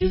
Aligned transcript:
مولاي 0.00 0.10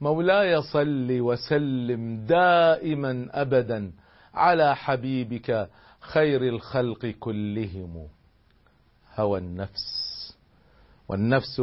مولاي 0.00 0.62
صل 0.62 1.20
وسلم 1.20 2.26
دائما 2.26 3.28
ابدا 3.30 3.92
على 4.34 4.76
حبيبك 4.76 5.70
خير 6.00 6.42
الخلق 6.42 7.06
كلهم 7.06 8.08
هوى 9.16 9.38
النفس. 9.38 10.01
والنفس 11.12 11.62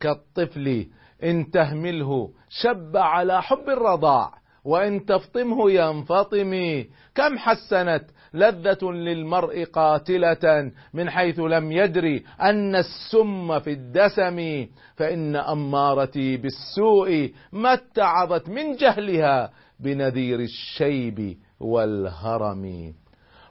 كالطفل 0.00 0.86
إن 1.24 1.50
تهمله 1.50 2.30
شب 2.48 2.96
على 2.96 3.42
حب 3.42 3.68
الرضاع 3.68 4.32
وإن 4.64 5.06
تفطمه 5.06 5.70
ينفطم. 5.70 6.84
كم 7.14 7.38
حسنت 7.38 8.04
لذة 8.34 8.90
للمرء 8.90 9.64
قاتلة 9.64 10.72
من 10.94 11.10
حيث 11.10 11.40
لم 11.40 11.72
يدري 11.72 12.24
أن 12.40 12.76
السم 12.76 13.58
في 13.58 13.72
الدسم. 13.72 14.66
فإن 14.96 15.36
أمارتي 15.36 16.36
بالسوء 16.36 17.32
ما 17.52 17.72
اتعظت 17.72 18.48
من 18.48 18.76
جهلها 18.76 19.52
بنذير 19.80 20.40
الشيب 20.40 21.36
والهرم. 21.60 22.94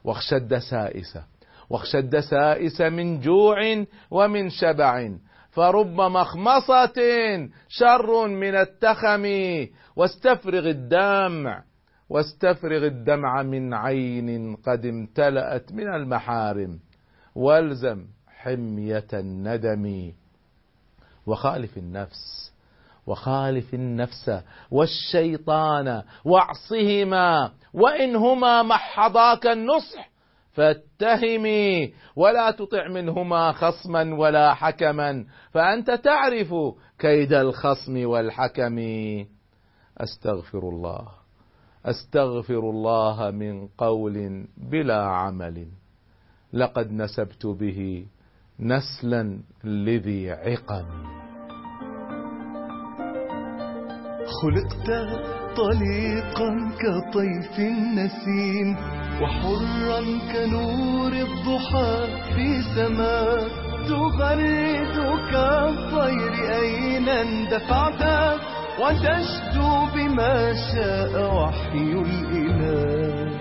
واخشى 0.04 0.36
الدسائس 0.36 1.18
واخشى 1.70 1.98
الدسائس 1.98 2.80
من 2.80 3.20
جوع 3.20 3.84
ومن 4.10 4.50
شبع. 4.50 5.10
فرب 5.52 6.00
مخمصة 6.00 6.98
شر 7.68 8.28
من 8.28 8.54
التخم 8.54 9.26
واستفرغ 9.96 10.68
الدمع 10.68 11.62
واستفرغ 12.08 12.86
الدمع 12.86 13.42
من 13.42 13.74
عين 13.74 14.56
قد 14.56 14.86
امتلأت 14.86 15.72
من 15.72 15.94
المحارم 15.94 16.78
والزم 17.34 18.06
حمية 18.28 19.06
الندم. 19.12 20.12
وخالف 21.26 21.78
النفس 21.78 22.52
وخالف 23.06 23.74
النفس 23.74 24.42
والشيطان 24.70 26.02
واعصهما 26.24 27.52
وإنهما 27.74 28.62
محضاك 28.62 29.46
النصح. 29.46 30.11
فاتهمي 30.52 31.94
ولا 32.16 32.50
تطع 32.50 32.88
منهما 32.88 33.52
خصما 33.52 34.14
ولا 34.14 34.54
حكما 34.54 35.24
فأنت 35.50 35.90
تعرف 35.90 36.54
كيد 36.98 37.32
الخصم 37.32 38.06
والحكم. 38.06 38.78
أستغفر 39.98 40.58
الله 40.58 41.08
أستغفر 41.86 42.70
الله 42.70 43.30
من 43.30 43.66
قول 43.66 44.46
بلا 44.56 45.02
عمل. 45.04 45.66
لقد 46.52 46.92
نسبت 46.92 47.46
به 47.46 48.06
نسلا 48.60 49.40
لذي 49.64 50.30
عقم. 50.30 50.86
خلقت 54.42 54.88
طليقا 55.56 56.50
كطيف 56.82 57.58
النسيم 57.58 59.01
وحرا 59.22 60.00
كنور 60.32 61.12
الضحى 61.12 61.94
في 62.34 62.62
سماء 62.74 63.48
تغرد 63.88 64.96
كالطير 65.32 66.32
أين 66.62 67.08
اندفعت؟ 67.08 68.02
وتشدو 68.80 69.86
بما 69.94 70.52
شاء 70.72 71.34
وحي 71.34 71.92
الإله. 72.06 73.32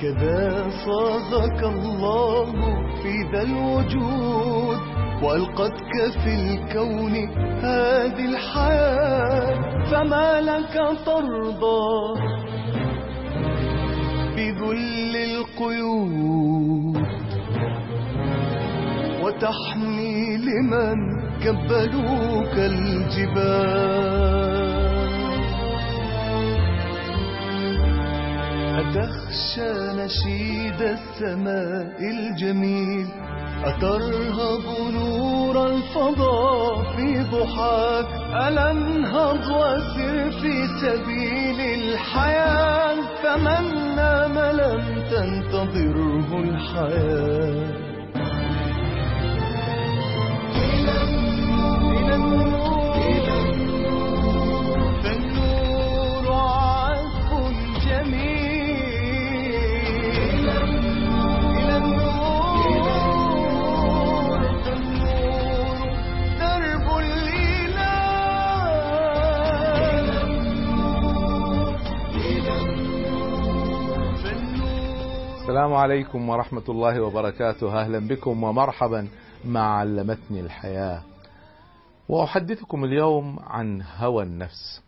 كذا 0.00 0.70
صاغك 0.86 1.62
الله 1.62 2.52
في 3.02 3.12
ذا 3.32 3.42
الوجود. 3.42 4.87
وألقتك 5.22 5.94
في 6.24 6.34
الكون 6.34 7.14
هذه 7.64 8.24
الحياة 8.24 9.58
فما 9.90 10.40
لك 10.40 10.74
ترضى؟ 11.06 12.20
بذل 14.36 15.16
القيود 15.16 17.06
وتحمي 19.22 20.36
لمن 20.36 20.96
كبلوك 21.42 22.54
الجبال. 22.56 23.98
أتخشى 28.78 29.72
نشيد 29.98 30.80
السماء 30.82 31.98
الجميل 32.00 33.06
أترهب 33.64 34.64
نور 34.92 35.66
الفضاء 35.66 36.82
في 36.96 37.22
ضحاك 37.32 38.06
ألا 38.48 38.70
انهض 38.70 39.42
وسر 39.50 40.30
في 40.30 40.66
سبيل 40.82 41.60
الحياة؟ 41.60 42.96
فمن 43.22 43.96
نام 43.96 44.38
لم 44.38 45.02
تنتظره 45.10 46.40
الحياة. 46.40 47.88
إلى 50.54 51.02
السلام 75.58 75.74
عليكم 75.74 76.28
ورحمة 76.28 76.62
الله 76.68 77.00
وبركاته. 77.00 77.80
أهلا 77.80 77.98
بكم 77.98 78.44
ومرحبا 78.44 79.08
مع 79.44 79.78
علمتني 79.78 80.40
الحياة. 80.40 81.02
وأحدثكم 82.08 82.84
اليوم 82.84 83.38
عن 83.40 83.82
هوى 83.96 84.22
النفس. 84.22 84.82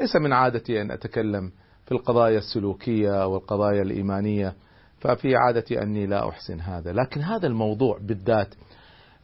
ليس 0.00 0.16
من 0.16 0.32
عادتي 0.32 0.82
أن 0.82 0.90
أتكلم 0.90 1.52
في 1.86 1.92
القضايا 1.92 2.38
السلوكية 2.38 3.26
والقضايا 3.26 3.82
الإيمانية 3.82 4.54
ففي 5.00 5.36
عادتي 5.36 5.82
أني 5.82 6.06
لا 6.06 6.28
أحسن 6.28 6.60
هذا. 6.60 6.92
لكن 6.92 7.20
هذا 7.20 7.46
الموضوع 7.46 7.98
بالذات 8.00 8.54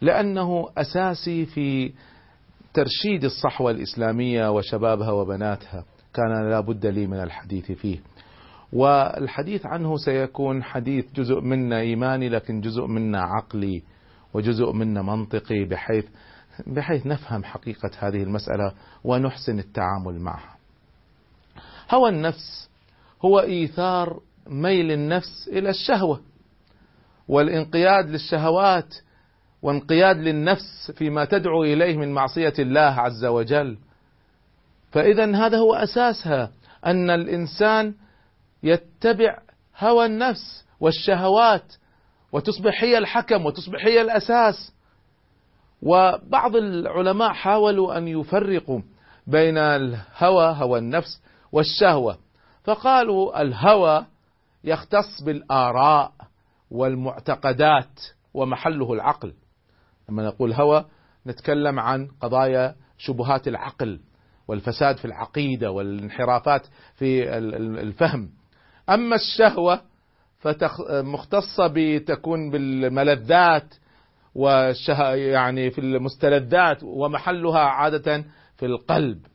لأنه 0.00 0.68
أساسي 0.76 1.46
في 1.46 1.92
ترشيد 2.74 3.24
الصحوة 3.24 3.70
الإسلامية 3.70 4.50
وشبابها 4.50 5.10
وبناتها. 5.10 5.84
كان 6.14 6.50
لا 6.50 6.60
بد 6.60 6.86
لي 6.86 7.06
من 7.06 7.22
الحديث 7.22 7.72
فيه. 7.72 7.98
والحديث 8.72 9.66
عنه 9.66 9.96
سيكون 9.96 10.62
حديث 10.62 11.12
جزء 11.14 11.40
منا 11.40 11.80
إيماني 11.80 12.28
لكن 12.28 12.60
جزء 12.60 12.86
منا 12.86 13.20
عقلي 13.22 13.82
وجزء 14.34 14.72
منا 14.72 15.02
منطقي 15.02 15.64
بحيث 15.64 16.04
بحيث 16.66 17.06
نفهم 17.06 17.44
حقيقة 17.44 17.90
هذه 17.98 18.22
المسألة 18.22 18.72
ونحسن 19.04 19.58
التعامل 19.58 20.20
معها. 20.20 20.56
هوى 21.90 22.10
النفس 22.10 22.70
هو 23.24 23.40
إيثار 23.40 24.20
ميل 24.46 24.92
النفس 24.92 25.48
إلى 25.52 25.70
الشهوة 25.70 26.20
والانقياد 27.28 28.10
للشهوات 28.10 28.94
وانقياد 29.62 30.16
للنفس 30.16 30.92
فيما 30.94 31.24
تدعو 31.24 31.64
إليه 31.64 31.96
من 31.96 32.12
معصية 32.12 32.54
الله 32.58 32.80
عز 32.80 33.24
وجل. 33.24 33.78
فإذا 34.92 35.36
هذا 35.36 35.58
هو 35.58 35.74
أساسها 35.74 36.50
أن 36.86 37.10
الإنسان 37.10 37.94
يتبع 38.62 39.38
هوى 39.78 40.06
النفس 40.06 40.64
والشهوات 40.80 41.74
وتصبح 42.32 42.82
هي 42.84 42.98
الحكم 42.98 43.46
وتصبح 43.46 43.84
هي 43.86 44.00
الأساس. 44.00 44.72
وبعض 45.82 46.56
العلماء 46.56 47.32
حاولوا 47.32 47.98
أن 47.98 48.08
يفرقوا 48.08 48.80
بين 49.26 49.58
الهوى 49.58 50.54
هوى 50.58 50.78
النفس 50.78 51.22
والشهوة. 51.52 52.18
فقالوا 52.64 53.42
الهوى 53.42 54.06
يختص 54.64 55.22
بالآراء 55.22 56.12
والمعتقدات 56.70 58.00
ومحله 58.34 58.92
العقل. 58.92 59.34
لما 60.08 60.26
نقول 60.26 60.52
هوى 60.52 60.84
نتكلم 61.26 61.80
عن 61.80 62.08
قضايا 62.20 62.74
شبهات 62.98 63.48
العقل 63.48 64.00
والفساد 64.48 64.96
في 64.96 65.04
العقيدة 65.04 65.70
والانحرافات 65.70 66.66
في 66.94 67.38
ال- 67.38 67.54
ال- 67.54 67.78
الفهم. 67.78 68.30
أما 68.90 69.16
الشهوة 69.16 69.80
فمختصة 70.38 71.66
بتكون 71.74 72.50
بالملذات 72.50 73.74
والشه 74.34 75.14
يعني 75.14 75.70
في 75.70 75.80
المستلذات 75.80 76.78
ومحلها 76.82 77.58
عادة 77.60 78.24
في 78.56 78.66
القلب. 78.66 79.26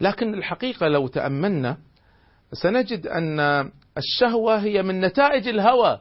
لكن 0.00 0.34
الحقيقة 0.34 0.88
لو 0.88 1.06
تأملنا 1.08 1.76
سنجد 2.52 3.06
أن 3.06 3.40
الشهوة 3.98 4.56
هي 4.58 4.82
من 4.82 5.00
نتائج 5.00 5.48
الهوى. 5.48 6.00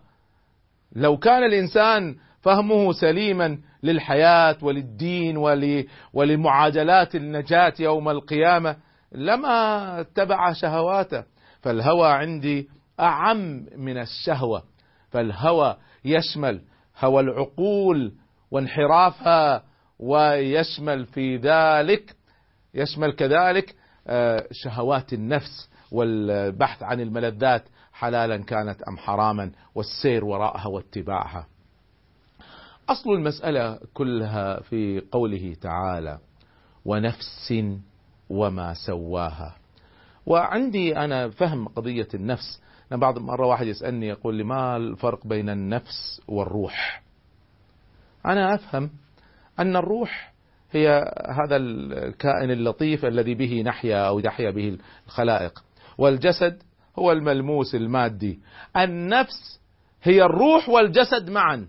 لو 0.95 1.17
كان 1.17 1.43
الإنسان 1.43 2.15
فهمه 2.41 2.91
سليما 2.93 3.57
للحياة 3.83 4.57
وللدين 4.61 5.37
ول- 5.37 5.85
ولمعادلات 6.13 7.15
النجاة 7.15 7.73
يوم 7.79 8.09
القيامة 8.09 8.75
لما 9.11 9.99
اتبع 10.01 10.53
شهواته. 10.53 11.23
فالهوى 11.61 12.07
عندي 12.07 12.69
أعم 12.99 13.65
من 13.77 13.97
الشهوة 13.97 14.63
فالهوى 15.09 15.77
يشمل 16.05 16.61
هوى 16.99 17.21
العقول 17.21 18.13
وانحرافها 18.51 19.63
ويشمل 19.99 21.05
في 21.05 21.37
ذلك 21.37 22.15
يشمل 22.73 23.13
كذلك 23.13 23.75
آه، 24.07 24.47
شهوات 24.51 25.13
النفس 25.13 25.69
والبحث 25.91 26.83
عن 26.83 27.01
الملذات 27.01 27.63
حلالا 27.93 28.37
كانت 28.37 28.81
أم 28.81 28.97
حراما 28.97 29.51
والسير 29.75 30.25
وراءها 30.25 30.67
واتباعها. 30.67 31.47
أصل 32.89 33.09
المسألة 33.09 33.79
كلها 33.93 34.59
في 34.59 35.01
قوله 35.11 35.55
تعالى: 35.61 36.19
ونفس 36.85 37.53
وما 38.29 38.73
سواها. 38.73 39.60
وعندي 40.31 40.97
أنا 40.97 41.29
فهم 41.29 41.67
قضية 41.67 42.07
النفس، 42.13 42.61
أنا 42.91 42.99
بعض 42.99 43.19
مرة 43.19 43.47
واحد 43.47 43.67
يسألني 43.67 44.07
يقول 44.07 44.35
لي 44.35 44.43
ما 44.43 44.77
الفرق 44.77 45.27
بين 45.27 45.49
النفس 45.49 46.21
والروح؟ 46.27 47.03
أنا 48.25 48.55
أفهم 48.55 48.89
أن 49.59 49.75
الروح 49.75 50.33
هي 50.71 51.13
هذا 51.29 51.55
الكائن 51.55 52.51
اللطيف 52.51 53.05
الذي 53.05 53.35
به 53.35 53.63
نحيا 53.65 54.07
أو 54.07 54.19
تحيا 54.19 54.51
به 54.51 54.77
الخلائق 55.07 55.63
والجسد 55.97 56.63
هو 56.99 57.11
الملموس 57.11 57.75
المادي. 57.75 58.39
النفس 58.77 59.61
هي 60.03 60.23
الروح 60.23 60.69
والجسد 60.69 61.29
معا. 61.29 61.67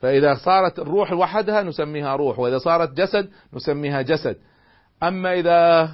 فإذا 0.00 0.34
صارت 0.34 0.78
الروح 0.78 1.12
وحدها 1.12 1.62
نسميها 1.62 2.16
روح 2.16 2.38
وإذا 2.38 2.58
صارت 2.58 2.92
جسد 2.92 3.30
نسميها 3.52 4.02
جسد. 4.02 4.36
أما 5.02 5.32
إذا 5.32 5.90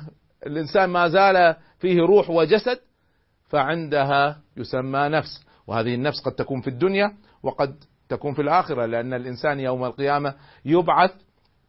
الإنسان 0.47 0.91
ما 0.91 1.09
زال 1.09 1.57
فيه 1.79 2.01
روح 2.01 2.31
وجسد 2.31 2.79
فعندها 3.49 4.41
يسمى 4.57 5.09
نفس. 5.09 5.45
وهذه 5.67 5.95
النفس 5.95 6.21
قد 6.21 6.33
تكون 6.33 6.61
في 6.61 6.69
الدنيا 6.69 7.13
وقد 7.43 7.77
تكون 8.09 8.35
في 8.35 8.43
الآخرة 8.43 8.87
لأن 8.87 9.15
الإنسان 9.15 9.61
يوم 9.61 9.85
القيامة 9.85 10.35
يبعث 10.65 11.11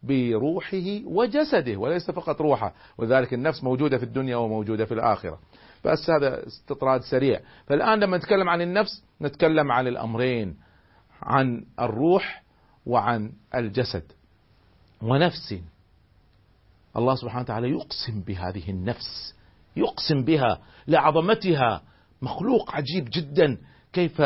بروحه 0.04 1.02
وجسده 1.06 1.78
وليس 1.78 2.12
فقط 2.12 2.42
روحه. 2.42 2.74
وذلك 2.98 3.34
النفس 3.34 3.64
موجودة 3.64 3.98
في 3.98 4.04
الدنيا 4.04 4.36
وموجودة 4.36 4.86
في 4.86 4.94
الآخرة. 4.94 5.40
بس 5.86 6.10
هذا 6.10 6.48
استطراد 6.48 7.02
سريع. 7.02 7.40
فالآن 7.68 8.00
لما 8.00 8.18
نتكلم 8.18 8.50
عن 8.50 8.62
النفس 8.62 9.04
نتكلم 9.22 9.72
عن 9.72 9.88
الأمرين 9.88 10.58
عن 11.22 11.66
الروح 11.80 12.44
وعن 12.86 13.32
الجسد. 13.56 14.12
ونفس. 15.02 15.56
الله 16.98 17.16
سبحانه 17.16 17.42
وتعالى 17.42 17.70
يقسم 17.70 18.22
بهذه 18.28 18.70
النفس 18.70 19.36
يقسم 19.78 20.24
بها 20.24 20.60
لعظمتها. 20.88 21.82
مخلوق 22.22 22.76
عجيب 22.76 23.10
جدا. 23.14 23.58
كيف 23.94 24.22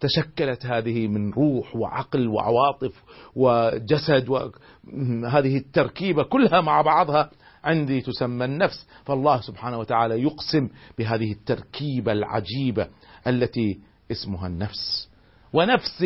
تشكلت 0.00 0.66
هذه 0.66 1.06
من 1.06 1.32
روح 1.32 1.76
وعقل 1.76 2.28
وعواطف 2.28 3.02
وجسد 3.36 4.28
وهذه 4.28 5.56
التركيبة 5.56 6.22
كلها 6.22 6.60
مع 6.60 6.82
بعضها 6.82 7.30
عندي 7.64 8.00
تسمى 8.00 8.44
النفس. 8.44 8.86
فالله 9.04 9.40
سبحانه 9.40 9.78
وتعالى 9.78 10.22
يقسم 10.22 10.68
بهذه 10.98 11.32
التركيبة 11.32 12.12
العجيبة 12.12 12.88
التي 13.26 13.80
اسمها 14.10 14.46
النفس. 14.46 15.08
ونفس 15.52 16.04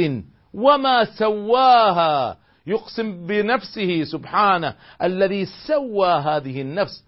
وما 0.54 1.04
سواها. 1.04 2.36
يقسم 2.68 3.26
بنفسه 3.26 4.04
سبحانه 4.04 4.74
الذي 5.02 5.46
سوى 5.66 6.08
هذه 6.08 6.62
النفس. 6.62 7.04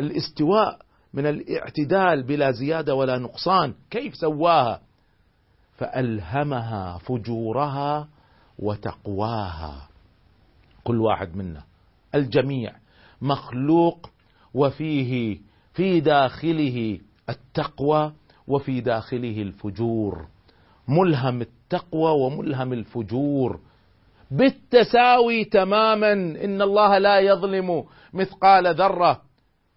الاستواء 0.00 0.78
من 1.14 1.26
الاعتدال 1.26 2.22
بلا 2.22 2.50
زيادة 2.50 2.94
ولا 2.94 3.18
نقصان. 3.18 3.74
كيف 3.90 4.16
سواها؟ 4.16 4.80
فألهمها 5.76 6.98
فجورها 6.98 8.08
وتقواها. 8.58 9.88
كل 10.84 11.00
واحد 11.00 11.36
منا 11.36 11.62
الجميع 12.14 12.72
مخلوق 13.22 14.10
وفيه 14.54 15.38
في 15.74 16.00
داخله 16.00 16.98
التقوى 17.28 18.12
وفي 18.48 18.80
داخله 18.80 19.42
الفجور. 19.42 20.26
ملهم 20.88 21.40
التقوى 21.40 22.10
وملهم 22.10 22.72
الفجور. 22.72 23.60
بالتساوي 24.30 25.44
تماما. 25.44 26.12
إن 26.12 26.62
الله 26.62 26.98
لا 26.98 27.18
يظلم 27.18 27.84
مثقال 28.14 28.74
ذرة. 28.74 29.20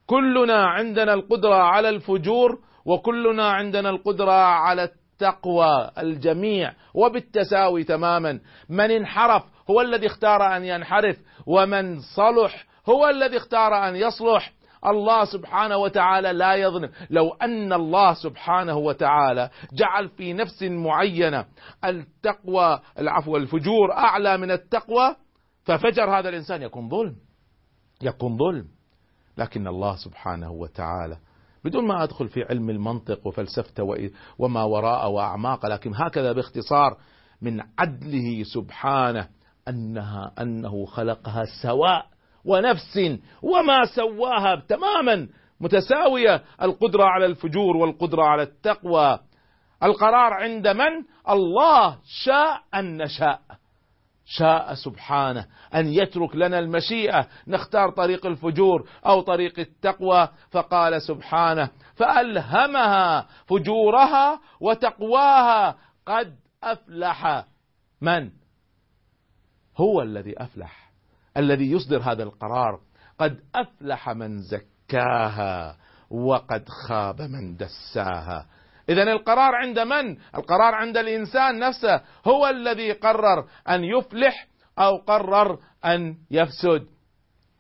كلنا 0.07 0.65
عندنا 0.65 1.13
القدرة 1.13 1.55
على 1.55 1.89
الفجور 1.89 2.59
وكلنا 2.85 3.49
عندنا 3.49 3.89
القدرة 3.89 4.31
على 4.31 4.83
التقوى 4.83 5.91
الجميع. 5.97 6.73
وبالتساوي 6.93 7.83
تماما. 7.83 8.39
من 8.69 8.91
انحرف 8.91 9.43
هو 9.69 9.81
الذي 9.81 10.05
اختار 10.07 10.57
أن 10.57 10.65
ينحرف 10.65 11.17
ومن 11.47 11.99
صلح 11.99 12.65
هو 12.89 13.09
الذي 13.09 13.37
اختار 13.37 13.87
أن 13.89 13.95
يصلح. 13.95 14.56
الله 14.87 15.25
سبحانه 15.25 15.77
وتعالى 15.77 16.33
لا 16.33 16.55
يظلم. 16.55 16.89
لو 17.09 17.29
أن 17.29 17.73
الله 17.73 18.13
سبحانه 18.13 18.77
وتعالى 18.77 19.49
جعل 19.73 20.09
في 20.09 20.33
نفس 20.33 20.63
معينة 20.63 21.45
التقوى 21.85 22.79
العفو 22.99 23.37
الفجور 23.37 23.91
أعلى 23.91 24.37
من 24.37 24.51
التقوى 24.51 25.15
ففجر 25.63 26.19
هذا 26.19 26.29
الإنسان. 26.29 26.61
يكون 26.61 26.89
ظلم. 26.89 27.15
يكون 28.01 28.37
ظلم. 28.37 28.67
لكن 29.37 29.67
الله 29.67 29.95
سبحانه 29.95 30.51
وتعالى 30.51 31.17
بدون 31.63 31.87
ما 31.87 32.03
أدخل 32.03 32.27
في 32.27 32.43
علم 32.43 32.69
المنطق 32.69 33.27
وفلسفته 33.27 34.11
وما 34.39 34.63
وراء 34.63 35.09
وأعماق 35.09 35.65
لكن 35.65 35.91
هكذا 35.95 36.31
باختصار 36.31 36.97
من 37.41 37.61
عدله 37.79 38.43
سبحانه 38.43 39.29
أنها 39.67 40.31
أنه 40.41 40.85
خلقها 40.85 41.43
سواء 41.61 42.05
ونفس 42.47 43.19
وما 43.41 43.85
سواها 43.85 44.63
تماما 44.69 45.27
متساوية 45.59 46.43
القدرة 46.61 47.03
على 47.03 47.25
الفجور 47.25 47.77
والقدرة 47.77 48.23
على 48.23 48.41
التقوى. 48.43 49.19
القرار 49.83 50.33
عند 50.33 50.67
من؟ 50.67 51.03
الله. 51.29 51.97
شاء 52.23 52.61
أن 52.75 52.97
نشاء. 53.03 53.41
شاء 54.25 54.73
سبحانه 54.73 55.45
أن 55.75 55.87
يترك 55.87 56.35
لنا 56.35 56.59
المشيئة. 56.59 57.27
نختار 57.47 57.89
طريق 57.89 58.25
الفجور 58.25 58.89
أو 59.05 59.21
طريق 59.21 59.59
التقوى. 59.59 60.29
فقال 60.51 61.01
سبحانه 61.01 61.69
فألهمها 61.95 63.27
فجورها 63.45 64.39
وتقواها. 64.61 65.75
قد 66.05 66.35
أفلح. 66.63 67.45
من؟ 68.01 68.29
هو 69.77 70.01
الذي 70.01 70.43
أفلح. 70.43 70.86
الذي 71.37 71.71
يصدر 71.71 72.01
هذا 72.01 72.23
القرار 72.23 72.79
قد 73.19 73.39
أفلح 73.55 74.09
من 74.09 74.41
زكاها 74.41 75.77
وقد 76.09 76.69
خاب 76.69 77.21
من 77.21 77.57
دساها. 77.57 78.45
اذا 78.89 79.03
القرار 79.03 79.55
عند 79.55 79.79
من؟ 79.79 80.17
القرار 80.35 80.75
عند 80.75 80.97
الإنسان 80.97 81.59
نفسه. 81.59 82.01
هو 82.27 82.47
الذي 82.47 82.91
قرر 82.91 83.47
أن 83.69 83.83
يفلح 83.83 84.47
أو 84.79 84.97
قرر 84.97 85.59
أن 85.85 86.15
يفسد. 86.31 86.87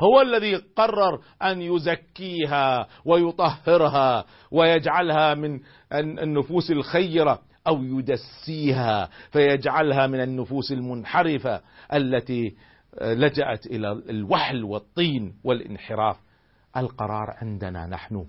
هو 0.01 0.21
الذي 0.21 0.55
قرر 0.55 1.21
أن 1.43 1.61
يزكيها 1.61 2.87
ويطهرها 3.05 4.25
ويجعلها 4.51 5.33
من 5.33 5.59
النفوس 5.93 6.71
الخيرة 6.71 7.39
أو 7.67 7.83
يدسيها 7.83 9.09
فيجعلها 9.31 10.07
من 10.07 10.21
النفوس 10.21 10.71
المنحرفة 10.71 11.61
التي 11.93 12.55
لجأت 13.01 13.65
إلى 13.65 13.91
الوحل 13.91 14.63
والطين 14.63 15.33
والانحراف. 15.43 16.17
القرار 16.77 17.35
عندنا 17.41 17.87
نحن. 17.87 18.25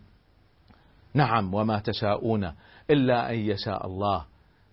نعم 1.14 1.54
وما 1.54 1.78
تشاءون 1.78 2.52
إلا 2.90 3.30
أن 3.30 3.38
يشاء 3.38 3.86
الله. 3.86 4.24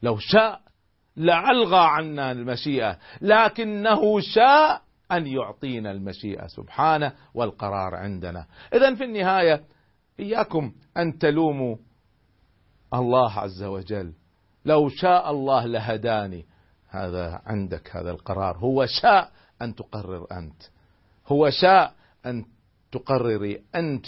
لو 0.03 0.17
شاء 0.17 0.61
لألغى 1.15 1.79
عنا 1.79 2.31
المشيئة 2.31 2.97
لكنه 3.21 4.19
شاء 4.19 4.81
أن 5.11 5.27
يعطينا 5.27 5.91
المشيئة. 5.91 6.47
سبحانه 6.47 7.13
والقرار 7.33 7.95
عندنا. 7.95 8.45
إذا 8.73 8.95
في 8.95 9.03
النهاية 9.03 9.63
إياكم 10.19 10.73
أن 10.97 11.17
تلوموا 11.17 11.75
الله 12.93 13.31
عز 13.31 13.63
وجل. 13.63 14.13
لو 14.65 14.89
شاء 14.89 15.31
الله 15.31 15.65
لهداني. 15.65 16.45
هذا 16.89 17.41
عندك 17.45 17.95
هذا 17.95 18.11
القرار. 18.11 18.57
هو 18.57 18.85
شاء 19.01 19.31
أن 19.61 19.75
تقرر 19.75 20.25
أنت. 20.31 20.61
هو 21.27 21.49
شاء 21.49 21.93
أن 22.25 22.45
تقرري 22.91 23.61
أنت 23.75 24.07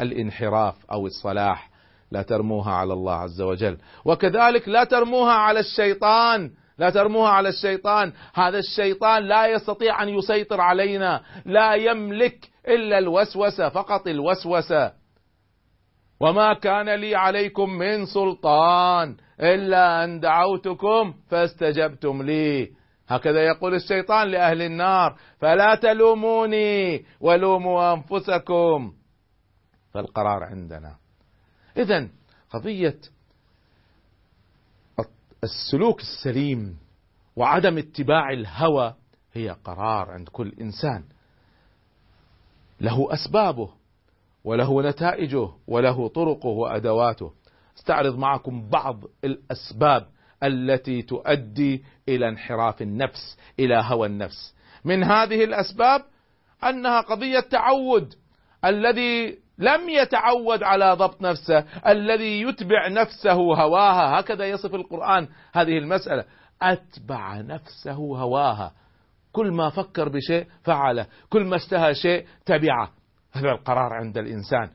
الانحراف 0.00 0.86
أو 0.90 1.06
الصلاح. 1.06 1.70
لا 2.10 2.22
ترموها 2.22 2.72
على 2.72 2.92
الله 2.92 3.14
عز 3.14 3.40
وجل. 3.40 3.78
وكذلك 4.04 4.68
لا 4.68 4.84
ترموها 4.84 5.32
على 5.32 5.60
الشيطان. 5.60 6.50
لا 6.78 6.90
ترموها 6.90 7.30
على 7.30 7.48
الشيطان. 7.48 8.12
هذا 8.34 8.58
الشيطان 8.58 9.22
لا 9.22 9.46
يستطيع 9.46 10.02
أن 10.02 10.08
يسيطر 10.08 10.60
علينا. 10.60 11.22
لا 11.44 11.74
يملك 11.74 12.48
إلا 12.68 12.98
الوسوسة 12.98 13.68
فقط 13.68 14.06
الوسوسة. 14.06 14.92
وما 16.20 16.54
كان 16.54 16.94
لي 16.94 17.14
عليكم 17.14 17.70
من 17.70 18.06
سلطان 18.06 19.16
إلا 19.40 20.04
أن 20.04 20.20
دعوتكم 20.20 21.14
فاستجبتم 21.28 22.22
لي. 22.22 22.81
هكذا 23.08 23.46
يقول 23.46 23.74
الشيطان 23.74 24.28
لأهل 24.28 24.62
النار 24.62 25.16
فلا 25.38 25.74
تلوموني 25.74 27.04
ولوموا 27.20 27.94
أنفسكم. 27.94 28.92
فالقرار 29.92 30.44
عندنا. 30.44 30.96
إذا 31.76 32.08
قضية 32.50 32.98
السلوك 35.44 36.00
السليم 36.00 36.78
وعدم 37.36 37.78
اتباع 37.78 38.30
الهوى 38.30 38.94
هي 39.32 39.56
قرار 39.64 40.10
عند 40.10 40.28
كل 40.28 40.52
إنسان. 40.60 41.04
له 42.80 43.08
أسبابه 43.12 43.70
وله 44.44 44.82
نتائجه 44.82 45.48
وله 45.66 46.08
طرقه 46.08 46.48
وأدواته. 46.48 47.32
استعرض 47.78 48.18
معكم 48.18 48.68
بعض 48.68 49.04
الأسباب 49.24 50.06
التي 50.42 51.02
تؤدي 51.02 51.84
إلى 52.08 52.28
انحراف 52.28 52.82
النفس 52.82 53.38
إلى 53.58 53.82
هوى 53.84 54.06
النفس. 54.06 54.54
من 54.84 55.04
هذه 55.04 55.44
الأسباب 55.44 56.02
أنها 56.64 57.00
قضية 57.00 57.40
تعود. 57.40 58.14
الذي 58.64 59.38
لم 59.58 59.88
يتعود 59.88 60.62
على 60.62 60.92
ضبط 60.92 61.22
نفسه 61.22 61.64
الذي 61.86 62.42
يتبع 62.42 62.88
نفسه 62.88 63.32
هواها. 63.32 64.20
هكذا 64.20 64.44
يصف 64.44 64.74
القرآن 64.74 65.28
هذه 65.52 65.78
المسألة. 65.78 66.24
أتبع 66.62 67.40
نفسه 67.40 67.92
هواها. 67.92 68.72
كل 69.32 69.50
ما 69.52 69.70
فكر 69.70 70.08
بشيء 70.08 70.46
فعله 70.62 71.06
كل 71.30 71.44
ما 71.44 71.56
اشتهى 71.56 71.94
شيء 71.94 72.26
تبعه. 72.46 72.90
هذا 73.32 73.50
القرار 73.50 73.92
عند 73.92 74.18
الإنسان. 74.18 74.70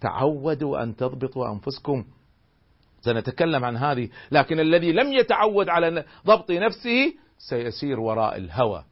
تعودوا 0.00 0.82
أن 0.82 0.96
تضبطوا 0.96 1.52
أنفسكم. 1.52 2.04
سنتكلم 3.04 3.64
عن 3.64 3.76
هذه 3.76 4.08
لكن 4.30 4.60
الذي 4.60 4.92
لم 4.92 5.12
يتعود 5.12 5.68
على 5.68 6.04
ضبط 6.26 6.50
نفسه 6.50 7.14
سيسير 7.38 8.00
وراء 8.00 8.36
الهوى. 8.36 8.84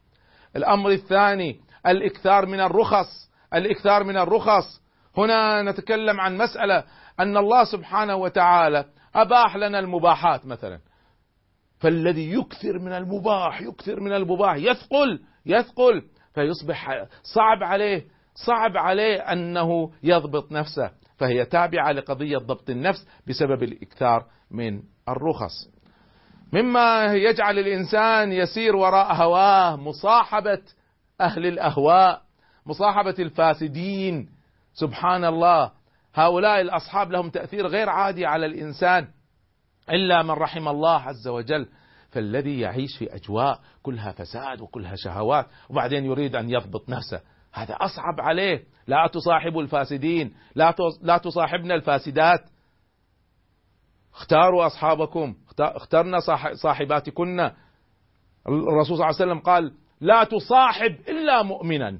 الأمر 0.55 0.89
الثاني 0.89 1.59
الإكثار 1.87 2.45
من 2.45 2.59
الرخص 2.59 3.31
الإكثار 3.53 4.03
من 4.03 4.17
الرخص. 4.17 4.81
هنا 5.17 5.61
نتكلم 5.61 6.19
عن 6.19 6.37
مسألة 6.37 6.83
أن 7.19 7.37
الله 7.37 7.63
سبحانه 7.63 8.15
وتعالى 8.15 8.85
أباح 9.15 9.55
لنا 9.55 9.79
المباحات 9.79 10.45
مثلا. 10.45 10.79
فالذي 11.79 12.33
يكثر 12.33 12.79
من 12.79 12.91
المباح 12.91 13.61
يكثر 13.61 13.99
من 13.99 14.13
المباح 14.13 14.55
يثقل 14.55 15.19
يثقل 15.45 16.03
فيصبح 16.33 17.05
صعب 17.23 17.63
عليه 17.63 18.05
صعب 18.35 18.77
عليه 18.77 19.19
أنه 19.19 19.91
يضبط 20.03 20.51
نفسه 20.51 20.91
فهي 21.17 21.45
تابعة 21.45 21.91
لقضية 21.91 22.37
ضبط 22.37 22.69
النفس 22.69 23.07
بسبب 23.27 23.63
الإكثار 23.63 24.25
من 24.51 24.83
الرخص. 25.09 25.69
مما 26.53 27.13
يجعل 27.13 27.59
الإنسان 27.59 28.31
يسير 28.31 28.75
وراء 28.75 29.13
هواه 29.13 29.75
مصاحبة 29.75 30.61
أهل 31.21 31.45
الأهواء 31.45 32.21
مصاحبة 32.65 33.15
الفاسدين. 33.19 34.29
سبحان 34.73 35.25
الله 35.25 35.71
هؤلاء 36.13 36.61
الأصحاب 36.61 37.11
لهم 37.11 37.29
تأثير 37.29 37.67
غير 37.67 37.89
عادي 37.89 38.25
على 38.25 38.45
الإنسان 38.45 39.07
إلا 39.89 40.23
من 40.23 40.31
رحم 40.31 40.67
الله 40.67 41.01
عز 41.01 41.27
وجل. 41.27 41.67
فالذي 42.09 42.59
يعيش 42.59 42.97
في 42.97 43.15
أجواء 43.15 43.59
كلها 43.83 44.11
فساد 44.11 44.61
وكلها 44.61 44.95
شهوات 44.95 45.45
وبعدين 45.69 46.05
يريد 46.05 46.35
أن 46.35 46.49
يضبط 46.49 46.89
نفسه. 46.89 47.21
هذا 47.53 47.73
أصعب 47.73 48.21
عليه. 48.21 48.63
لا 48.87 49.07
تصاحبوا 49.13 49.61
الفاسدين 49.61 50.33
لا 50.55 50.75
لا 51.01 51.17
تصاحبنا 51.17 51.75
الفاسدات. 51.75 52.49
اختاروا 54.13 54.65
أصحابكم 54.65 55.35
اخترنا 55.59 56.19
صاحباتكن. 56.53 57.39
الرسول 58.47 58.85
صلى 58.85 58.93
الله 58.93 59.05
عليه 59.05 59.15
وسلم 59.15 59.39
قال 59.39 59.73
لا 60.01 60.23
تصاحب 60.23 60.95
إلا 61.09 61.43
مؤمنا. 61.43 61.99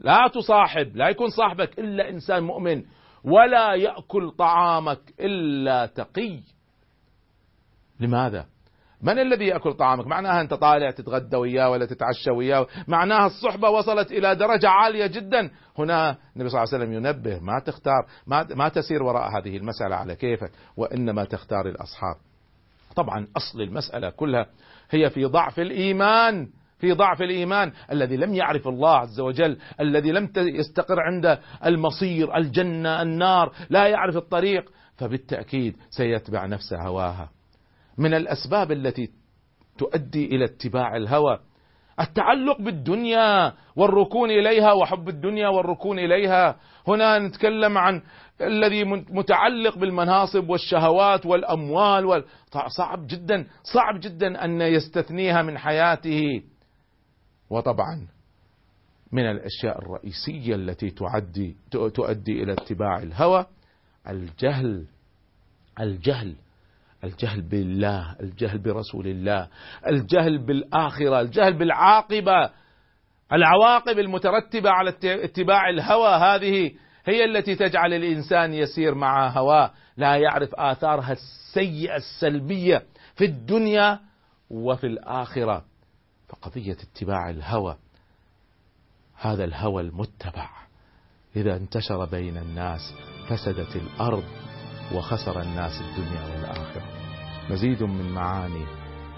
لا 0.00 0.28
تصاحب 0.34 0.96
لا 0.96 1.08
يكون 1.08 1.30
صاحبك 1.30 1.78
إلا 1.78 2.08
إنسان 2.08 2.42
مؤمن. 2.42 2.84
ولا 3.24 3.74
يأكل 3.74 4.30
طعامك 4.30 5.00
إلا 5.20 5.86
تقي. 5.86 6.40
لماذا؟ 8.00 8.46
من 9.02 9.18
الذي 9.18 9.46
يأكل 9.46 9.72
طعامك؟ 9.72 10.06
معناها 10.06 10.40
أنت 10.40 10.54
طالع 10.54 10.90
تتغدى 10.90 11.36
وياه 11.36 11.70
ولا 11.70 11.86
تتعشى 11.86 12.30
وياه. 12.30 12.66
معناها 12.88 13.26
الصحبة 13.26 13.70
وصلت 13.70 14.12
إلى 14.12 14.34
درجة 14.34 14.68
عالية 14.68 15.06
جدا. 15.06 15.50
هنا 15.78 16.16
النبي 16.36 16.48
صلى 16.48 16.62
الله 16.62 16.74
عليه 16.74 16.84
وسلم 16.84 16.92
ينبه 16.92 17.40
ما 17.40 17.58
تختار 17.58 18.06
ما, 18.26 18.46
ما 18.54 18.68
تسير 18.68 19.02
وراء 19.02 19.38
هذه 19.38 19.56
المسألة 19.56 19.96
على 19.96 20.16
كيفك 20.16 20.50
وإنما 20.76 21.24
تختار 21.24 21.68
الأصحاب. 21.68 22.16
طبعا 22.96 23.26
أصل 23.36 23.60
المسألة 23.60 24.10
كلها 24.10 24.46
هي 24.90 25.10
في 25.10 25.24
ضعف 25.24 25.60
الإيمان 25.60 26.48
في 26.78 26.92
ضعف 26.92 27.22
الإيمان. 27.22 27.72
الذي 27.92 28.16
لم 28.16 28.34
يعرف 28.34 28.68
الله 28.68 28.96
عز 28.96 29.20
وجل 29.20 29.58
الذي 29.80 30.12
لم 30.12 30.28
يستقر 30.36 31.00
عنده 31.00 31.40
المصير 31.66 32.36
الجنة 32.36 33.02
النار 33.02 33.52
لا 33.70 33.86
يعرف 33.86 34.16
الطريق 34.16 34.70
فبالتأكيد 34.96 35.76
سيتبع 35.90 36.46
نفسه 36.46 36.82
هواها. 36.82 37.39
من 38.00 38.14
الأسباب 38.14 38.72
التي 38.72 39.10
تؤدي 39.78 40.26
إلى 40.26 40.44
اتباع 40.44 40.96
الهوى. 40.96 41.38
التعلق 42.00 42.60
بالدنيا 42.60 43.52
والركون 43.76 44.30
إليها 44.30 44.72
وحب 44.72 45.08
الدنيا 45.08 45.48
والركون 45.48 45.98
إليها. 45.98 46.56
هنا 46.88 47.18
نتكلم 47.18 47.78
عن 47.78 48.02
الذي 48.40 48.84
متعلق 48.84 49.78
بالمناصب 49.78 50.50
والشهوات 50.50 51.26
والأموال 51.26 52.04
وال... 52.06 52.24
صعب 52.76 53.06
جدا 53.06 53.46
صعب 53.62 54.00
جدا 54.00 54.44
أن 54.44 54.60
يستثنيها 54.60 55.42
من 55.42 55.58
حياته. 55.58 56.42
وطبعا 57.50 58.08
من 59.12 59.30
الأشياء 59.30 59.78
الرئيسية 59.78 60.54
التي 60.54 60.90
تعدي 60.90 61.56
تؤدي 61.70 62.42
إلى 62.42 62.52
اتباع 62.52 62.98
الهوى 62.98 63.46
الجهل. 64.08 64.86
الجهل 65.80 66.34
الجهل 67.04 67.42
بالله 67.42 68.16
الجهل 68.20 68.58
برسول 68.58 69.06
الله 69.06 69.48
الجهل 69.86 70.38
بالآخرة 70.38 71.20
الجهل 71.20 71.52
بالعاقبة 71.52 72.50
العواقب 73.32 73.98
المترتبة 73.98 74.70
على 74.70 74.94
اتباع 75.04 75.68
الهوى 75.68 76.08
هذه 76.08 76.72
هي 77.06 77.24
التي 77.24 77.54
تجعل 77.54 77.92
الإنسان 77.92 78.54
يسير 78.54 78.94
مع 78.94 79.28
هواه 79.28 79.70
لا 79.96 80.16
يعرف 80.16 80.54
آثارها 80.54 81.12
السيئة 81.12 81.96
السلبية 81.96 82.82
في 83.14 83.24
الدنيا 83.24 84.00
وفي 84.50 84.86
الآخرة. 84.86 85.64
فقضية 86.28 86.72
اتباع 86.72 87.30
الهوى 87.30 87.76
هذا 89.16 89.44
الهوى 89.44 89.82
المتبع. 89.82 90.50
إذا 91.36 91.56
انتشر 91.56 92.04
بين 92.04 92.36
الناس 92.36 92.80
فسدت 93.28 93.76
الأرض. 93.76 94.49
وخسر 94.94 95.42
الناس 95.42 95.80
الدنيا 95.80 96.24
والآخرة. 96.24 96.82
مزيد 97.50 97.82
من 97.82 98.12
معاني 98.12 98.64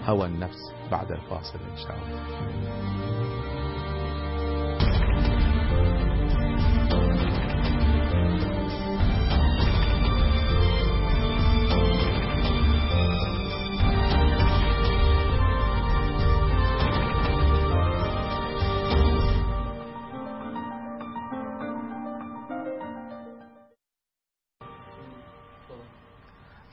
هوى 0.05 0.27
النفس 0.27 0.73
بعد 0.91 1.11
الفاصل 1.11 1.59
إن 1.71 1.77
شاء 1.77 1.97
الله. 1.97 3.12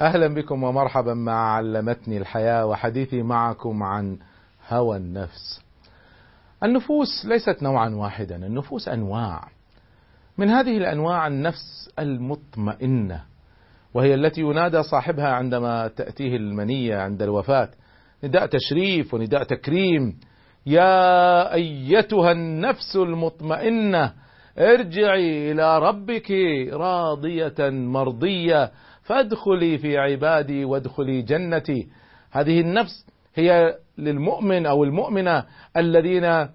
أهلا 0.00 0.34
بكم 0.34 0.62
ومرحبا 0.62 1.14
مع 1.14 1.54
علمتني 1.54 2.18
الحياة 2.18 2.66
وحديثي 2.66 3.22
معكم 3.22 3.82
عن 3.82 4.18
هوى 4.68 4.96
النفس. 4.96 5.62
النفوس 6.62 7.26
ليست 7.26 7.62
نوعا 7.62 7.88
واحدا 7.88 8.36
النفوس 8.36 8.88
أنواع. 8.88 9.48
من 10.38 10.48
هذه 10.50 10.76
الأنواع 10.78 11.26
النفس 11.26 11.90
المطمئنة 11.98 13.20
وهي 13.94 14.14
التي 14.14 14.40
ينادى 14.40 14.82
صاحبها 14.82 15.28
عندما 15.28 15.88
تأتيه 15.88 16.36
المنية 16.36 16.96
عند 16.96 17.22
الوفاة. 17.22 17.68
نداء 18.24 18.46
تشريف 18.46 19.14
ونداء 19.14 19.42
تكريم 19.42 20.16
يا 20.66 21.54
أيتها 21.54 22.32
النفس 22.32 22.96
المطمئنة 22.96 24.12
ارجعي 24.58 25.52
إلى 25.52 25.78
ربك 25.78 26.30
راضية 26.72 27.70
مرضية. 27.70 28.70
فادخلي 29.02 29.78
في 29.78 29.98
عبادي 29.98 30.64
وادخلي 30.64 31.22
جنتي. 31.22 31.88
هذه 32.30 32.60
النفس 32.60 33.06
هي 33.34 33.76
للمؤمن 33.98 34.66
أو 34.66 34.84
المؤمنة 34.84 35.44
الذين 35.76 36.48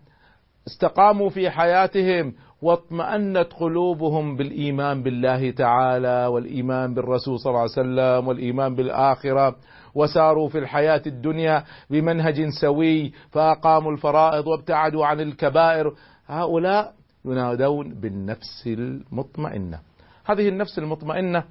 استقاموا 0.68 1.30
في 1.30 1.50
حياتهم 1.50 2.34
واطمأنت 2.62 3.48
قلوبهم 3.60 4.36
بالإيمان 4.36 5.04
بالله 5.04 5.52
تعالى 5.52 6.26
والإيمان 6.26 6.94
بالرسول 6.94 7.40
صلى 7.40 7.50
الله 7.50 7.62
عليه 7.62 7.72
وسلم 7.72 8.28
والإيمان 8.28 8.76
بالآخرة 8.76 9.56
وساروا 9.96 10.50
في 10.50 10.58
الحياة 10.58 11.02
الدنيا 11.08 11.64
بمنهج 11.90 12.50
سوي 12.62 13.12
فأقاموا 13.32 13.92
الفرائض 13.92 14.48
وابتعدوا 14.48 15.06
عن 15.06 15.20
الكبائر. 15.20 15.94
هؤلاء 16.28 16.94
ينادون 17.26 17.94
بالنفس 17.94 18.68
المطمئنة. 18.68 19.80
هذه 20.26 20.50
النفس 20.50 20.80
المطمئنة 20.80 21.44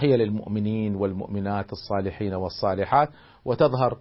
هي 0.00 0.16
للمؤمنين 0.16 0.94
والمؤمنات 0.94 1.72
الصالحين 1.72 2.34
والصالحات 2.34 3.08
وتظهر 3.44 3.98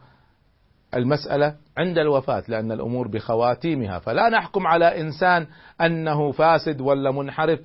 المسألة 0.94 1.56
عند 1.77 1.98
الوفاة 1.98 2.44
لأن 2.48 2.72
الأمور 2.72 3.08
بخواتيمها. 3.08 4.00
فلا 4.00 4.29
نحكم 4.29 4.68
على 4.68 5.01
إنسان 5.01 5.48
أنه 5.82 6.32
فاسد 6.32 6.82
ولا 6.82 7.12
منحرف 7.12 7.60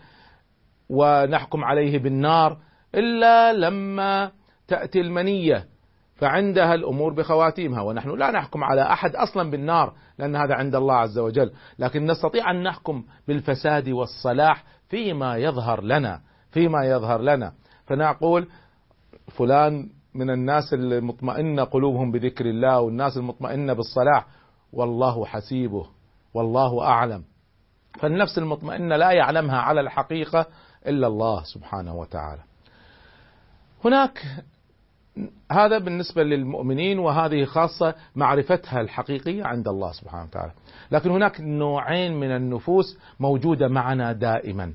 ونحكم 0.91 1.65
عليه 1.65 1.99
بالنار 1.99 2.59
إلا 2.95 3.53
لما 3.53 4.31
تأتي 4.69 5.01
المنية 5.01 5.65
فعندها 6.15 6.75
الأمور 6.75 7.15
بخواتيمها. 7.15 7.83
ونحن 7.83 8.11
لا 8.11 8.31
نحكم 8.31 8.65
على 8.65 8.83
أحد 8.83 9.17
أصلا 9.17 9.51
بالنار 9.51 9.95
لأن 10.19 10.37
هذا 10.37 10.55
عند 10.55 10.75
الله 10.75 10.95
عز 10.95 11.19
وجل. 11.19 11.53
لكن 11.79 12.07
نستطيع 12.07 12.51
أن 12.51 12.63
نحكم 12.63 13.05
بالفساد 13.29 13.89
والصلاح 13.89 14.65
فيما 14.89 15.37
يظهر 15.37 15.83
لنا 15.83 16.21
فيما 16.51 16.85
يظهر 16.85 17.21
لنا. 17.21 17.53
فنقول 17.87 18.49
فلان 19.29 19.89
من 20.15 20.31
الناس 20.31 20.75
المطمئنة 20.75 21.65
قلوبهم 21.65 22.13
بذكر 22.13 22.47
الله 22.47 22.81
والناس 22.81 23.17
المطمئنة 23.17 23.73
بالصلاح. 23.73 24.27
والله 24.73 25.25
حسيبه 25.25 25.87
والله 26.35 26.83
أعلم. 26.83 27.25
فالنفس 28.01 28.39
المطمئنة 28.39 28.97
لا 28.97 29.11
يعلمها 29.11 29.59
على 29.59 29.81
الحقيقة 29.81 30.47
إلا 30.87 31.07
الله 31.07 31.43
سبحانه 31.43 31.95
وتعالى. 31.95 32.43
هناك 33.85 34.23
هذا 35.53 35.79
بالنسبة 35.79 36.23
للمؤمنين 36.23 36.99
وهذه 36.99 37.45
خاصة 37.45 37.95
معرفتها 38.17 38.81
الحقيقية 38.81 39.45
عند 39.45 39.69
الله 39.69 39.93
سبحانه 39.93 40.25
وتعالى. 40.25 40.53
لكن 40.91 41.11
هناك 41.11 41.41
نوعين 41.41 42.21
من 42.21 42.31
النفوس 42.37 42.99
موجودة 43.21 43.69
معنا 43.69 44.13
دائما. 44.13 44.73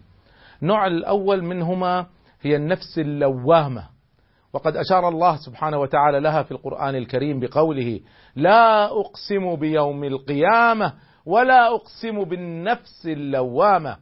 النوع 0.61 0.87
الأول 0.87 1.43
منهما 1.43 2.05
هي 2.41 2.55
النفس 2.55 2.99
اللوامة. 2.99 3.89
وقد 4.53 4.77
أشار 4.77 5.09
الله 5.09 5.35
سبحانه 5.37 5.79
وتعالى 5.79 6.19
لها 6.19 6.43
في 6.43 6.51
القرآن 6.51 6.95
الكريم 6.95 7.39
بقوله 7.39 7.99
لا 8.35 8.85
أقسم 8.85 9.55
بيوم 9.55 10.03
القيامة 10.03 10.93
ولا 11.25 11.75
أقسم 11.75 12.23
بالنفس 12.23 13.05
اللوامة. 13.05 13.97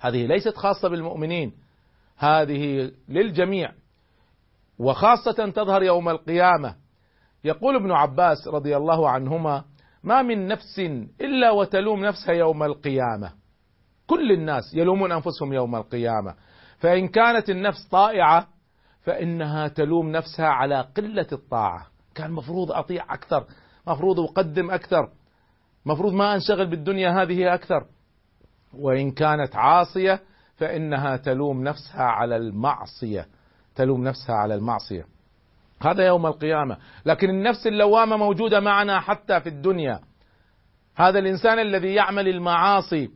هذه 0.00 0.26
ليست 0.26 0.56
خاصة 0.56 0.88
بالمؤمنين 0.88 1.52
هذه 2.18 2.92
للجميع. 3.08 3.72
وخاصة 4.78 5.50
تظهر 5.50 5.82
يوم 5.82 6.08
القيامة. 6.08 6.74
يقول 7.44 7.76
ابن 7.76 7.90
عباس 7.90 8.48
رضي 8.48 8.76
الله 8.76 9.10
عنهما 9.10 9.64
ما 10.02 10.22
من 10.22 10.46
نفس 10.48 10.78
إلا 11.20 11.50
وتلوم 11.50 12.04
نفسها 12.04 12.34
يوم 12.34 12.62
القيامة. 12.62 13.32
كل 14.06 14.32
الناس 14.32 14.74
يلومون 14.74 15.12
أنفسهم 15.12 15.52
يوم 15.52 15.76
القيامة. 15.76 16.34
فإن 16.78 17.08
كانت 17.08 17.50
النفس 17.50 17.88
طائعة 17.90 18.46
فإنها 19.02 19.68
تلوم 19.68 20.10
نفسها 20.10 20.46
على 20.46 20.80
قلة 20.96 21.26
الطاعة. 21.32 21.86
كان 22.14 22.30
مفروض 22.30 22.72
أطيع 22.72 23.14
أكثر 23.14 23.44
مفروض 23.86 24.20
أقدم 24.20 24.70
أكثر 24.70 25.08
مفروض 25.86 26.12
ما 26.12 26.34
أنشغل 26.34 26.66
بالدنيا 26.66 27.22
هذه 27.22 27.54
أكثر. 27.54 27.86
وإن 28.74 29.10
كانت 29.10 29.56
عاصية 29.56 30.20
فإنها 30.56 31.16
تلوم 31.16 31.62
نفسها 31.62 32.02
على 32.02 32.36
المعصية 32.36 33.26
تلوم 33.74 34.04
نفسها 34.04 34.34
على 34.34 34.54
المعصية. 34.54 35.06
هذا 35.82 36.06
يوم 36.06 36.26
القيامة. 36.26 36.76
لكن 37.06 37.30
النفس 37.30 37.66
اللوامة 37.66 38.16
موجودة 38.16 38.60
معنا 38.60 39.00
حتى 39.00 39.40
في 39.40 39.48
الدنيا. 39.48 40.00
هذا 40.96 41.18
الإنسان 41.18 41.58
الذي 41.58 41.94
يعمل 41.94 42.28
المعاصي 42.28 43.10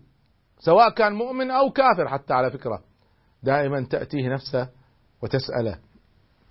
سواء 0.59 0.90
كان 0.90 1.12
مؤمن 1.12 1.51
أو 1.51 1.70
كافر 1.70 2.09
حتى 2.09 2.35
على 2.35 2.51
فكرة. 2.51 2.91
دائما 3.42 3.87
تأتيه 3.90 4.35
نفسه 4.35 4.68
وتسأله 5.22 5.78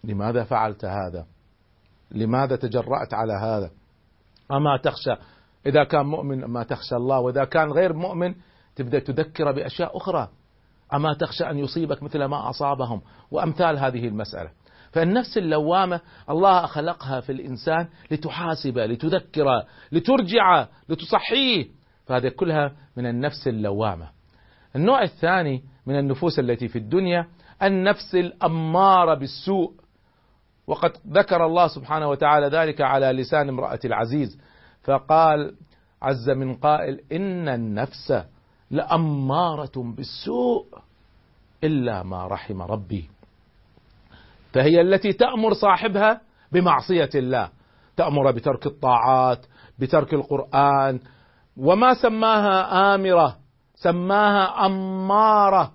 لماذا 0.04 0.44
فعلت 0.44 0.86
هذا؟ 0.86 1.26
لماذا 2.12 2.56
تجرأت 2.56 3.14
على 3.14 3.34
هذا؟ 3.34 3.72
أما 4.52 4.78
تخشى 4.78 5.16
إذا 5.66 5.84
كان 5.84 6.06
مؤمن 6.06 6.46
ما 6.46 6.64
تخشى 6.64 6.96
الله 6.96 7.20
وإذا 7.20 7.46
كان 7.46 7.72
غير 7.72 7.94
مؤمن 7.94 8.36
تبدأ 8.76 9.00
تذكر 9.00 9.52
بأشياء 9.52 9.98
أخرى. 9.98 10.30
أما 10.94 11.14
تخشى 11.14 11.44
أن 11.50 11.58
يصيبك 11.58 12.04
مثل 12.04 12.24
ما 12.24 12.50
أصابهم؟ 12.50 13.02
وأمثال 13.32 13.80
هذه 13.80 14.08
المسألة. 14.08 14.50
فالنفس 14.92 15.38
اللوامة 15.38 16.02
الله 16.30 16.66
خلقها 16.66 17.20
في 17.20 17.32
الإنسان 17.32 17.88
لتحاسبه 18.12 18.86
لتذكره 18.86 19.66
لترجعه 19.92 20.70
لتصحيه. 20.90 21.68
فهذه 22.06 22.30
كلها 22.30 22.72
من 22.98 23.06
النفس 23.06 23.48
اللوامة. 23.48 24.10
النوع 24.76 25.04
الثاني 25.04 25.64
من 25.86 26.00
النفوس 26.00 26.40
التي 26.40 26.68
في 26.68 26.78
الدنيا 26.80 27.28
النفس 27.64 28.16
الأمارة 28.16 29.14
بالسوء. 29.14 29.74
وقد 30.68 30.92
ذكر 31.08 31.46
الله 31.46 31.68
سبحانه 31.68 32.10
وتعالى 32.10 32.48
ذلك 32.48 32.82
على 32.82 33.06
لسان 33.12 33.50
امرأة 33.50 33.80
العزيز 33.86 34.40
فقال 34.84 35.56
عز 36.02 36.30
من 36.30 36.56
قائل 36.56 37.00
إن 37.12 37.50
النفس 37.50 38.24
لأمارة 38.72 39.72
بالسوء 39.76 40.66
إلا 41.64 42.04
ما 42.04 42.28
رحم 42.28 42.62
ربي. 42.62 43.10
فهي 44.54 44.82
التي 44.82 45.14
تأمر 45.14 45.54
صاحبها 45.54 46.22
بمعصية 46.52 47.10
الله 47.16 47.50
تأمر 47.98 48.32
بترك 48.32 48.66
الطاعات 48.66 49.46
بترك 49.80 50.14
القرآن 50.14 51.00
وما 51.58 51.94
سماها 51.94 52.96
آمرة 52.96 53.38
سماها 53.84 54.66
أمارة. 54.66 55.74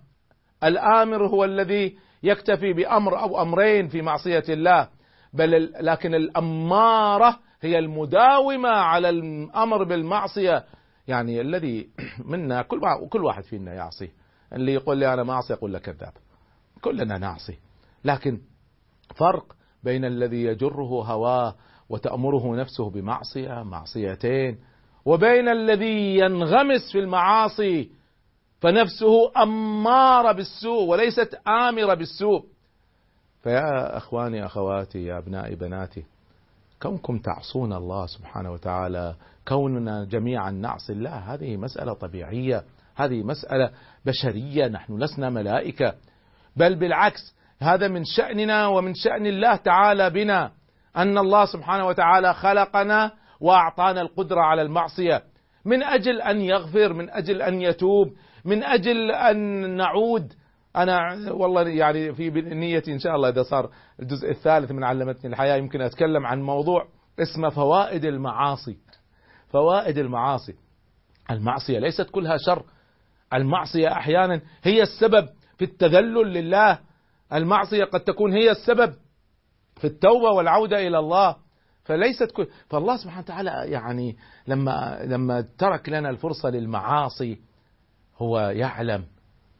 الآمر 0.64 1.26
هو 1.26 1.44
الذي 1.44 1.98
يكتفي 2.22 2.72
بأمر 2.72 3.20
أو 3.20 3.42
أمرين 3.42 3.88
في 3.88 4.02
معصية 4.02 4.44
الله. 4.48 4.88
بل 5.32 5.72
لكن 5.80 6.14
الأمارة 6.14 7.38
هي 7.60 7.78
المداومة 7.78 8.68
على 8.68 9.08
الأمر 9.08 9.84
بالمعصية. 9.84 10.64
يعني 11.08 11.40
الذي 11.40 11.88
منا 12.30 12.62
كل 12.62 12.80
كل 13.10 13.24
واحد 13.24 13.42
فينا 13.42 13.74
يعصي. 13.74 14.10
اللي 14.52 14.74
يقول 14.74 14.98
لي 14.98 15.14
أنا 15.14 15.22
ما 15.22 15.32
أعصي 15.32 15.54
أقول 15.54 15.72
له 15.72 15.78
كذاب. 15.78 16.12
كلنا 16.80 17.18
نعصي. 17.18 17.58
لكن 18.04 18.40
فرق 19.16 19.56
بين 19.82 20.04
الذي 20.04 20.44
يجره 20.44 21.04
هواه 21.04 21.54
وتأمره 21.88 22.56
نفسه 22.56 22.90
بمعصية 22.90 23.62
معصيتين 23.62 24.58
وبين 25.04 25.48
الذي 25.48 26.18
ينغمس 26.18 26.92
في 26.92 26.98
المعاصي 26.98 27.90
فنفسه 28.60 29.42
أمارة 29.42 30.32
بالسوء 30.32 30.82
وليست 30.84 31.38
آمرة 31.48 31.94
بالسوء. 31.94 32.44
فيا 33.42 33.96
أخواني 33.96 34.46
أخواتي 34.46 35.04
يا 35.04 35.18
أبنائي 35.18 35.54
بناتي 35.54 36.04
كونكم 36.82 37.18
تعصون 37.18 37.72
الله 37.72 38.06
سبحانه 38.06 38.52
وتعالى 38.52 39.14
كوننا 39.48 40.04
جميعا 40.04 40.50
نعصي 40.50 40.92
الله 40.92 41.34
هذه 41.34 41.56
مسألة 41.56 41.92
طبيعية 41.92 42.64
هذه 42.96 43.22
مسألة 43.22 43.70
بشرية 44.06 44.68
نحن 44.68 44.98
لسنا 44.98 45.30
ملائكة. 45.30 45.94
بل 46.56 46.74
بالعكس 46.74 47.34
هذا 47.60 47.88
من 47.88 48.04
شأننا 48.04 48.66
ومن 48.66 48.94
شأن 48.94 49.26
الله 49.26 49.56
تعالى 49.56 50.10
بنا 50.10 50.50
أن 50.96 51.18
الله 51.18 51.44
سبحانه 51.44 51.86
وتعالى 51.86 52.34
خلقنا 52.34 53.10
وأعطانا 53.40 54.00
القدرة 54.00 54.40
على 54.40 54.62
المعصية. 54.62 55.22
من 55.64 55.82
أجل 55.82 56.20
أن 56.20 56.40
يغفر 56.40 56.92
من 56.92 57.10
أجل 57.10 57.42
أن 57.42 57.62
يتوب 57.62 58.12
من 58.46 58.64
أجل 58.64 59.10
أن 59.10 59.36
نعود. 59.76 60.32
أنا 60.76 61.16
والله 61.32 61.68
يعني 61.68 62.14
في 62.14 62.30
نيتي 62.30 62.92
إن 62.92 62.98
شاء 62.98 63.16
الله 63.16 63.28
إذا 63.28 63.42
صار 63.42 63.70
الجزء 64.00 64.30
الثالث 64.30 64.70
من 64.70 64.84
علمتني 64.84 65.30
الحياة 65.30 65.56
يمكن 65.56 65.80
أتكلم 65.80 66.26
عن 66.26 66.42
موضوع 66.42 66.88
اسمه 67.20 67.48
فوائد 67.48 68.04
المعاصي. 68.04 68.78
فوائد 69.48 69.98
المعاصي. 69.98 70.54
المعصية 71.30 71.78
ليست 71.78 72.10
كلها 72.10 72.36
شر. 72.36 72.62
المعصية 73.34 73.92
أحيانا 73.92 74.40
هي 74.62 74.82
السبب 74.82 75.28
في 75.58 75.64
التذلل 75.64 76.32
لله. 76.32 76.78
المعصية 77.32 77.84
قد 77.84 78.00
تكون 78.00 78.32
هي 78.32 78.50
السبب 78.50 78.94
في 79.76 79.86
التوبة 79.86 80.30
والعودة 80.30 80.86
إلى 80.86 80.98
الله. 80.98 81.36
فليست 81.84 82.30
كل 82.32 82.46
فالله 82.68 82.96
سبحانه 82.96 83.20
وتعالى 83.20 83.50
يعني 83.50 84.16
لما 84.46 85.00
لما 85.04 85.40
ترك 85.58 85.88
لنا 85.88 86.10
الفرصة 86.10 86.50
للمعاصي 86.50 87.38
هو 88.18 88.38
يعلم 88.38 89.04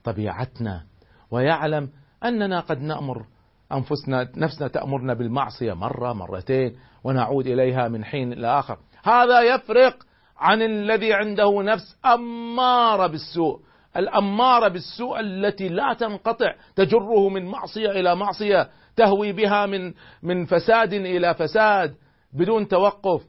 طبيعتنا 0.05 0.85
ويعلم 1.31 1.91
أننا 2.25 2.61
قد 2.61 2.81
نأمر 2.81 3.27
أنفسنا 3.73 4.29
نفسنا 4.37 4.69
تأمرنا 4.69 5.15
بالمعصية 5.15 5.73
مرة 5.73 6.13
مرتين 6.13 6.77
ونعود 7.05 7.47
إليها 7.47 7.89
من 7.89 8.05
حين 8.05 8.33
لآخر 8.33 8.79
هذا 9.03 9.41
يفرق 9.41 9.97
عن 10.39 10.63
الذي 10.63 11.13
عنده 11.13 11.63
نفس 11.63 11.97
أمارة 12.05 13.07
بالسوء. 13.07 13.61
الأمارة 13.97 14.69
بالسوء 14.69 15.21
التي 15.21 15.69
لا 15.69 15.95
تنقطع 15.95 16.55
تجره 16.77 17.29
من 17.29 17.47
معصية 17.47 17.91
إلى 17.91 18.17
معصية 18.17 18.69
تهوي 18.97 19.33
بها 19.33 19.67
من 19.67 19.95
من 20.23 20.45
فساد 20.47 20.93
إلى 20.93 21.35
فساد 21.35 21.95
بدون 22.33 22.69
توقف. 22.69 23.23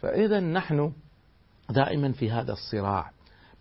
فإذا 0.00 0.40
نحن 0.40 0.92
دائما 1.70 2.12
في 2.12 2.30
هذا 2.30 2.52
الصراع. 2.52 3.10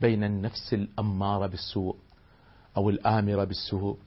بين 0.02 0.24
النفس 0.24 0.74
الأمارة 0.74 1.48
بالسوء 1.48 1.96
أو 2.78 2.90
الآمرة 2.90 3.44
بالسوء 3.44 3.98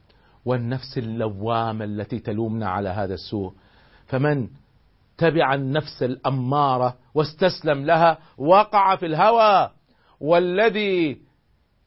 والنفس 0.45 0.97
اللوامة 0.97 1.85
التي 1.85 2.19
تلومنا 2.19 2.69
على 2.69 2.89
هذا 2.89 3.13
السوء. 3.13 3.53
فمن 4.05 4.49
تبع 5.17 5.53
النفس 5.53 6.03
الأمارة 6.03 6.97
واستسلم 7.13 7.85
لها 7.85 8.17
وقع 8.37 8.95
في 8.95 9.05
الهوى 9.05 9.71
والذي 10.19 11.21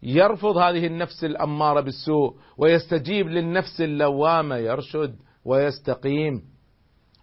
يرفض 0.02 0.56
هذه 0.56 0.86
النفس 0.86 1.24
الأمارة 1.24 1.80
بالسوء 1.80 2.36
ويستجيب 2.58 3.26
للنفس 3.28 3.80
اللوامة 3.80 4.56
يرشد 4.56 5.16
ويستقيم. 5.44 6.42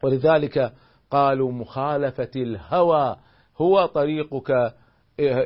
ولذلك 0.03 0.73
قالوا 1.11 1.51
مخالفة 1.51 2.31
الهوى 2.35 3.15
هو 3.57 3.85
طريقك 3.85 4.73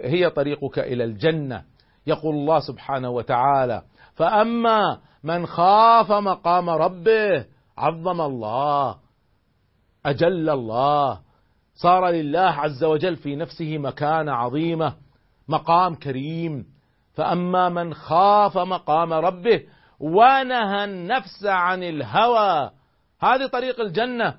هي 0.03 0.29
طريقك 0.29 0.79
إلى 0.79 1.03
الجنة. 1.03 1.63
يقول 2.07 2.35
الله 2.35 2.59
سبحانه 2.59 3.09
وتعالى 3.09 3.81
فأما 4.15 4.99
من 5.23 5.45
خاف 5.45 6.11
مقام 6.11 6.69
ربه 6.69 7.45
عظم 7.77 8.21
الله 8.21 8.97
أجل 10.05 10.49
الله 10.49 11.19
صار 11.75 12.09
لله 12.09 12.39
عز 12.39 12.83
وجل 12.83 13.15
في 13.15 13.35
نفسه 13.35 13.77
مكانة 13.77 14.31
عظيمة 14.31 14.93
مقام 15.47 15.95
كريم. 15.95 16.65
فأما 17.13 17.69
من 17.69 17.93
خاف 17.93 18.57
مقام 18.57 19.13
ربه 19.13 19.63
ونهى 19.99 20.83
النفس 20.83 21.45
عن 21.45 21.83
الهوى 21.83 22.71
هذه 23.21 23.47
طريق 23.47 23.81
الجنة. 23.81 24.37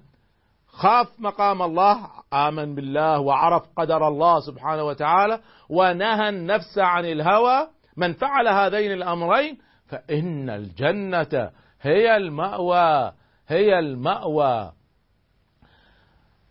خاف 0.79 1.21
مقام 1.21 1.63
الله 1.63 2.11
آمن 2.33 2.75
بالله 2.75 3.21
وعرف 3.21 3.63
قدر 3.77 4.09
الله 4.09 4.41
سبحانه 4.41 4.83
وتعالى 4.85 5.41
ونهى 5.69 6.29
النفس 6.29 6.79
عن 6.79 7.05
الهوى. 7.05 7.69
من 7.97 8.13
فعل 8.13 8.49
هذين 8.49 8.93
الأمرين 8.93 9.59
فإن 9.87 10.51
الجنة 10.51 11.51
هي 11.81 12.17
المأوى 12.17 13.13
هي 13.49 13.79
المأوى. 13.79 14.73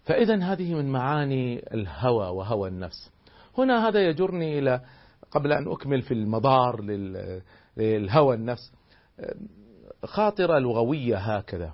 فإذا 0.06 0.44
هذه 0.44 0.74
من 0.74 0.92
معاني 0.92 1.74
الهوى 1.74 2.28
وهوى 2.28 2.70
النفس. 2.70 3.12
هنا 3.58 3.88
هذا 3.88 4.00
يجرني 4.00 4.60
إلى 4.60 4.82
قبل 5.32 5.52
أن 5.52 5.72
أكمل 5.72 6.02
في 6.02 6.14
المضار 6.14 6.82
للهوى 7.78 8.36
النفس. 8.36 8.72
خاطرة 10.06 10.60
لغوية 10.60 11.18
هكذا. 11.18 11.74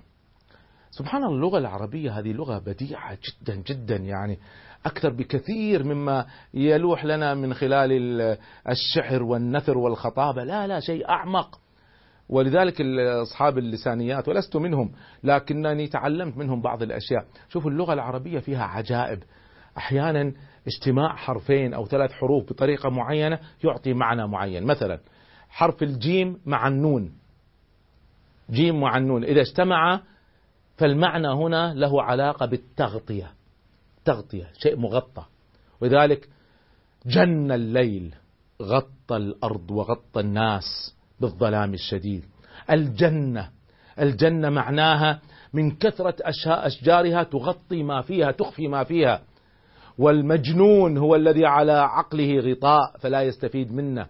سبحان 0.98 1.24
الله 1.24 1.36
اللغة 1.36 1.58
العربية 1.58 2.18
هذه 2.18 2.32
لغة 2.32 2.58
بديعة 2.58 3.18
جدا 3.24 3.54
جدا 3.54 3.96
يعني 3.96 4.38
أكثر 4.86 5.12
بكثير 5.12 5.84
مما 5.84 6.26
يلوح 6.54 7.04
لنا 7.04 7.34
من 7.34 7.54
خلال 7.54 7.92
الشعر 8.68 9.22
والنثر 9.22 9.78
والخطابة. 9.78 10.44
لا 10.44 10.66
لا 10.66 10.80
شيء 10.80 11.08
أعمق. 11.08 11.60
ولذلك 12.28 12.80
أصحاب 13.22 13.58
اللسانيات 13.58 14.28
ولست 14.28 14.56
منهم 14.56 14.92
لكنني 15.24 15.86
تعلمت 15.86 16.36
منهم 16.36 16.62
بعض 16.62 16.82
الأشياء. 16.82 17.24
شوفوا 17.48 17.70
اللغة 17.70 17.92
العربية 17.92 18.38
فيها 18.38 18.64
عجائب. 18.64 19.22
أحيانا 19.76 20.32
اجتماع 20.66 21.16
حرفين 21.16 21.74
أو 21.74 21.86
ثلاث 21.86 22.12
حروف 22.12 22.44
بطريقة 22.44 22.90
معينة 22.90 23.38
يعطي 23.64 23.92
معنى 23.92 24.26
معين. 24.26 24.64
مثلا 24.64 24.98
حرف 25.48 25.82
الجيم 25.82 26.40
مع 26.46 26.68
النون. 26.68 27.12
جيم 28.50 28.80
مع 28.80 28.96
النون. 28.96 29.24
إذا 29.24 29.40
اجتمع 29.40 30.00
فالمعنى 30.76 31.28
هنا 31.28 31.74
له 31.74 32.02
علاقة 32.02 32.46
بالتغطية. 32.46 33.30
تغطية 34.04 34.50
شيء 34.58 34.76
مغطى. 34.76 35.24
ولذلك 35.80 36.28
جن 37.06 37.52
الليل 37.52 38.14
غطى 38.62 39.16
الأرض 39.16 39.70
وغطى 39.70 40.20
الناس 40.20 40.94
بالظلام 41.20 41.74
الشديد. 41.74 42.24
الجنة 42.70 43.50
الجنة 44.00 44.50
معناها 44.50 45.20
من 45.52 45.70
كثرة 45.70 46.14
أشجارها 46.46 47.22
تغطي 47.22 47.82
ما 47.82 48.02
فيها 48.02 48.30
تخفي 48.30 48.68
ما 48.68 48.84
فيها. 48.84 49.22
والمجنون 49.98 50.98
هو 50.98 51.14
الذي 51.14 51.46
على 51.46 51.72
عقله 51.72 52.40
غطاء 52.40 52.98
فلا 53.00 53.22
يستفيد 53.22 53.72
منه. 53.72 54.06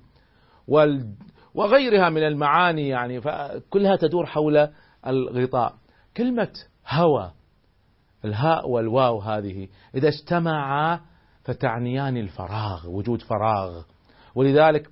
وغيرها 1.55 2.09
من 2.11 2.23
المعاني 2.23 2.89
يعني 2.89 3.21
فكلها 3.21 3.97
تدور 3.97 4.27
حول 4.27 4.69
الغطاء. 5.07 5.75
كلمة 6.17 6.53
هوى. 6.89 7.31
الهاء 8.25 8.69
والواو 8.69 9.21
هذه 9.21 9.69
إذا 9.95 10.09
اجتمعا 10.09 11.01
فتعنيان 11.43 12.17
الفراغ 12.17 12.89
وجود 12.91 13.23
فراغ. 13.23 13.83
ولذلك 14.35 14.91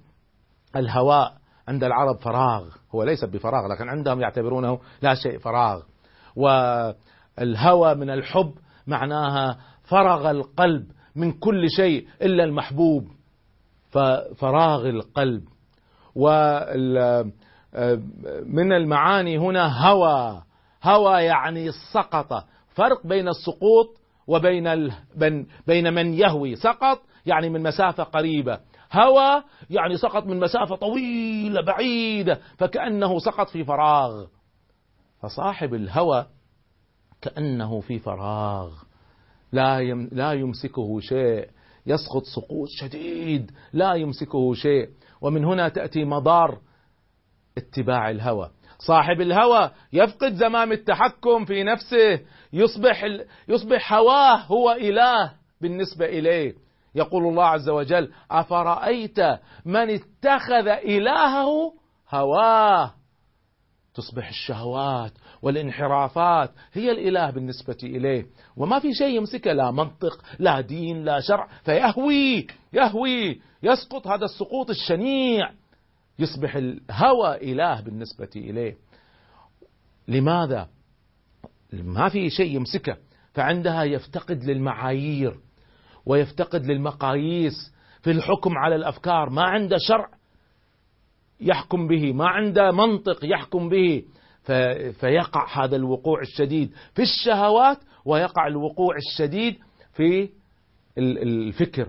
الهواء 0.76 1.34
عند 1.68 1.84
العرب 1.84 2.16
فراغ. 2.18 2.68
هو 2.94 3.02
ليس 3.02 3.24
بفراغ 3.24 3.66
لكن 3.72 3.88
عندهم 3.88 4.20
يعتبرونه 4.20 4.78
لا 5.02 5.14
شيء 5.14 5.38
فراغ. 5.38 5.82
والهوى 6.36 7.94
من 7.94 8.10
الحب 8.10 8.52
معناها 8.86 9.58
فرغ 9.82 10.30
القلب 10.30 10.86
من 11.16 11.32
كل 11.32 11.70
شيء 11.76 12.08
إلا 12.22 12.44
المحبوب. 12.44 13.08
ففراغ 13.90 14.88
القلب. 14.88 15.44
ومن 16.14 17.32
المعاني 18.72 19.38
هنا 19.38 19.88
هوى. 19.88 20.42
هوى 20.82 21.22
يعني 21.22 21.70
سقط. 21.92 22.44
فرق 22.68 23.06
بين 23.06 23.28
السقوط 23.28 23.96
وبين 24.26 24.66
ال... 24.66 24.92
بين 25.66 25.94
من 25.94 26.14
يهوي 26.14 26.56
سقط 26.56 27.00
يعني 27.26 27.48
من 27.48 27.62
مسافة 27.62 28.02
قريبة. 28.02 28.60
هوى 28.92 29.42
يعني 29.70 29.96
سقط 29.96 30.26
من 30.26 30.40
مسافة 30.40 30.76
طويلة 30.76 31.60
بعيدة 31.60 32.40
فكأنه 32.56 33.18
سقط 33.18 33.48
في 33.48 33.64
فراغ. 33.64 34.26
فصاحب 35.20 35.74
الهوى 35.74 36.26
كأنه 37.22 37.80
في 37.80 37.98
فراغ. 37.98 38.72
لا 39.52 39.80
يم... 39.80 40.08
لا 40.12 40.32
يمسكه 40.32 41.00
شيء. 41.00 41.48
يسقط 41.86 42.22
سقوط 42.22 42.68
شديد 42.68 43.50
لا 43.72 43.94
يمسكه 43.94 44.54
شيء. 44.54 44.88
ومن 45.20 45.44
هنا 45.44 45.68
تأتي 45.68 46.04
مضار 46.04 46.58
اتباع 47.58 48.10
الهوى. 48.10 48.50
صاحب 48.86 49.20
الهوى 49.20 49.70
يفقد 49.92 50.32
زمام 50.32 50.72
التحكم 50.72 51.44
في 51.44 51.62
نفسه 51.62 52.20
يصبح 52.52 53.04
يصبح 53.48 53.92
هواه 53.92 54.36
هو 54.36 54.72
إله 54.72 55.32
بالنسبة 55.60 56.06
إليه. 56.06 56.54
يقول 56.94 57.26
الله 57.26 57.44
عز 57.44 57.68
وجل 57.68 58.12
أفرأيت 58.30 59.18
من 59.64 59.90
اتخذ 59.90 60.66
إلهه 60.66 61.72
هواه؟ 62.10 62.94
تصبح 63.94 64.28
الشهوات 64.28 65.12
والانحرافات 65.42 66.50
هي 66.72 66.90
الإله 66.90 67.30
بالنسبة 67.30 67.76
إليه. 67.82 68.26
وما 68.56 68.78
في 68.78 68.94
شيء 68.94 69.16
يمسكه 69.16 69.52
لا 69.52 69.70
منطق 69.70 70.22
لا 70.38 70.60
دين 70.60 71.04
لا 71.04 71.20
شرع 71.20 71.48
فيهوي 71.64 72.46
يهوي 72.72 73.40
يسقط 73.62 74.06
هذا 74.06 74.24
السقوط 74.24 74.70
الشنيع. 74.70 75.50
يصبح 76.22 76.56
الهوى 76.56 77.52
إله 77.52 77.80
بالنسبة 77.80 78.30
إليه. 78.36 78.76
لماذا؟ 80.08 80.68
ما 81.72 82.08
في 82.08 82.30
شيء 82.30 82.56
يمسكه 82.56 82.96
فعندها 83.34 83.82
يفتقد 83.82 84.44
للمعايير 84.44 85.36
ويفتقد 86.06 86.66
للمقاييس 86.66 87.72
في 88.02 88.10
الحكم 88.10 88.58
على 88.58 88.74
الأفكار. 88.74 89.30
ما 89.30 89.42
عنده 89.42 89.76
شرع 89.78 90.08
يحكم 91.40 91.88
به 91.88 92.12
ما 92.12 92.28
عنده 92.28 92.70
منطق 92.70 93.18
يحكم 93.24 93.68
به. 93.68 94.04
فيقع 94.92 95.64
هذا 95.64 95.76
الوقوع 95.76 96.20
الشديد 96.20 96.74
في 96.94 97.02
الشهوات 97.02 97.78
ويقع 98.04 98.46
الوقوع 98.46 98.96
الشديد 98.96 99.58
في 99.92 100.28
الفكر. 100.98 101.88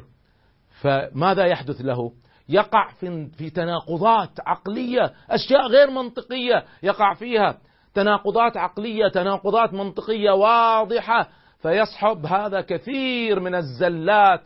فماذا 0.81 1.45
يحدث 1.45 1.81
له؟ 1.81 2.11
يقع 2.49 2.91
في 2.99 3.27
في 3.37 3.49
تناقضات 3.49 4.29
عقلية 4.39 5.13
أشياء 5.29 5.67
غير 5.67 5.89
منطقية 5.89 6.65
يقع 6.83 7.13
فيها. 7.13 7.57
تناقضات 7.93 8.57
عقلية 8.57 9.07
تناقضات 9.07 9.73
منطقية 9.73 10.31
واضحة. 10.31 11.29
فيصحب 11.59 12.25
هذا 12.25 12.61
كثير 12.61 13.39
من 13.39 13.55
الزلات. 13.55 14.41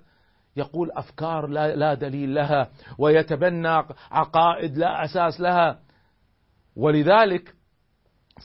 يقول 0.55 0.91
أفكار 0.91 1.47
لا, 1.47 1.75
لا 1.75 1.93
دليل 1.93 2.35
لها 2.35 2.69
ويتبنى 2.99 3.83
عقائد 4.11 4.77
لا 4.77 5.03
أساس 5.05 5.41
لها. 5.41 5.79
ولذلك 6.75 7.53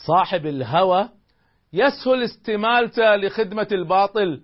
صاحب 0.06 0.46
الهوى 0.46 1.08
يسهل 1.72 2.22
استمالته 2.22 3.16
لخدمة 3.16 3.68
الباطل. 3.72 4.42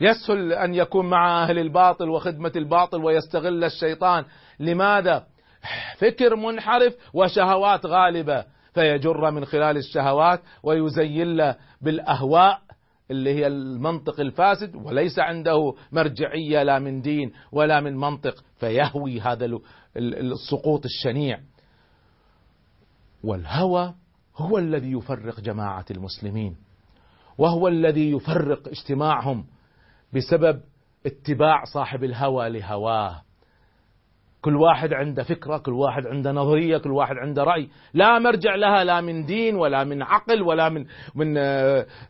يسهل 0.00 0.52
أن 0.52 0.74
يكون 0.74 1.10
مع 1.10 1.42
أهل 1.42 1.58
الباطل 1.58 2.08
وخدمة 2.08 2.52
الباطل 2.56 3.04
ويستغل 3.04 3.64
الشيطان. 3.64 4.24
لماذا؟ 4.60 5.26
فكر 5.98 6.36
منحرف 6.36 6.94
وشهوات 7.14 7.86
غالبة. 7.86 8.44
فيجر 8.74 9.30
من 9.30 9.44
خلال 9.44 9.76
الشهوات 9.76 10.40
ويزين 10.62 11.36
له 11.36 11.56
بالأهواء 11.80 12.60
اللي 13.10 13.34
هي 13.34 13.46
المنطق 13.46 14.20
الفاسد 14.20 14.76
وليس 14.76 15.18
عنده 15.18 15.74
مرجعية 15.92 16.62
لا 16.62 16.78
من 16.78 17.00
دين 17.00 17.32
ولا 17.52 17.80
من 17.80 17.96
منطق. 17.96 18.44
فيهوي 18.56 19.20
هذا 19.20 19.58
السقوط 19.96 20.84
الشنيع. 20.84 21.40
والهوى 23.24 23.94
هو 24.36 24.58
الذي 24.58 24.92
يفرق 24.92 25.40
جماعة 25.40 25.84
المسلمين 25.90 26.56
وهو 27.38 27.68
الذي 27.68 28.10
يفرق 28.10 28.68
اجتماعهم. 28.68 29.44
بسبب 30.14 30.60
اتباع 31.06 31.64
صاحب 31.64 32.04
الهوى 32.04 32.48
لهواه. 32.48 33.22
كل 34.40 34.56
واحد 34.56 34.92
عنده 34.92 35.22
فكرة 35.22 35.58
كل 35.58 35.72
واحد 35.72 36.06
عنده 36.06 36.32
نظرية 36.32 36.78
كل 36.78 36.92
واحد 36.92 37.16
عنده 37.16 37.44
رأي. 37.44 37.68
لا 37.94 38.18
مرجع 38.18 38.54
لها 38.54 38.84
لا 38.84 39.00
من 39.00 39.26
دين 39.26 39.54
ولا 39.54 39.84
من 39.84 40.02
عقل 40.02 40.42
ولا 40.42 40.68
من 40.68 40.86
من 41.14 41.34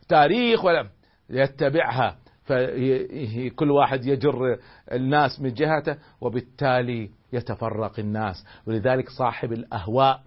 تاريخ 0.09 0.65
ولا 0.65 0.87
يتبعها. 1.29 2.17
فكل 2.43 3.71
واحد 3.71 4.05
يجر 4.05 4.57
الناس 4.91 5.41
من 5.41 5.53
جهته 5.53 5.97
وبالتالي 6.21 7.09
يتفرق 7.33 7.99
الناس. 7.99 8.45
ولذلك 8.67 9.09
صاحب 9.09 9.53
الأهواء 9.53 10.21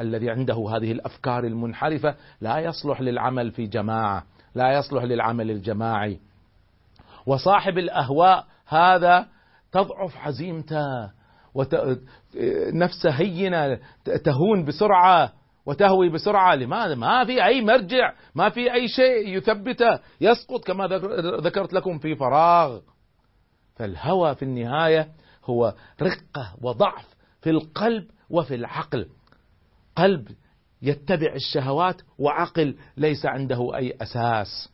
الذي 0.00 0.30
عنده 0.30 0.68
هذه 0.76 0.92
الأفكار 0.92 1.44
المنحرفة 1.44 2.14
لا 2.40 2.58
يصلح 2.58 3.00
للعمل 3.00 3.50
في 3.50 3.66
جماعة 3.66 4.24
لا 4.54 4.78
يصلح 4.78 5.04
للعمل 5.04 5.50
الجماعي. 5.50 6.18
وصاحب 7.26 7.78
الأهواء 7.78 8.46
هذا 8.66 9.26
تضعف 9.72 10.16
عزيمته 10.16 11.10
ونفسه 11.54 13.10
هينة 13.10 13.78
تهون 14.24 14.64
بسرعة 14.64 15.32
وتهوي 15.66 16.08
بسرعة. 16.08 16.54
لماذا؟ 16.54 16.94
ما 16.94 17.24
في 17.24 17.44
أي 17.44 17.62
مرجع 17.64 18.12
ما 18.34 18.48
في 18.48 18.72
أي 18.72 18.88
شيء 18.88 19.36
يثبته 19.36 19.98
يسقط 20.20 20.64
كما 20.64 20.86
ذكرت 21.42 21.72
لكم 21.72 21.98
في 21.98 22.16
فراغ. 22.16 22.80
فالهوى 23.76 24.34
في 24.34 24.42
النهاية 24.42 25.08
هو 25.44 25.74
رقة 26.02 26.54
وضعف 26.62 27.06
في 27.40 27.50
القلب 27.50 28.04
وفي 28.30 28.54
العقل. 28.54 29.08
قلب 29.96 30.28
يتبع 30.82 31.34
الشهوات 31.34 32.02
وعقل 32.18 32.76
ليس 32.96 33.26
عنده 33.26 33.76
أي 33.76 33.96
أساس. 34.02 34.71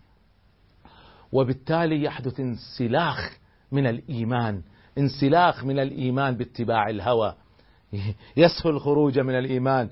وبالتالي 1.33 2.03
يحدث 2.03 2.41
انسلاخ 2.41 3.39
من 3.73 3.87
الإيمان 3.87 4.63
انسلاخ 4.99 5.65
من 5.65 5.79
الإيمان 5.79 6.37
باتباع 6.37 6.89
الهوى. 6.91 7.35
يسهل 8.37 8.71
الخروج 8.71 9.19
من 9.19 9.39
الإيمان. 9.39 9.91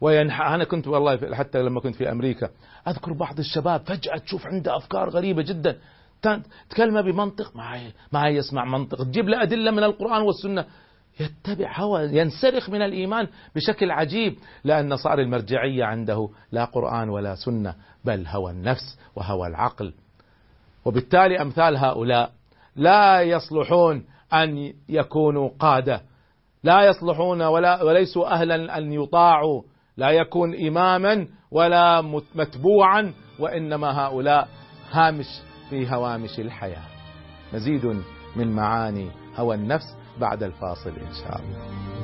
وينح... 0.00 0.40
أنا 0.40 0.64
كنت 0.64 0.88
والله 0.88 1.34
حتى 1.34 1.62
لما 1.62 1.80
كنت 1.80 1.94
في 1.94 2.10
أمريكا 2.10 2.50
أذكر 2.88 3.12
بعض 3.12 3.38
الشباب 3.38 3.80
فجأة 3.86 4.18
تشوف 4.18 4.46
عنده 4.46 4.76
أفكار 4.76 5.08
غريبة 5.08 5.42
جدا. 5.42 5.78
تكلمه 6.70 7.00
بمنطق 7.00 7.56
ما 7.56 7.92
ما 8.12 8.28
يسمع 8.28 8.64
منطق. 8.64 9.04
تجيب 9.04 9.28
له 9.28 9.42
أدلة 9.42 9.70
من 9.70 9.84
القرآن 9.84 10.22
والسنة. 10.22 10.64
يتبع 11.20 11.78
هوى 11.78 12.02
ينسلخ 12.02 12.70
من 12.70 12.82
الإيمان 12.82 13.28
بشكل 13.54 13.90
عجيب 13.90 14.38
لأن 14.64 14.96
صار 14.96 15.20
المرجعية 15.20 15.84
عنده 15.84 16.28
لا 16.52 16.64
قرآن 16.64 17.08
ولا 17.08 17.34
سنة 17.34 17.74
بل 18.04 18.26
هوى 18.26 18.52
النفس 18.52 18.98
وهوى 19.16 19.48
العقل. 19.48 19.94
وبالتالي 20.88 21.42
أمثال 21.42 21.76
هؤلاء 21.76 22.30
لا 22.76 23.22
يصلحون 23.22 24.04
أن 24.32 24.72
يكونوا 24.88 25.50
قادة. 25.58 26.02
لا 26.64 26.86
يصلحون 26.86 27.42
ولا 27.42 27.82
وليسوا 27.82 28.32
أهلا 28.32 28.78
أن 28.78 28.92
يطاعوا. 28.92 29.62
لا 29.96 30.10
يكون 30.10 30.66
إماما 30.66 31.26
ولا 31.50 32.00
متبوعا 32.34 33.12
وإنما 33.38 34.06
هؤلاء 34.06 34.48
هامش 34.90 35.26
في 35.70 35.94
هوامش 35.94 36.40
الحياة. 36.40 36.84
مزيد 37.52 38.02
من 38.36 38.52
معاني 38.52 39.10
هوى 39.36 39.54
النفس 39.54 39.96
بعد 40.20 40.42
الفاصل 40.42 40.90
إن 40.90 41.12
شاء 41.12 41.40
الله. 41.40 41.97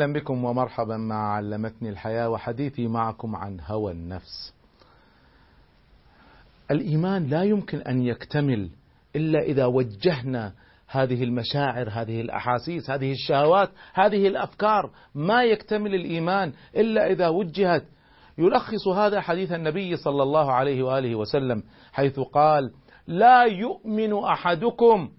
أهلا 0.00 0.12
بكم 0.12 0.44
ومرحبا 0.44 0.96
مع 0.96 1.34
علمتني 1.36 1.88
الحياة 1.88 2.28
وحديثي 2.28 2.86
معكم 2.86 3.36
عن 3.36 3.58
هوى 3.66 3.92
النفس. 3.92 4.54
الإيمان 6.70 7.26
لا 7.26 7.42
يمكن 7.42 7.78
أن 7.78 8.02
يكتمل 8.02 8.70
إلا 9.16 9.40
إذا 9.40 9.66
وجهنا 9.66 10.52
هذه 10.88 11.24
المشاعر، 11.24 11.88
هذه 11.92 12.20
الأحاسيس، 12.20 12.90
هذه 12.90 13.12
الشهوات، 13.12 13.70
هذه 13.94 14.28
الأفكار، 14.28 14.90
ما 15.14 15.42
يكتمل 15.42 15.94
الإيمان 15.94 16.52
إلا 16.76 17.06
إذا 17.06 17.28
وجهت. 17.28 17.84
يلخص 18.38 18.88
هذا 18.88 19.20
حديث 19.20 19.52
النبي 19.52 19.96
صلى 19.96 20.22
الله 20.22 20.52
عليه 20.52 20.82
وآله 20.82 21.14
وسلم 21.14 21.62
حيث 21.92 22.20
قال: 22.20 22.72
لا 23.06 23.42
يؤمن 23.42 24.24
أحدكم 24.24 25.10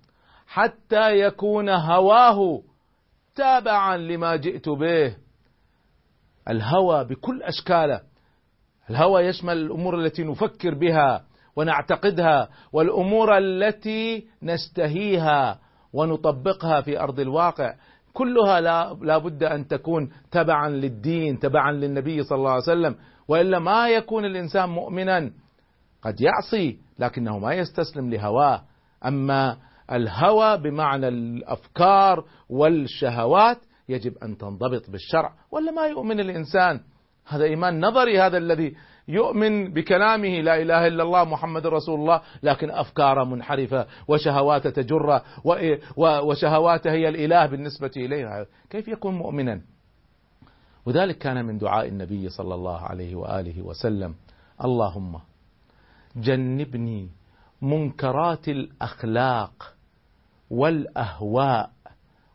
حتى 0.48 1.20
يكون 1.20 1.70
هواه 1.70 2.62
تابعا 3.36 3.98
لما 3.98 4.36
جئت 4.36 4.70
به. 4.70 5.15
الهوى 6.50 7.04
بكل 7.04 7.44
أشكاله. 7.44 8.02
الهوى 8.89 9.22
يشمل 9.22 9.58
الأمور 9.58 10.00
التي 10.00 10.24
نفكر 10.24 10.74
بها 10.76 11.24
ونعتقدها 11.56 12.50
والأمور 12.74 13.38
التي 13.38 14.28
نشتهيها 14.44 15.60
ونطبقها 15.94 16.82
في 16.82 17.00
أرض 17.00 17.20
الواقع. 17.20 17.76
كلها 18.13 18.62
لا, 18.62 19.17
بد 19.17 19.44
أن 19.44 19.67
تكون 19.67 20.12
تبعا 20.32 20.70
للدين 20.70 21.39
تبعا 21.39 21.72
للنبي 21.72 22.24
صلى 22.24 22.38
الله 22.38 22.52
عليه 22.52 22.62
وسلم. 22.63 22.96
وإلا 23.28 23.60
ما 23.60 23.89
يكون 23.89 24.26
الإنسان 24.26 24.70
مؤمنا 24.70 25.32
قد 26.02 26.22
يعصي 26.22 26.80
لكنه 27.00 27.39
ما 27.39 27.54
يستسلم 27.54 28.10
لهواه. 28.10 28.62
أما 29.06 29.58
الهوى 29.91 30.58
بمعنى 30.58 31.08
الأفكار 31.08 32.25
والشهوات 32.49 33.58
يجب 33.89 34.17
أن 34.23 34.38
تنضبط 34.38 34.89
بالشرع 34.89 35.34
ولا 35.51 35.71
ما 35.71 35.88
يؤمن 35.88 36.19
الإنسان؟ 36.19 36.80
هذا 37.27 37.43
إيمان 37.43 37.86
نظري 37.86 38.19
هذا 38.19 38.38
الذي 38.38 38.75
يؤمن 39.08 39.73
بكلامه 39.73 40.41
لا 40.41 40.62
إله 40.62 40.88
إلا 40.88 41.04
الله 41.04 41.23
محمد 41.23 41.67
رسول 41.67 41.99
الله 41.99 42.21
لكن 42.43 42.71
افكاره 42.71 43.23
منحرفة 43.23 43.88
وشهواته 44.08 44.69
تجره 44.69 45.23
وشهواته 45.97 46.91
هي 46.91 47.10
الإله 47.10 47.45
بالنسبة 47.45 47.91
اليه 47.97 48.47
كيف 48.69 48.88
يكون 48.88 49.15
مؤمنا؟ 49.15 49.62
وذلك 50.86 51.17
كان 51.17 51.45
من 51.45 51.58
دعاء 51.58 51.88
النبي 51.88 52.30
صلى 52.30 52.56
الله 52.56 52.80
عليه 52.82 53.15
وآله 53.15 53.62
وسلم. 53.62 54.15
اللهم 54.63 55.19
جنبني 56.15 57.10
منكرات 57.62 58.49
الأخلاق 58.49 59.73
والأهواء 60.52 61.70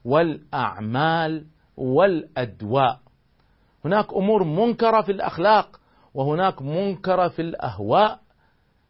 والأعمال 0.04 1.44
والأدواء. 1.76 2.98
هناك 3.84 4.12
أمور 4.12 4.44
منكرة 4.44 5.00
في 5.00 5.12
الأخلاق 5.12 5.80
وهناك 6.14 6.62
منكرة 6.62 7.28
في 7.28 7.42
الأهواء 7.42 8.20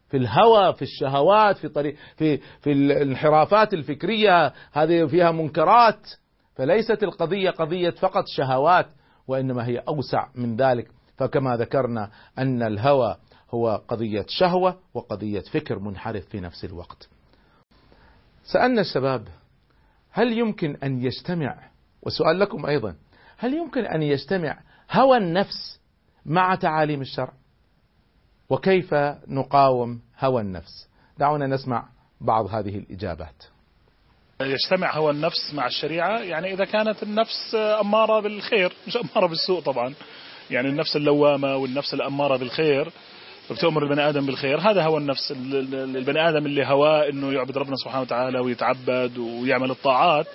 في 0.09 0.17
الهوى 0.17 0.73
في 0.73 0.81
الشهوات 0.81 1.57
في 1.57 1.69
طريق 1.69 1.95
في 2.15 2.37
في 2.37 2.71
الانحرافات 2.71 3.73
الفكرية 3.73 4.53
هذه 4.71 5.05
فيها 5.05 5.31
منكرات. 5.31 6.09
فليست 6.55 7.03
القضية 7.03 7.49
قضية 7.49 7.89
فقط 7.89 8.23
شهوات 8.27 8.87
وإنما 9.27 9.67
هي 9.67 9.77
أوسع 9.77 10.27
من 10.35 10.55
ذلك. 10.55 10.91
فكما 11.17 11.57
ذكرنا 11.57 12.09
أن 12.37 12.63
الهوى 12.63 13.15
هو 13.51 13.81
قضية 13.87 14.25
شهوة 14.27 14.77
وقضية 14.93 15.39
فكر 15.39 15.79
منحرف 15.79 16.25
في 16.25 16.39
نفس 16.39 16.65
الوقت. 16.65 17.16
سألنا 18.47 18.81
الشباب 18.81 19.27
هل 20.11 20.37
يمكن 20.37 20.77
أن 20.83 21.03
يجتمع 21.03 21.57
وسؤال 22.01 22.39
لكم 22.39 22.65
أيضا 22.65 22.95
هل 23.37 23.53
يمكن 23.53 23.85
أن 23.85 24.01
يجتمع 24.01 24.59
هوى 24.91 25.17
النفس 25.17 25.79
مع 26.25 26.55
تعاليم 26.55 27.01
الشرع؟ 27.01 27.33
وكيف 28.49 28.93
نقاوم 29.27 30.01
هوى 30.19 30.41
النفس؟ 30.41 30.87
دعونا 31.17 31.47
نسمع 31.47 31.89
بعض 32.21 32.45
هذه 32.55 32.77
الإجابات. 32.77 33.43
يجتمع 34.41 34.95
هوى 34.97 35.11
النفس 35.11 35.53
مع 35.53 35.67
الشريعة؟ 35.67 36.19
يعني 36.19 36.53
إذا 36.53 36.65
كانت 36.65 37.03
النفس 37.03 37.55
أمارة 37.55 38.19
بالخير 38.19 38.73
مش 38.87 38.97
أمارة 38.97 39.27
بالسوء 39.27 39.61
طبعا. 39.61 39.93
يعني 40.51 40.67
النفس 40.69 40.95
اللوامة 40.95 41.55
والنفس 41.55 41.93
الأمارة 41.93 42.37
بالخير 42.37 42.91
بتأمر 43.51 43.83
البني 43.83 44.09
آدم 44.09 44.25
بالخير. 44.25 44.59
هذا 44.59 44.83
هو 44.83 44.97
النفس 44.97 45.31
البني 45.31 46.29
آدم 46.29 46.45
اللي 46.45 46.65
هواه 46.65 47.09
أنه 47.09 47.33
يعبد 47.33 47.57
ربنا 47.57 47.75
سبحانه 47.75 48.01
وتعالى 48.01 48.39
ويتعبد 48.39 49.17
ويعمل 49.17 49.71
الطاعات. 49.71 50.27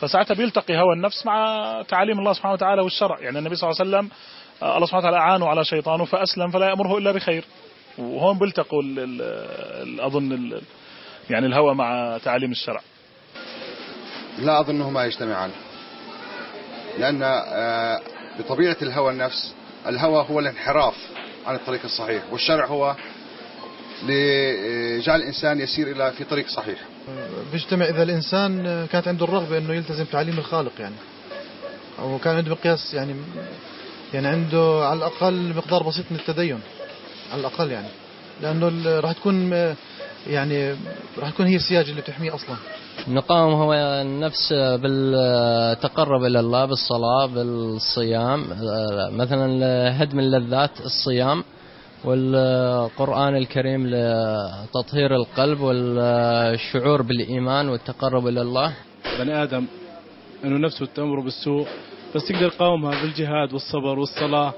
فساعتها 0.00 0.34
بيلتقي 0.34 0.76
هوى 0.76 0.94
النفس 0.96 1.26
مع 1.26 1.82
تعاليم 1.88 2.18
الله 2.18 2.32
سبحانه 2.32 2.54
وتعالى 2.54 2.82
والشرع. 2.82 3.20
يعني 3.20 3.38
النبي 3.38 3.56
صلى 3.56 3.70
الله 3.70 3.80
عليه 3.80 3.90
وسلم 3.90 4.10
الله 4.62 4.86
سبحانه 4.86 5.08
وتعالى 5.08 5.16
أعانه 5.16 5.48
على 5.48 5.64
شيطانه 5.64 6.04
فأسلم 6.04 6.50
فلا 6.50 6.68
يأمره 6.68 6.98
إلا 6.98 7.12
بخير. 7.12 7.44
وهون 7.98 8.38
بيلتقوا 8.38 8.82
أظن 10.00 10.60
يعني 11.30 11.46
الهوى 11.46 11.74
مع 11.74 12.18
تعاليم 12.24 12.50
الشرع. 12.50 12.80
لا 14.38 14.60
أظنهما 14.60 15.04
يجتمعان. 15.04 15.50
لأن 16.98 17.22
آه، 17.22 18.00
بطبيعة 18.38 18.76
الهوى 18.82 19.12
النفس 19.12 19.54
الهوى 19.86 20.26
هو 20.30 20.40
الانحراف. 20.40 20.94
عن 21.46 21.54
الطريق 21.54 21.80
الصحيح. 21.84 22.22
والشرع 22.32 22.66
هو 22.66 22.96
لجعل 24.02 25.20
الإنسان 25.20 25.60
يسير 25.60 25.90
إلى 25.90 26.12
في 26.12 26.24
طريق 26.24 26.48
صحيح. 26.48 26.78
بيجتمع 27.52 27.84
إذا 27.84 28.02
الإنسان 28.02 28.86
كانت 28.92 29.08
عنده 29.08 29.24
الرغبة 29.24 29.58
أنه 29.58 29.74
يلتزم 29.74 30.04
تعاليم 30.04 30.38
الخالق 30.38 30.72
يعني. 30.78 30.94
أو 31.98 32.18
كان 32.18 32.36
عنده 32.36 32.50
مقياس 32.50 32.94
يعني 32.94 33.14
يعني 34.14 34.26
عنده 34.26 34.86
على 34.86 34.98
الأقل 34.98 35.54
مقدار 35.56 35.82
بسيط 35.82 36.04
من 36.10 36.16
التدين. 36.16 36.60
على 37.32 37.40
الأقل 37.40 37.70
يعني. 37.70 37.88
لأنه 38.42 39.00
راح 39.00 39.12
تكون 39.12 39.50
يعني 40.26 40.76
راح 41.18 41.30
تكون 41.30 41.46
هي 41.46 41.56
السياج 41.56 41.88
اللي 41.88 42.00
بتحميه 42.00 42.34
أصلا. 42.34 42.56
نقاوم 43.08 43.52
هو 43.52 43.74
النفس 43.74 44.52
بالتقرب 44.52 46.24
إلى 46.24 46.40
الله 46.40 46.64
بالصلاة 46.64 47.26
بالصيام. 47.26 48.44
مثلا 49.16 49.46
هدم 50.02 50.18
اللذات 50.18 50.80
الصيام 50.80 51.44
والقرآن 52.04 53.36
الكريم 53.36 53.86
لتطهير 53.86 55.14
القلب 55.14 55.60
والشعور 55.60 57.02
بالإيمان 57.02 57.68
والتقرب 57.68 58.26
إلى 58.26 58.42
الله. 58.42 58.74
بني 59.18 59.42
آدم 59.42 59.66
أنه 60.44 60.58
نفسه 60.58 60.86
تأمره 60.94 61.22
بالسوء 61.22 61.66
بس 62.14 62.30
يقدر 62.30 62.46
يقاومها 62.46 63.02
بالجهاد 63.02 63.52
والصبر 63.52 63.98
والصلاة. 63.98 64.52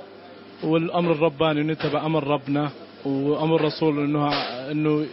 والأمر 0.64 1.12
الرباني 1.12 1.61
أنه 1.61 1.72
يتبع 1.72 2.07
أمر 2.07 2.26
ربنا 2.26 2.70
وأمر 3.05 3.61
رسول 3.61 3.98
أنه 4.05 4.33
أنه 4.70 5.07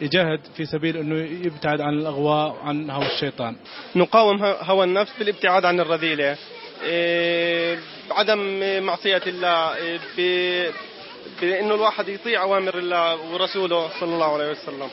يجاهد 0.00 0.40
في 0.56 0.66
سبيل 0.66 0.96
أنه 0.96 1.46
يبتعد 1.46 1.80
عن 1.80 1.94
الأغواء 1.94 2.50
وعن 2.52 2.90
هوى 2.90 3.06
الشيطان. 3.06 3.56
نقاوم 3.96 4.42
هوى 4.44 4.84
النفس 4.84 5.12
بالابتعاد 5.18 5.64
عن 5.64 5.80
الرذيلة. 5.80 6.36
إيه، 6.82 7.78
بعدم 8.10 8.38
معصية 8.82 9.22
الله 9.26 9.76
إيه، 9.76 9.98
ب- 10.18 10.70
بأنه 11.40 11.74
الواحد 11.74 12.08
يطيع 12.08 12.42
أوامر 12.42 12.78
الله 12.78 13.32
ورسوله 13.32 13.88
صلى 14.00 14.14
الله 14.14 14.32
عليه 14.34 14.50
وسلم. 14.50 14.88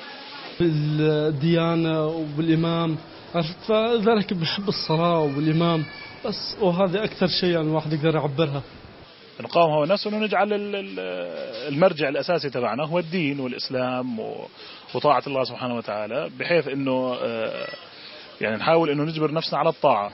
بالديانة 0.60 2.08
وبالإمام. 2.08 2.98
عرفت؟ 3.36 3.56
فذلك 3.68 4.34
بحب 4.34 4.68
الصلاة 4.68 5.20
والإمام 5.20 5.86
بس 6.26 6.56
وهذا 6.62 7.04
أكثر 7.04 7.28
شيء 7.28 7.50
يعني 7.50 7.68
الواحد 7.68 7.94
يقدر 7.94 8.16
يعبرها. 8.16 8.62
نقاوم 9.42 9.72
هوى 9.72 9.84
النفس 9.84 10.08
انه 10.08 10.18
نجعل 10.18 10.54
ال- 10.54 10.76
ال- 10.76 11.00
المرجع 11.74 12.10
الأساسي 12.10 12.50
تبعنا 12.50 12.86
هو 12.86 13.00
الدين 13.00 13.40
والإسلام 13.40 14.20
و- 14.20 14.48
وطاعة 14.94 15.24
الله 15.28 15.44
سبحانه 15.44 15.76
وتعالى 15.76 16.30
بحيث 16.40 16.68
إنه 16.68 17.16
آه، 17.22 17.68
يعني 18.42 18.56
نحاول 18.56 18.90
إنه 18.90 19.04
نجبر 19.04 19.32
نفسنا 19.34 19.60
على 19.60 19.70
الطاعة. 19.70 20.12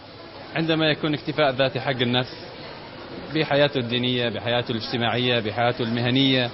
عندما 0.56 0.92
يكون 0.92 1.14
اكتفاء 1.14 1.52
ذاتي 1.52 1.80
حق 1.80 1.90
النفس 2.02 2.46
بحياته 3.36 3.78
الدينية 3.78 4.30
بحياته 4.30 4.72
الاجتماعية 4.72 5.40
بحياته 5.40 5.84
المهنية 5.84 6.50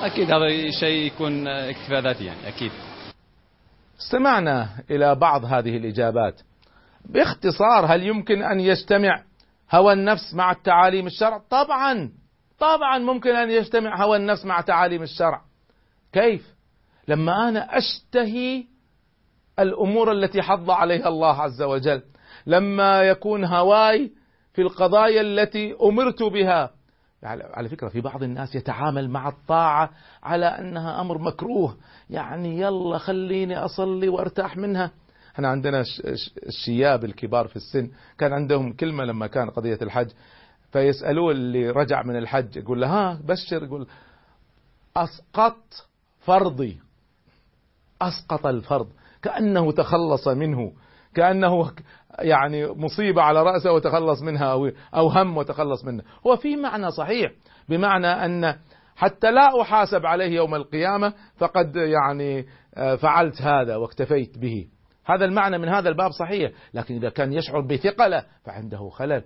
أكيد 0.00 0.30
هذا 0.30 0.70
شيء 0.80 1.06
يكون 1.06 1.48
اكتفاء 1.48 2.00
ذاتي 2.00 2.24
يعني 2.24 2.48
أكيد. 2.48 2.70
استمعنا 4.00 4.68
إلى 4.90 5.14
بعض 5.14 5.44
هذه 5.44 5.76
الإجابات. 5.76 6.40
باختصار 7.04 7.86
هل 7.86 8.06
يمكن 8.06 8.42
أن 8.42 8.60
يجتمع 8.60 9.22
هوى 9.72 9.92
النفس 9.92 10.34
مع 10.34 10.50
التعاليم 10.50 11.06
الشرع؟ 11.06 11.40
طبعا 11.50 12.10
طبعا 12.58 12.98
ممكن 12.98 13.36
أن 13.36 13.50
يجتمع 13.50 14.04
هوى 14.04 14.16
النفس 14.16 14.44
مع 14.44 14.60
تعاليم 14.60 15.02
الشرع. 15.02 15.40
كيف؟ 16.12 16.57
لما 17.08 17.48
أنا 17.48 17.78
أشتهي 17.78 18.64
الأمور 19.58 20.12
التي 20.12 20.42
حض 20.42 20.70
عليها 20.70 21.08
الله 21.08 21.42
عز 21.42 21.62
وجل 21.62 22.02
لما 22.46 23.02
يكون 23.02 23.44
هواي 23.44 24.12
في 24.52 24.62
القضايا 24.62 25.20
التي 25.20 25.74
أمرت 25.82 26.22
بها. 26.22 26.70
يعني 27.22 27.42
على 27.42 27.68
فكرة 27.68 27.88
في 27.88 28.00
بعض 28.00 28.22
الناس 28.22 28.54
يتعامل 28.54 29.10
مع 29.10 29.28
الطاعة 29.28 29.90
على 30.22 30.46
أنها 30.46 31.00
أمر 31.00 31.18
مكروه. 31.18 31.76
يعني 32.10 32.60
يلا 32.60 32.98
خليني 32.98 33.58
أصلي 33.58 34.08
وأرتاح 34.08 34.56
منها. 34.56 34.90
إحنا 35.34 35.48
عندنا 35.48 35.84
الشياب 36.46 37.04
الكبار 37.04 37.46
في 37.48 37.56
السن 37.56 37.90
كان 38.18 38.32
عندهم 38.32 38.72
كلمة 38.72 39.04
لما 39.04 39.26
كان 39.26 39.50
قضية 39.50 39.78
الحج 39.82 40.08
فيسألوه 40.72 41.32
اللي 41.32 41.70
رجع 41.70 42.02
من 42.02 42.16
الحج 42.16 42.56
يقول 42.56 42.80
له 42.80 42.86
ها 42.86 43.20
بشر 43.24 43.64
يقول 43.64 43.86
أسقط 44.96 45.86
فرضي. 46.20 46.78
أسقط 48.02 48.46
الفرض 48.46 48.88
كأنه 49.22 49.72
تخلص 49.72 50.28
منه 50.28 50.72
كأنه 51.14 51.72
يعني 52.18 52.66
مصيبة 52.66 53.22
على 53.22 53.42
رأسه 53.42 53.72
وتخلص 53.72 54.22
منها 54.22 54.44
أو, 54.44 54.70
أو 54.94 55.08
هم 55.08 55.36
وتخلص 55.36 55.84
منها 55.84 56.04
هو 56.26 56.36
في 56.36 56.56
معنى 56.56 56.90
صحيح 56.90 57.32
بمعنى 57.68 58.06
أن 58.06 58.54
حتى 58.96 59.30
لا 59.30 59.62
أحاسب 59.62 60.06
عليه 60.06 60.36
يوم 60.36 60.54
القيامة 60.54 61.12
فقد 61.36 61.76
يعني 61.76 62.46
آه، 62.74 62.96
فعلت 62.96 63.42
هذا 63.42 63.76
واكتفيت 63.76 64.38
به. 64.38 64.66
هذا 65.06 65.24
المعنى 65.24 65.58
من 65.58 65.68
هذا 65.68 65.88
الباب 65.88 66.10
صحيح 66.10 66.52
لكن 66.74 66.94
إذا 66.94 67.08
كان 67.08 67.32
يشعر 67.32 67.60
بثقلة 67.60 68.24
فعنده 68.44 68.88
خلل. 68.88 69.24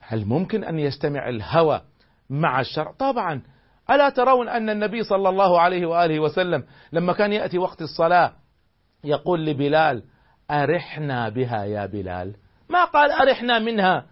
هل 0.00 0.26
ممكن 0.26 0.64
أن 0.64 0.78
يجتمع 0.78 1.28
الهوى 1.28 1.80
مع 2.30 2.60
الشرع 2.60 2.92
طبعا. 2.98 3.42
ألا 3.90 4.08
ترون 4.08 4.48
أن 4.48 4.70
النبي 4.70 5.02
صلى 5.02 5.28
الله 5.28 5.60
عليه 5.60 5.86
وآله 5.86 6.20
وسلم 6.20 6.64
لما 6.92 7.12
كان 7.12 7.32
يأتي 7.32 7.58
وقت 7.58 7.82
الصلاة 7.82 8.32
يقول 9.04 9.46
لبلال 9.46 10.02
أرحنا 10.50 11.28
بها 11.28 11.64
يا 11.64 11.86
بلال؟ 11.86 12.34
ما 12.68 12.84
قال 12.84 13.12
أرحنا 13.12 13.58
منها؟ 13.58 14.06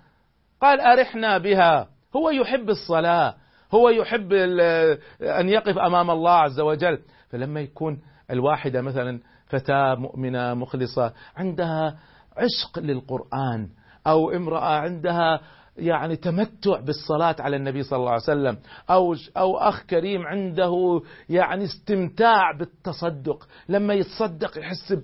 قال 0.61 0.81
أرحنا 0.81 1.39
بها. 1.39 1.89
هو 2.17 2.31
يحب 2.31 2.69
الصلاة 2.71 3.35
هو 3.75 3.89
يحب 3.89 4.33
أن 5.23 5.49
يقف 5.49 5.79
أمام 5.79 6.11
الله 6.11 6.33
عز 6.33 6.61
وجل. 6.61 6.99
فلما 7.31 7.61
يكون 7.61 8.01
الواحدة 8.31 8.83
مثلا 8.83 9.21
فتاة 9.47 9.95
مؤمنة 9.95 10.55
مخلصة 10.55 11.13
عندها 11.37 11.99
عشق 12.37 12.79
للقرآن 12.79 13.69
أو 14.07 14.31
امرأة 14.31 14.79
عندها 14.79 15.41
يعني 15.79 16.17
تمتع 16.17 16.81
بالصلاة 16.81 17.37
على 17.39 17.57
النبي 17.57 17.83
صلى 17.83 17.97
الله 17.97 18.11
عليه 18.11 18.23
وسلم 18.23 18.59
أو 18.91 19.17
أو 19.37 19.59
أخ 19.59 19.83
كريم 19.83 20.27
عنده 20.27 21.03
يعني 21.29 21.65
استمتاع 21.65 22.53
بالتصدق 22.59 23.49
لما 23.69 23.95
يتصدق 23.95 24.59
يحس 24.59 24.97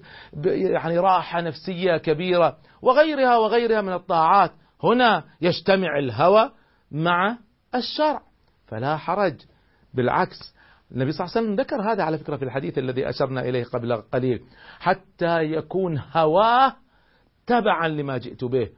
يعني 0.45 0.99
راحة 0.99 1.41
نفسية 1.41 1.97
كبيرة 1.97 2.57
وغيرها 2.83 3.39
وغيرها 3.39 3.81
من 3.81 3.93
الطاعات. 3.93 4.53
هنا 4.83 5.25
يجتمع 5.41 5.99
الهوى 5.99 6.51
مع 6.91 7.37
الشرع 7.75 8.23
فلا 8.67 8.97
حرج. 8.97 9.35
بالعكس 9.95 10.55
النبي 10.93 11.13
صلى 11.13 11.25
الله 11.25 11.37
عليه 11.37 11.47
وسلم 11.47 11.61
ذكر 11.61 11.93
هذا 11.93 12.03
على 12.03 12.19
فكرة 12.19 12.37
في 12.37 12.45
الحديث 12.45 12.79
الذي 12.79 13.09
أشرنا 13.09 13.41
إليه 13.41 13.65
قبل 13.65 13.97
قليل 13.97 14.43
حتى 14.81 15.43
يكون 15.43 16.03
هواه 16.13 16.77
تبعا 17.47 17.89
لما 17.89 18.19
جئت 18.19 18.45
به. 18.45 18.69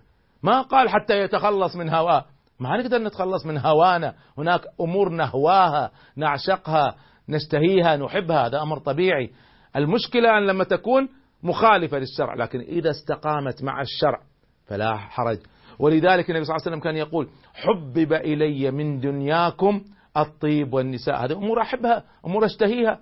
ما 0.43 0.63
قال 0.63 0.89
حتى 0.89 1.21
يتخلص 1.21 1.77
من 1.77 1.89
هواه 1.89 2.25
ما 2.61 2.77
نقدر 2.77 2.99
نتخلص 2.99 3.47
من 3.47 3.59
هوانا. 3.59 4.15
هناك 4.39 4.61
أمور 4.81 5.09
نهواها 5.09 5.91
نعشقها 6.17 6.97
نشتهيها 7.29 7.97
نحبها. 7.97 8.47
هذا 8.47 8.63
أمر 8.63 8.79
طبيعي. 8.79 9.31
المشكلة 9.77 10.39
أن 10.39 10.47
لما 10.47 10.65
تكون 10.65 11.09
مخالفة 11.43 11.99
للشرع 11.99 12.35
لكن 12.35 12.61
إذا 12.61 12.91
استقامت 12.91 13.63
مع 13.63 13.81
الشرع 13.81 14.21
فلا 14.67 14.97
حرج. 14.97 15.39
ولذلك 15.79 16.31
النبي 16.31 16.45
صلى 16.45 16.57
الله 16.57 16.67
عليه 16.67 16.77
وسلم 16.77 16.81
كان 16.81 16.97
يقول 16.97 17.29
حبب 17.55 18.13
إلي 18.13 18.71
من 18.71 19.01
دنياكم 19.01 19.85
الطيب 20.17 20.75
والنساء. 20.75 21.25
هذه 21.25 21.33
أمور 21.33 21.63
أحبها 21.63 22.05
أمور 22.27 22.45
أشتهيها. 22.45 23.01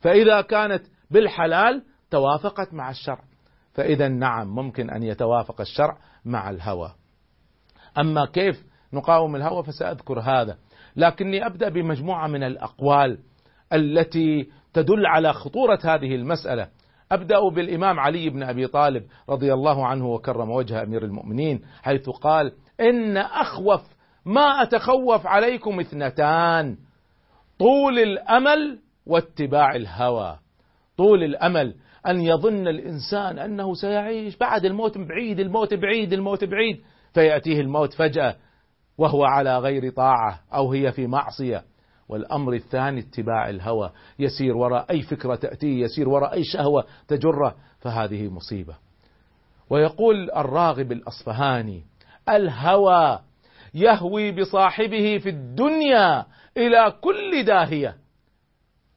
فإذا 0.00 0.40
كانت 0.40 0.82
بالحلال 1.10 1.82
توافقت 2.10 2.74
مع 2.74 2.90
الشرع. 2.90 3.24
فإذا 3.72 4.08
نعم 4.08 4.48
ممكن 4.48 4.90
أن 4.90 5.02
يتوافق 5.02 5.60
الشرع. 5.60 5.98
مع 6.24 6.50
الهوى. 6.50 6.94
أما 7.98 8.26
كيف 8.26 8.64
نقاوم 8.92 9.36
الهوى 9.36 9.62
فسأذكر 9.64 10.20
هذا. 10.20 10.56
لكني 10.96 11.46
أبدأ 11.46 11.68
بمجموعة 11.68 12.26
من 12.26 12.42
الأقوال 12.42 13.18
التي 13.72 14.48
تدل 14.72 15.06
على 15.06 15.32
خطورة 15.32 15.78
هذه 15.84 16.14
المسألة. 16.14 16.68
أبدأ 17.12 17.48
بالإمام 17.48 18.00
علي 18.00 18.30
بن 18.30 18.42
أبي 18.42 18.66
طالب 18.66 19.04
رضي 19.28 19.54
الله 19.54 19.86
عنه 19.86 20.06
وكرم 20.06 20.50
وجه 20.50 20.82
أمير 20.82 21.04
المؤمنين 21.04 21.62
حيث 21.82 22.08
قال 22.08 22.52
إن 22.80 23.16
أخوف 23.16 23.80
ما 24.24 24.62
أتخوف 24.62 25.26
عليكم 25.26 25.80
اثنتان 25.80 26.76
طول 27.58 27.98
الأمل 27.98 28.78
واتباع 29.06 29.76
الهوى. 29.76 30.38
طول 30.96 31.22
الأمل 31.24 31.74
أن 32.06 32.20
يظن 32.20 32.68
الإنسان 32.68 33.38
أنه 33.38 33.74
سيعيش 33.74 34.36
بعد 34.36 34.64
الموت 34.64 34.98
بعيد 34.98 35.40
الموت 35.40 35.74
بعيد 35.74 36.12
الموت 36.12 36.44
بعيد. 36.44 36.80
فيأتيه 37.14 37.60
الموت 37.60 37.92
فجأة 37.92 38.36
وهو 38.98 39.24
على 39.24 39.58
غير 39.58 39.92
طاعة 39.92 40.40
أو 40.54 40.72
هي 40.72 40.92
في 40.92 41.06
معصية. 41.06 41.64
والأمر 42.08 42.52
الثاني 42.52 43.00
اتباع 43.00 43.48
الهوى. 43.48 43.90
يسير 44.18 44.56
وراء 44.56 44.90
أي 44.90 45.02
فكرة 45.02 45.34
تأتيه 45.34 45.84
يسير 45.84 46.08
وراء 46.08 46.32
أي 46.32 46.44
شهوة 46.44 46.84
تجره 47.08 47.54
فهذه 47.78 48.28
مصيبة. 48.28 48.74
ويقول 49.70 50.30
الراغب 50.30 50.92
الأصفهاني 50.92 51.82
الهوى 52.28 53.20
يهوي 53.74 54.32
بصاحبه 54.32 55.18
في 55.18 55.28
الدنيا 55.28 56.26
إلى 56.56 56.94
كل 57.00 57.44
داهية. 57.44 57.96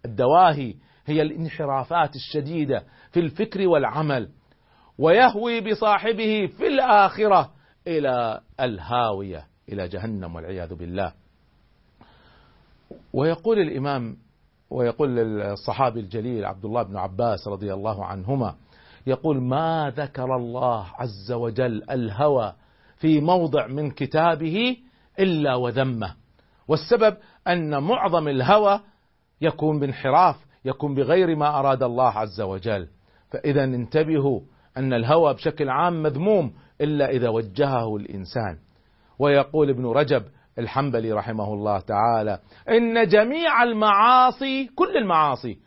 الدواهي 0.06 0.76
هي 1.08 1.22
الانحرافات 1.22 2.16
الشديدة 2.16 2.84
في 3.12 3.20
الفكر 3.20 3.68
والعمل 3.68 4.30
ويهوي 4.98 5.62
بصاحبه 5.62 6.48
في 6.58 6.68
الآخرة 6.68 7.52
إلى 7.88 8.42
الهاوية 8.60 9.46
إلى 9.70 9.88
جهنم 9.88 10.36
والعياذ 10.36 10.76
بالله. 10.76 11.14
ويقول 13.14 13.60
الإمام 13.60 14.18
ويقول 14.70 15.20
الصحابي 15.42 16.00
الجليل 16.00 16.46
عبد 16.46 16.66
الله 16.66 16.84
بن 16.84 16.98
عباس 16.98 17.48
رضي 17.48 17.74
الله 17.74 18.06
عنهما 18.06 18.56
يقول 19.08 19.42
ما 19.42 19.94
ذكر 19.96 20.36
الله 20.36 20.86
عز 20.94 21.32
وجل 21.32 21.84
الهوى 21.92 22.54
في 22.96 23.22
موضع 23.22 23.68
من 23.68 23.92
كتابه 23.92 24.78
إلا 25.20 25.56
وذمه 25.56 26.16
والسبب 26.68 27.18
أن 27.48 27.84
معظم 27.84 28.28
الهوى 28.28 28.80
يكون 29.42 29.80
بانحراف 29.80 30.47
يكون 30.68 30.96
بغير 30.96 31.36
ما 31.36 31.60
أراد 31.60 31.84
الله 31.84 32.12
عز 32.12 32.42
وجل. 32.42 32.88
فإذا 33.32 33.64
انتبهوا 33.64 34.42
أن 34.78 34.94
الهوى 34.94 35.34
بشكل 35.34 35.70
عام 35.70 36.04
مذموم 36.04 36.54
إلا 36.82 37.10
إذا 37.10 37.30
وجهه 37.30 37.96
الإنسان. 37.96 38.58
ويقول 39.20 39.70
ابن 39.70 39.86
رجب 39.86 40.24
الحنبلي 40.60 41.12
رحمه 41.12 41.54
الله 41.54 41.80
تعالى 41.80 42.40
إن 42.70 43.08
جميع 43.08 43.64
المعاصي 43.64 44.68
كل 44.76 44.98
المعاصي 44.98 45.58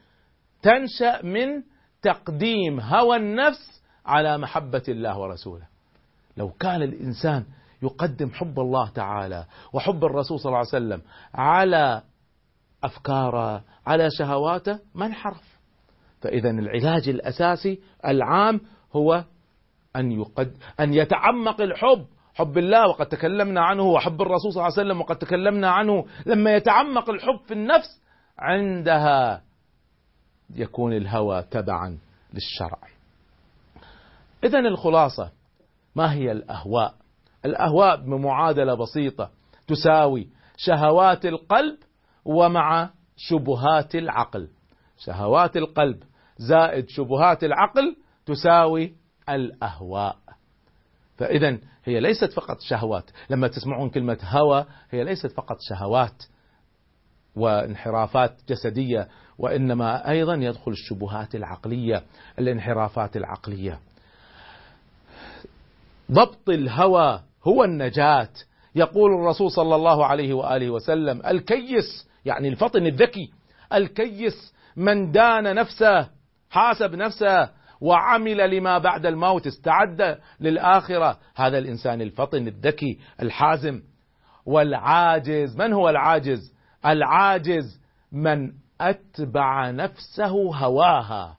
تنشأ 0.63 1.27
من 1.27 1.63
تقديم 2.03 2.81
هوى 2.81 3.17
النفس 3.17 3.83
على 4.07 4.39
محبة 4.39 4.83
الله 4.89 5.19
ورسوله. 5.19 5.67
لو 6.37 6.51
كان 6.51 6.83
الإنسان 6.83 7.45
يقدم 7.83 8.31
حب 8.31 8.61
الله 8.61 8.89
تعالى 8.89 9.45
وحب 9.73 10.05
الرسول 10.05 10.39
صلى 10.39 10.47
الله 10.47 10.59
عليه 10.59 10.69
وسلم 10.69 11.03
على 11.35 12.03
أفكاره 12.85 13.65
على 13.87 14.09
شهواته 14.19 14.79
ما 14.95 15.07
انحرف. 15.07 15.61
فإذا 16.21 16.51
العلاج 16.51 17.09
الأساسي 17.09 17.81
العام 18.07 18.61
هو 18.93 19.25
أن 19.97 20.13
يقد 20.13 20.57
أن 20.81 20.95
يتعمق 20.95 21.61
الحب 21.61 22.07
حب 22.35 22.59
الله 22.59 22.89
وقد 22.89 23.07
تكلمنا 23.07 23.61
عنه 23.61 23.83
وحب 23.83 24.23
الرسول 24.23 24.53
صلى 24.53 24.67
الله 24.67 24.79
عليه 24.79 24.89
وسلم 24.89 25.01
وقد 25.01 25.17
تكلمنا 25.17 25.71
عنه. 25.71 26.07
لما 26.27 26.55
يتعمق 26.55 27.11
الحب 27.11 27.41
في 27.47 27.55
النفس 27.55 28.03
عندها 28.39 29.43
يكون 30.55 30.93
الهوى 30.93 31.43
تبعا 31.43 31.99
للشرع. 32.35 32.79
إذا 34.45 34.59
الخلاصة 34.59 35.31
ما 35.97 36.13
هي 36.13 36.33
الأهواء؟ 36.33 36.95
الأهواء 37.45 37.97
بمعادلة 37.97 38.75
بسيطة 38.75 39.31
تساوي 39.67 40.29
شهوات 40.57 41.27
القلب 41.27 41.79
ومع 42.25 42.91
شبهات 43.17 43.95
العقل. 43.95 44.49
شهوات 44.99 45.57
القلب 45.57 46.03
زائد 46.37 46.89
شبهات 46.89 47.45
العقل 47.45 47.97
تساوي 48.27 48.95
الأهواء. 49.29 50.17
فإذا 51.17 51.59
هي 51.85 52.01
ليست 52.01 52.33
فقط 52.33 52.61
شهوات. 52.61 53.11
لما 53.31 53.49
تسمعون 53.49 53.91
كلمة 53.91 54.19
هوى 54.23 54.67
هي 54.91 55.05
ليست 55.05 55.27
فقط 55.27 55.57
شهوات 55.61 56.23
وانحرافات 57.37 58.41
جسدية 58.49 59.09
وإنما 59.39 60.11
أيضا 60.11 60.35
يدخل 60.35 60.71
الشبهات 60.71 61.35
العقلية 61.35 62.03
الانحرافات 62.39 63.17
العقلية. 63.17 63.81
ضبط 66.13 66.49
الهوى 66.49 67.21
هو 67.45 67.65
النجاة. 67.65 68.29
يقول 68.75 69.15
الرسول 69.15 69.51
صلى 69.51 69.75
الله 69.75 70.07
عليه 70.07 70.35
وآله 70.35 70.71
وسلم 70.71 71.23
الكيس 71.27 72.10
يعني 72.25 72.49
الفطن 72.49 72.87
الذكي 72.87 73.31
الكيس 73.73 74.55
من 74.77 75.13
دان 75.13 75.55
نفسه 75.55 76.09
حاسب 76.51 76.95
نفسه 76.95 77.51
وعمل 77.81 78.51
لما 78.57 78.79
بعد 78.79 79.07
الموت 79.07 79.47
استعد 79.47 80.19
للآخرة. 80.41 81.19
هذا 81.37 81.59
الإنسان 81.59 82.01
الفطن 82.01 82.47
الذكي 82.49 82.99
الحازم. 83.23 83.83
والعاجز 84.47 85.57
من 85.57 85.73
هو 85.73 85.89
العاجز؟ 85.89 86.55
العاجز 86.87 87.81
من 88.13 88.53
أتبع 88.81 89.71
نفسه 89.71 90.57
هواها. 90.57 91.37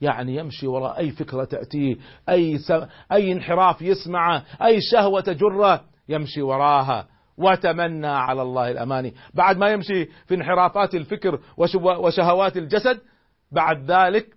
يعني 0.00 0.36
يمشي 0.36 0.66
وراء 0.66 0.98
أي 0.98 1.10
فكرة 1.10 1.44
تأتيه 1.44 1.96
أي, 2.28 2.58
س... 2.58 2.72
أي 3.12 3.32
انحراف 3.32 3.82
يسمعه 3.82 4.42
أي 4.62 4.78
شهوة 4.92 5.20
تجره 5.20 5.84
يمشي 6.08 6.42
وراها. 6.42 7.06
وتمنى 7.38 8.06
على 8.06 8.42
الله 8.42 8.70
الأماني. 8.70 9.14
بعد 9.34 9.56
ما 9.56 9.68
يمشي 9.68 10.04
في 10.04 10.34
انحرافات 10.34 10.94
الفكر 10.94 11.40
وشهوات 11.98 12.56
الجسد 12.56 13.00
بعد 13.52 13.90
ذلك 13.90 14.36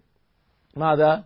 ماذا؟ 0.77 1.23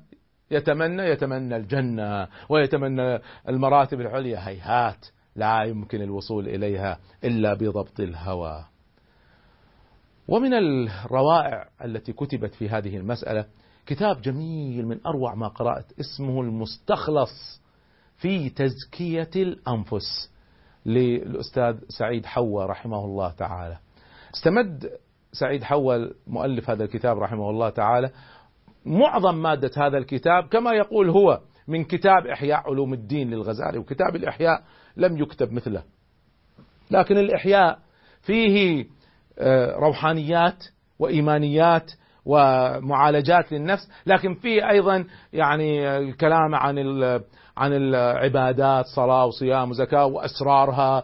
يتمنى 0.52 1.04
يتمنى 1.04 1.56
الجنة 1.56 2.28
ويتمنى 2.50 3.20
المراتب 3.50 4.02
العليا. 4.02 4.48
هيهات 4.50 5.06
لا 5.36 5.64
يمكن 5.64 6.02
الوصول 6.02 6.48
إليها 6.48 7.00
إلا 7.24 7.54
بضبط 7.54 8.00
الهوى. 8.00 8.66
ومن 10.28 10.54
الروائع 10.54 11.70
التي 11.86 12.14
كتبت 12.14 12.54
في 12.56 12.70
هذه 12.70 12.98
المسألة 12.98 13.46
كتاب 13.86 14.22
جميل 14.22 14.88
من 14.88 15.00
أروع 15.06 15.36
ما 15.36 15.48
قرأت 15.48 15.86
اسمه 16.00 16.42
المستخلص 16.42 17.62
في 18.18 18.50
تزكية 18.50 19.30
الأنفس. 19.36 20.32
للأستاذ 20.86 21.76
سعيد 22.00 22.26
حوا 22.26 22.66
رحمه 22.66 23.06
الله 23.06 23.32
تعالى. 23.32 23.78
استمد 24.36 24.90
سعيد 25.32 25.64
حوا 25.64 25.96
مؤلف 26.28 26.70
هذا 26.70 26.84
الكتاب 26.84 27.18
رحمه 27.18 27.50
الله 27.50 27.70
تعالى. 27.70 28.12
معظم 28.86 29.42
مادة 29.42 29.72
هذا 29.78 29.98
الكتاب 29.98 30.48
كما 30.48 30.72
يقول 30.74 31.10
هو 31.10 31.42
من 31.68 31.84
كتاب 31.84 32.28
إحياء 32.28 32.60
علوم 32.60 32.94
الدين 32.94 33.30
للغزالي 33.30 33.78
وكتاب 33.78 34.16
الإحياء 34.16 34.64
لم 34.98 35.18
يكتب 35.18 35.52
مثله. 35.52 35.84
لكن 36.92 37.18
الإحياء 37.18 37.80
فيه 38.22 38.86
روحانيات 39.76 40.64
وإيمانيات 41.00 41.92
ومعالجات 42.26 43.52
للنفس 43.52 43.90
لكن 44.06 44.34
فيه 44.34 44.70
أيضا 44.70 45.06
يعني 45.34 45.98
الكلام 45.98 46.56
عن 46.56 46.78
عن 47.58 47.74
العبادات 47.74 48.86
صلاة 48.86 49.26
وصيام 49.26 49.70
وزكاة 49.70 50.06
وأسرارها 50.06 51.04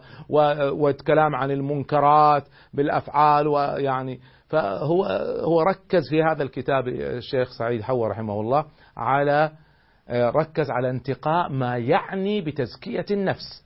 والكلام 0.70 1.34
عن 1.34 1.50
المنكرات 1.50 2.44
بالأفعال 2.74 3.48
ويعني 3.48 4.20
فهو 4.48 5.04
هو 5.44 5.62
ركز 5.62 6.08
في 6.10 6.22
هذا 6.22 6.42
الكتاب 6.42 6.88
الشيخ 6.88 7.48
سعيد 7.58 7.82
حوا 7.82 8.08
رحمه 8.08 8.40
الله 8.40 8.64
على 8.96 9.50
ركز 10.10 10.70
على 10.70 10.90
انتقاء 10.90 11.48
ما 11.48 11.76
يعني 11.78 12.40
بتزكية 12.40 13.06
النفس. 13.10 13.64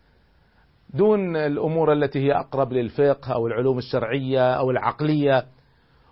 دون 0.95 1.37
الأمور 1.37 1.93
التي 1.93 2.19
هي 2.19 2.33
أقرب 2.33 2.73
للفقه 2.73 3.33
أو 3.35 3.47
العلوم 3.47 3.79
الشرعية 3.79 4.55
أو 4.55 4.71
العقلية 4.71 5.45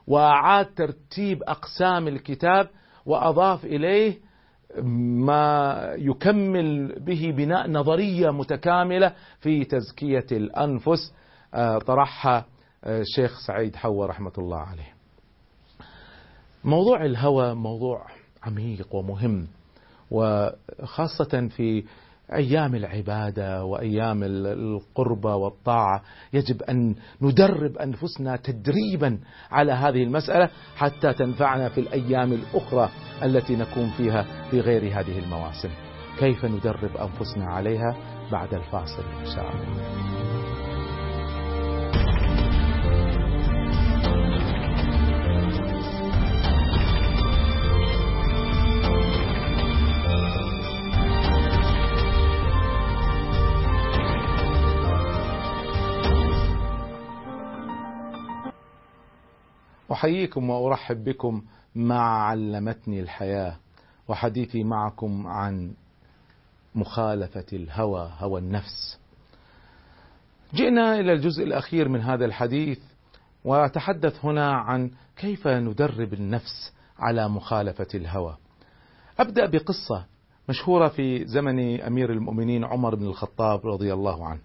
وأعاد 0.07 0.67
ترتيب 0.75 1.43
أقسام 1.43 2.09
الكتاب 2.09 2.69
وأضاف 3.07 3.65
إليه 3.65 4.19
ما 4.83 5.95
يكمل 5.99 7.01
به 7.01 7.35
بناء 7.37 7.71
نظرية 7.71 8.31
متكاملة 8.31 9.13
في 9.41 9.65
تزكية 9.65 10.27
الأنفس 10.33 11.13
آه، 11.55 11.79
طرحها 11.79 12.45
آه، 12.85 13.01
الشيخ 13.01 13.39
سعيد 13.47 13.77
حوا 13.77 14.07
رحمة 14.07 14.33
الله 14.39 14.59
عليه. 14.59 14.95
موضوع 16.65 17.05
الهوى 17.05 17.55
موضوع 17.55 18.07
عميق 18.43 18.95
ومهم 18.95 19.47
وخاصة 20.11 21.49
في 21.57 21.85
أيام 22.35 22.75
العبادة 22.75 23.65
وأيام 23.65 24.23
ال- 24.23 24.47
القربة 24.47 25.35
والطاعة 25.35 26.03
يجب 26.33 26.63
أن 26.63 26.95
ندرب 27.23 27.77
أنفسنا 27.77 28.37
تدريبا 28.37 29.19
على 29.51 29.73
هذه 29.73 30.03
المسألة 30.03 30.49
حتى 30.77 31.13
تنفعنا 31.13 31.69
في 31.69 31.81
الأيام 31.81 32.33
الأخرى 32.33 32.89
التي 33.23 33.57
نكون 33.57 33.91
فيها 33.97 34.27
في 34.51 34.61
غير 34.61 35.01
هذه 35.01 35.19
المواسم. 35.19 35.71
كيف 36.19 36.45
ندرب 36.45 36.97
أنفسنا 36.97 37.45
عليها؟ 37.45 37.97
بعد 38.33 38.55
الفاصل 38.55 39.03
إن 39.21 39.27
شاء 39.27 39.51
الله. 39.51 40.40
أحييكم 59.93 60.51
وأرحب 60.51 61.05
بكم 61.05 61.43
مع 61.75 62.23
علمتني 62.23 63.01
الحياة 63.01 63.57
وحديثي 64.09 64.65
معكم 64.65 65.27
عن 65.27 65.73
مخالفة 66.75 67.47
الهوى 67.53 68.11
هوى 68.19 68.41
النفس. 68.41 68.99
جئنا 70.55 71.01
إلى 71.01 71.13
الجزء 71.13 71.45
الأخير 71.45 71.89
من 71.89 72.01
هذا 72.01 72.25
الحديث 72.25 72.79
وأتحدث 73.45 74.25
هنا 74.25 74.53
عن 74.53 74.91
كيف 75.17 75.47
ندرب 75.47 76.15
النفس 76.15 76.73
على 76.99 77.29
مخالفة 77.29 77.89
الهوى. 77.95 78.37
أبدأ 79.19 79.47
بقصة 79.47 80.05
مشهورة 80.49 80.89
في 80.89 81.27
زمن 81.27 81.81
أمير 81.81 82.13
المؤمنين 82.13 82.65
عمر 82.65 82.95
بن 82.95 83.07
الخطاب 83.07 83.67
رضي 83.67 83.93
الله 83.93 84.27
عنه. 84.27 84.41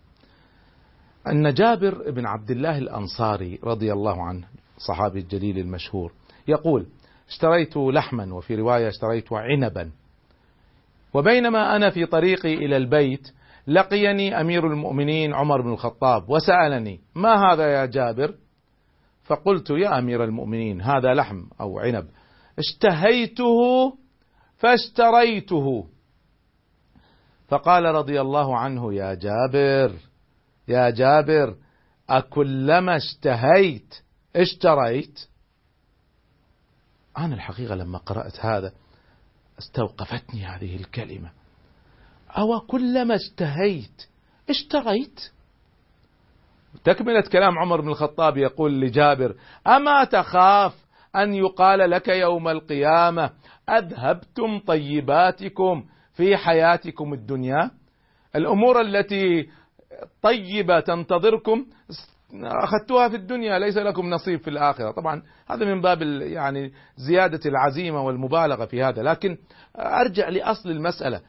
أن 1.28 1.54
جابر 1.54 2.12
بن 2.12 2.26
عبد 2.26 2.52
الله 2.52 2.78
الأنصاري 2.78 3.60
رضي 3.64 3.94
الله 3.94 4.24
عنه 4.24 4.48
صحابي 4.78 5.20
الجليل 5.20 5.58
المشهور 5.58 6.12
يقول 6.48 6.86
اشتريت 7.30 7.78
لحما 7.78 8.34
وفي 8.34 8.56
رواية 8.56 8.88
اشتريت 8.88 9.34
عنبا 9.34 9.92
وبينما 11.14 11.76
أنا 11.76 11.90
في 11.90 12.06
طريقي 12.06 12.54
إلى 12.54 12.78
البيت 12.78 13.32
لقيني 13.68 14.42
أمير 14.42 14.68
المؤمنين 14.68 15.34
عمر 15.34 15.62
بن 15.62 15.74
الخطاب 15.74 16.30
وسألني 16.30 17.00
ما 17.16 17.52
هذا 17.52 17.74
يا 17.74 17.86
جابر؟ 17.86 18.36
فقلت 19.24 19.70
يا 19.70 20.00
أمير 20.00 20.24
المؤمنين 20.24 20.82
هذا 20.82 21.14
لحم 21.14 21.44
أو 21.62 21.80
عنب. 21.80 22.08
اشتهيته 22.60 23.58
فاشتريته. 24.58 25.86
فقال 27.48 27.86
رضي 27.86 28.22
الله 28.22 28.58
عنه 28.58 28.94
يا 28.94 29.14
جابر 29.14 29.96
يا 30.68 30.90
جابر 30.90 31.56
أكلما 32.10 32.96
اشتهيت 32.96 33.96
اشتريت. 34.36 35.20
أنا 37.18 37.36
الحقيقة 37.36 37.76
لما 37.76 37.98
قرأت 37.98 38.46
هذا 38.46 38.74
استوقفتني 39.60 40.46
هذه 40.46 40.76
الكلمة. 40.76 41.32
أو 42.30 42.60
كلما 42.60 43.16
اشتهيت 43.16 44.08
اشتريت. 44.50 45.20
تكملة 46.84 47.22
كلام 47.22 47.60
عمر 47.60 47.82
بن 47.82 47.88
الخطاب 47.88 48.38
يقول 48.38 48.82
لجابر 48.82 49.36
أما 49.68 50.04
تخاف 50.04 50.86
أن 51.16 51.34
يقال 51.34 51.90
لك 51.90 52.08
يوم 52.08 52.48
القيامة 52.48 53.30
أذهبتم 53.70 54.60
طيباتكم 54.60 55.86
في 56.14 56.38
حياتكم 56.38 57.14
الدنيا؟ 57.14 57.72
الأمور 58.36 58.82
التي 58.82 59.50
طيبة 60.22 60.80
تنتظركم 60.80 61.66
أخذتوها 62.44 63.10
في 63.10 63.16
الدنيا 63.16 63.60
ليس 63.60 63.78
لكم 63.78 64.10
نصيب 64.10 64.40
في 64.40 64.50
الآخرة. 64.50 64.92
طبعا 64.92 65.22
هذا 65.48 65.66
من 65.66 65.82
باب 65.82 66.02
يعني 66.22 66.72
زيادة 66.96 67.40
العزيمة 67.46 68.02
والمبالغة 68.02 68.66
في 68.66 68.84
هذا. 68.84 69.04
لكن 69.04 69.38
أرجع 69.80 70.30
لأصل 70.30 70.70
المسألة. 70.72 71.22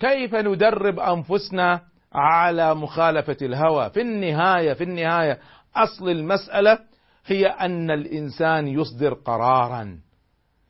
كيف 0.00 0.34
ندرب 0.34 0.98
أنفسنا 0.98 1.80
على 2.12 2.74
مخالفة 2.74 3.36
الهوى؟ 3.42 3.90
في 3.90 4.00
النهاية 4.00 4.72
في 4.72 4.84
النهاية 4.84 5.38
أصل 5.76 6.08
المسألة 6.08 6.78
هي 7.26 7.46
أن 7.46 7.90
الإنسان 7.90 8.68
يصدر 8.68 9.14
قرارا. 9.14 9.98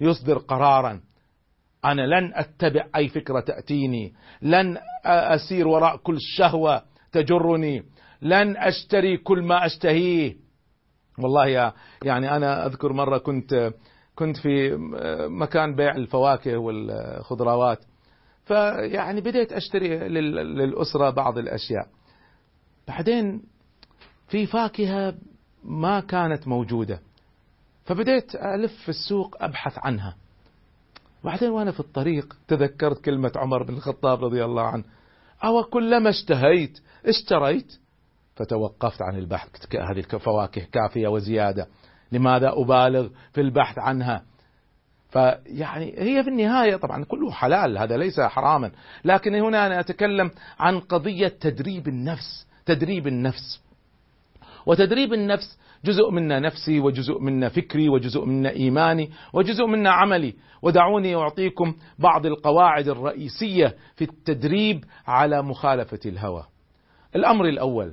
يصدر 0.01 0.39
قرارا. 0.39 1.01
أنا 1.85 2.03
لن 2.03 2.33
أتبع 2.35 2.87
أي 2.97 3.09
فكرة 3.09 3.41
تأتيني. 3.41 4.15
لن 4.43 4.79
أسير 5.05 5.69
وراء 5.69 5.97
كل 5.97 6.17
شهوة 6.21 6.83
تجرني. 7.13 7.83
لن 8.23 8.57
أشتري 8.57 9.17
كل 9.17 9.43
ما 9.43 9.67
أشتهيه. 9.67 10.37
والله 11.19 11.47
يا 11.47 11.73
يعني 12.05 12.37
أنا 12.37 12.67
أذكر 12.67 12.93
مرة 12.93 13.19
كنت 13.19 13.73
كنت 14.15 14.37
في 14.37 14.77
مكان 15.29 15.75
بيع 15.75 15.97
الفواكه 15.97 16.57
والخضروات. 16.57 17.79
فيعني 18.45 19.21
بديت 19.21 19.53
أشتري 19.53 19.89
لل- 20.09 20.57
للأسرة 20.57 21.11
بعض 21.11 21.39
الأشياء. 21.39 21.87
بعدين 22.89 23.43
في 24.29 24.47
فاكهة 24.47 25.15
ما 25.65 26.01
كانت 26.01 26.49
موجودة. 26.49 27.01
فبديت 27.85 28.35
ألف 28.35 28.73
في 28.83 28.89
السوق 28.89 29.37
أبحث 29.41 29.79
عنها. 29.79 30.17
بعدين 31.25 31.51
وأنا 31.51 31.71
في 31.73 31.81
الطريق 31.81 32.37
تذكرت 32.49 33.05
كلمة 33.05 33.33
عمر 33.37 33.63
بن 33.63 33.75
الخطاب 33.75 34.25
رضي 34.25 34.45
الله 34.45 34.63
عنه. 34.63 34.85
أو 35.45 35.63
كلما 35.65 36.11
اشتهيت 36.11 36.79
اشتريت؟ 37.07 37.79
فتوقفت 38.37 39.03
عن 39.03 39.19
البحث. 39.19 39.49
هذه 39.91 39.99
الفواكه 40.15 40.63
كافية 40.73 41.09
وزيادة. 41.09 41.69
لماذا 42.13 42.53
أبالغ 42.53 43.09
في 43.33 43.41
البحث 43.41 43.79
عنها؟ 43.79 44.23
فيعني 45.09 45.95
هي 45.99 46.23
في 46.23 46.31
النهاية 46.31 46.77
طبعا 46.77 47.05
كله 47.05 47.31
حلال 47.31 47.79
هذا 47.79 47.97
ليس 47.97 48.21
حراما. 48.21 48.71
لكن 49.05 49.35
هنا 49.35 49.67
أنا 49.67 49.81
أتكلم 49.81 50.31
عن 50.59 50.81
قضية 50.81 51.29
تدريب 51.29 51.89
النفس 51.89 52.47
تدريب 52.67 53.07
النفس. 53.07 53.63
وتدريب 54.67 55.13
النفس 55.13 55.59
جزء 55.85 56.11
منا 56.11 56.41
نفسي 56.41 56.81
وجزء 56.81 57.21
منا 57.21 57.49
فكري 57.49 57.89
وجزء 57.89 58.25
منا 58.25 58.51
إيماني 58.51 59.11
وجزء 59.33 59.67
منا 59.67 59.91
عملي. 59.91 60.35
ودعوني 60.63 61.15
أعطيكم 61.15 61.75
بعض 61.99 62.27
القواعد 62.27 62.89
الرئيسية 62.89 63.77
في 63.97 64.05
التدريب 64.05 64.85
على 65.07 65.43
مخالفة 65.43 66.01
الهوى. 66.07 66.45
الأمر 67.17 67.45
الأول 67.45 67.93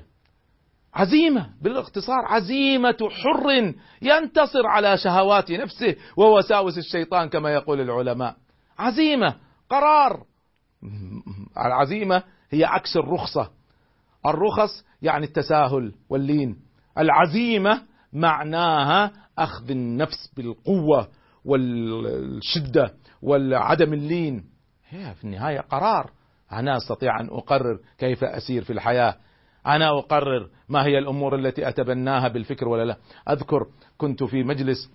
عزيمة 0.94 1.50
بالاختصار 1.62 2.26
عزيمة 2.26 2.98
حر 3.12 3.74
ينتصر 4.02 4.68
على 4.68 4.98
شهوات 4.98 5.52
نفسه 5.52 5.96
ووساوس 6.18 6.78
الشيطان 6.78 7.30
كما 7.30 7.50
يقول 7.50 7.82
العلماء. 7.82 8.36
عزيمة 8.80 9.36
قرار. 9.70 10.24
العزيمة 11.66 12.24
هي 12.52 12.66
عكس 12.66 12.98
الرخصة. 12.98 13.52
الرخص 14.26 14.86
يعني 15.02 15.26
التساهل 15.26 15.94
واللين. 16.10 16.56
العزيمة 16.98 17.82
معناها 18.14 19.12
أخذ 19.38 19.72
النفس 19.72 20.34
بالقوة 20.38 21.08
والشدة 21.46 22.94
والعدم 23.22 23.94
اللين. 23.94 24.44
هي 24.90 25.14
في 25.16 25.24
النهاية 25.24 25.60
قرار. 25.60 26.12
أنا 26.52 26.78
أستطيع 26.78 27.20
أن 27.20 27.28
أقرر 27.28 27.80
كيف 27.98 28.24
أسير 28.24 28.64
في 28.64 28.74
الحياة. 28.74 29.16
أنا 29.68 29.90
أقرر 30.00 30.50
ما 30.70 30.86
هي 30.86 30.98
الأمور 30.98 31.36
التي 31.36 31.68
أتبناها 31.70 32.28
بالفكر 32.28 32.68
ولا 32.68 32.86
لا. 32.86 32.98
أذكر 33.30 33.66
كنت 33.98 34.24
في 34.24 34.44
مجلس 34.44 34.92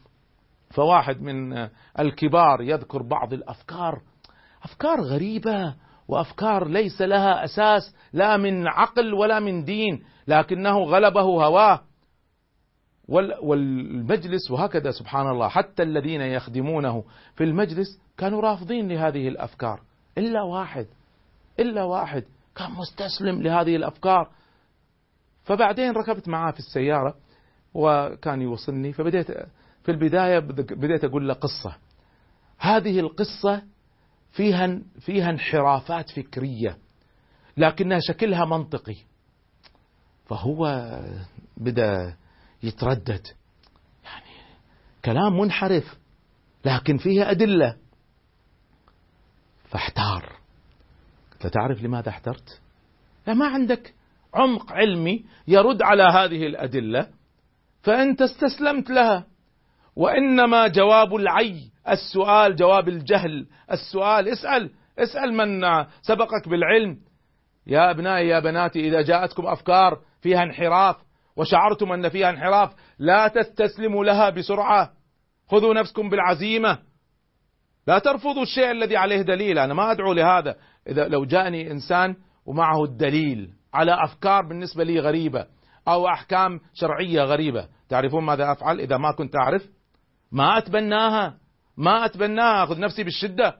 فواحد 0.74 1.22
من 1.22 1.68
الكبار 1.98 2.60
يذكر 2.62 3.02
بعض 3.02 3.32
الأفكار 3.32 4.00
أفكار 4.62 5.00
غريبة 5.00 5.74
وأفكار 6.08 6.68
ليس 6.68 7.00
لها 7.02 7.44
أساس 7.44 7.94
لا 8.12 8.36
من 8.36 8.68
عقل 8.68 9.14
ولا 9.14 9.40
من 9.40 9.64
دين 9.64 10.02
لكنه 10.28 10.78
غلبه 10.78 11.20
هواه. 11.20 11.80
وال- 13.08 13.38
والمجلس 13.42 14.50
وهكذا 14.50 14.90
سبحان 14.90 15.26
الله 15.30 15.48
حتى 15.48 15.82
الذين 15.82 16.20
يخدمونه 16.20 17.04
في 17.34 17.44
المجلس 17.44 17.86
كانوا 18.18 18.40
رافضين 18.40 18.88
لهذه 18.88 19.28
الأفكار. 19.28 19.80
إلا 20.18 20.42
واحد 20.42 20.86
إلا 21.60 21.84
واحد 21.84 22.24
كان 22.56 22.70
مستسلم 22.70 23.42
لهذه 23.42 23.76
الأفكار. 23.76 24.28
فبعدين 25.46 25.92
ركبت 25.92 26.28
معاه 26.28 26.50
في 26.50 26.58
السيارة 26.58 27.16
وكان 27.74 28.42
يوصلني. 28.42 28.92
فبديت 28.92 29.30
في 29.82 29.88
البداية 29.88 30.38
بديت 30.38 31.04
أقول 31.04 31.28
له 31.28 31.34
قصة. 31.34 31.76
هذه 32.58 33.00
القصة 33.00 33.62
فيها 34.32 34.80
فيها 35.00 35.30
انحرافات 35.30 36.10
فكرية 36.10 36.78
لكنها 37.56 37.98
شكلها 38.08 38.44
منطقي. 38.44 38.96
فهو 40.26 40.90
بدأ 41.56 42.16
يتردد. 42.62 43.26
يعني 44.04 44.56
كلام 45.04 45.38
منحرف 45.38 45.98
لكن 46.64 46.96
فيه 46.96 47.30
أدلة. 47.30 47.76
فاحتار. 49.64 50.32
قلت 51.32 51.46
تعرف 51.46 51.82
لماذا 51.82 52.08
احترت؟ 52.08 52.60
لا 53.26 53.34
ما 53.34 53.46
عندك 53.46 53.94
عمق 54.36 54.72
علمي 54.72 55.24
يرد 55.48 55.82
على 55.82 56.02
هذه 56.02 56.46
الأدلة 56.46 57.06
فأنت 57.82 58.22
استسلمت 58.22 58.90
لها. 58.90 59.26
وإنما 59.96 60.66
جواب 60.68 61.14
العي 61.14 61.60
السؤال 61.88 62.56
جواب 62.56 62.88
الجهل 62.88 63.46
السؤال 63.72 64.28
اسأل 64.28 64.70
اسأل 64.98 65.34
من 65.34 65.60
سبقك 66.02 66.48
بالعلم. 66.48 66.98
يا 67.66 67.90
أبنائي 67.90 68.28
يا 68.28 68.40
بناتي 68.40 68.88
إذا 68.88 69.02
جاءتكم 69.02 69.46
أفكار 69.46 69.98
فيها 70.20 70.42
انحراف 70.42 70.96
وشعرتم 71.36 71.92
أن 71.92 72.08
فيها 72.08 72.30
انحراف 72.30 72.74
لا 72.98 73.28
تستسلموا 73.28 74.04
لها 74.04 74.30
بسرعة. 74.30 74.90
خذوا 75.50 75.74
نفسكم 75.74 76.10
بالعزيمة. 76.10 76.78
لا 77.86 77.98
ترفضوا 77.98 78.42
الشيء 78.42 78.70
الذي 78.70 78.96
عليه 78.96 79.22
دليل. 79.22 79.58
أنا 79.58 79.74
ما 79.74 79.90
أدعو 79.90 80.12
لهذا. 80.12 80.56
إذا 80.88 81.08
لو 81.08 81.24
جاءني 81.24 81.70
إنسان 81.70 82.16
ومعه 82.46 82.84
الدليل 82.84 83.50
على 83.74 84.04
أفكار 84.04 84.46
بالنسبة 84.46 84.84
لي 84.84 85.00
غريبة 85.00 85.46
أو 85.88 86.08
أحكام 86.08 86.60
شرعية 86.74 87.22
غريبة. 87.22 87.68
تعرفون 87.88 88.24
ماذا 88.24 88.52
أفعل 88.52 88.80
إذا 88.80 88.96
ما 88.96 89.12
كنت 89.12 89.36
أعرف؟ 89.36 89.68
ما 90.32 90.58
أتبناها. 90.58 91.38
ما 91.76 92.04
أتبناها. 92.04 92.64
أخذ 92.64 92.80
نفسي 92.80 93.04
بالشدة. 93.04 93.56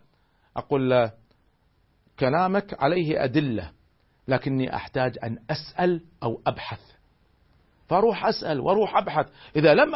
أقول 0.56 0.90
له 0.90 1.12
كلامك 2.18 2.82
عليه 2.82 3.24
أدلة 3.24 3.70
لكني 4.28 4.76
أحتاج 4.76 5.18
أن 5.24 5.38
أسأل 5.50 6.00
أو 6.22 6.40
أبحث. 6.46 6.80
فأروح 7.88 8.26
أسأل 8.26 8.60
وأروح 8.60 8.96
أبحث. 8.96 9.26
إذا 9.56 9.74
لم 9.74 9.92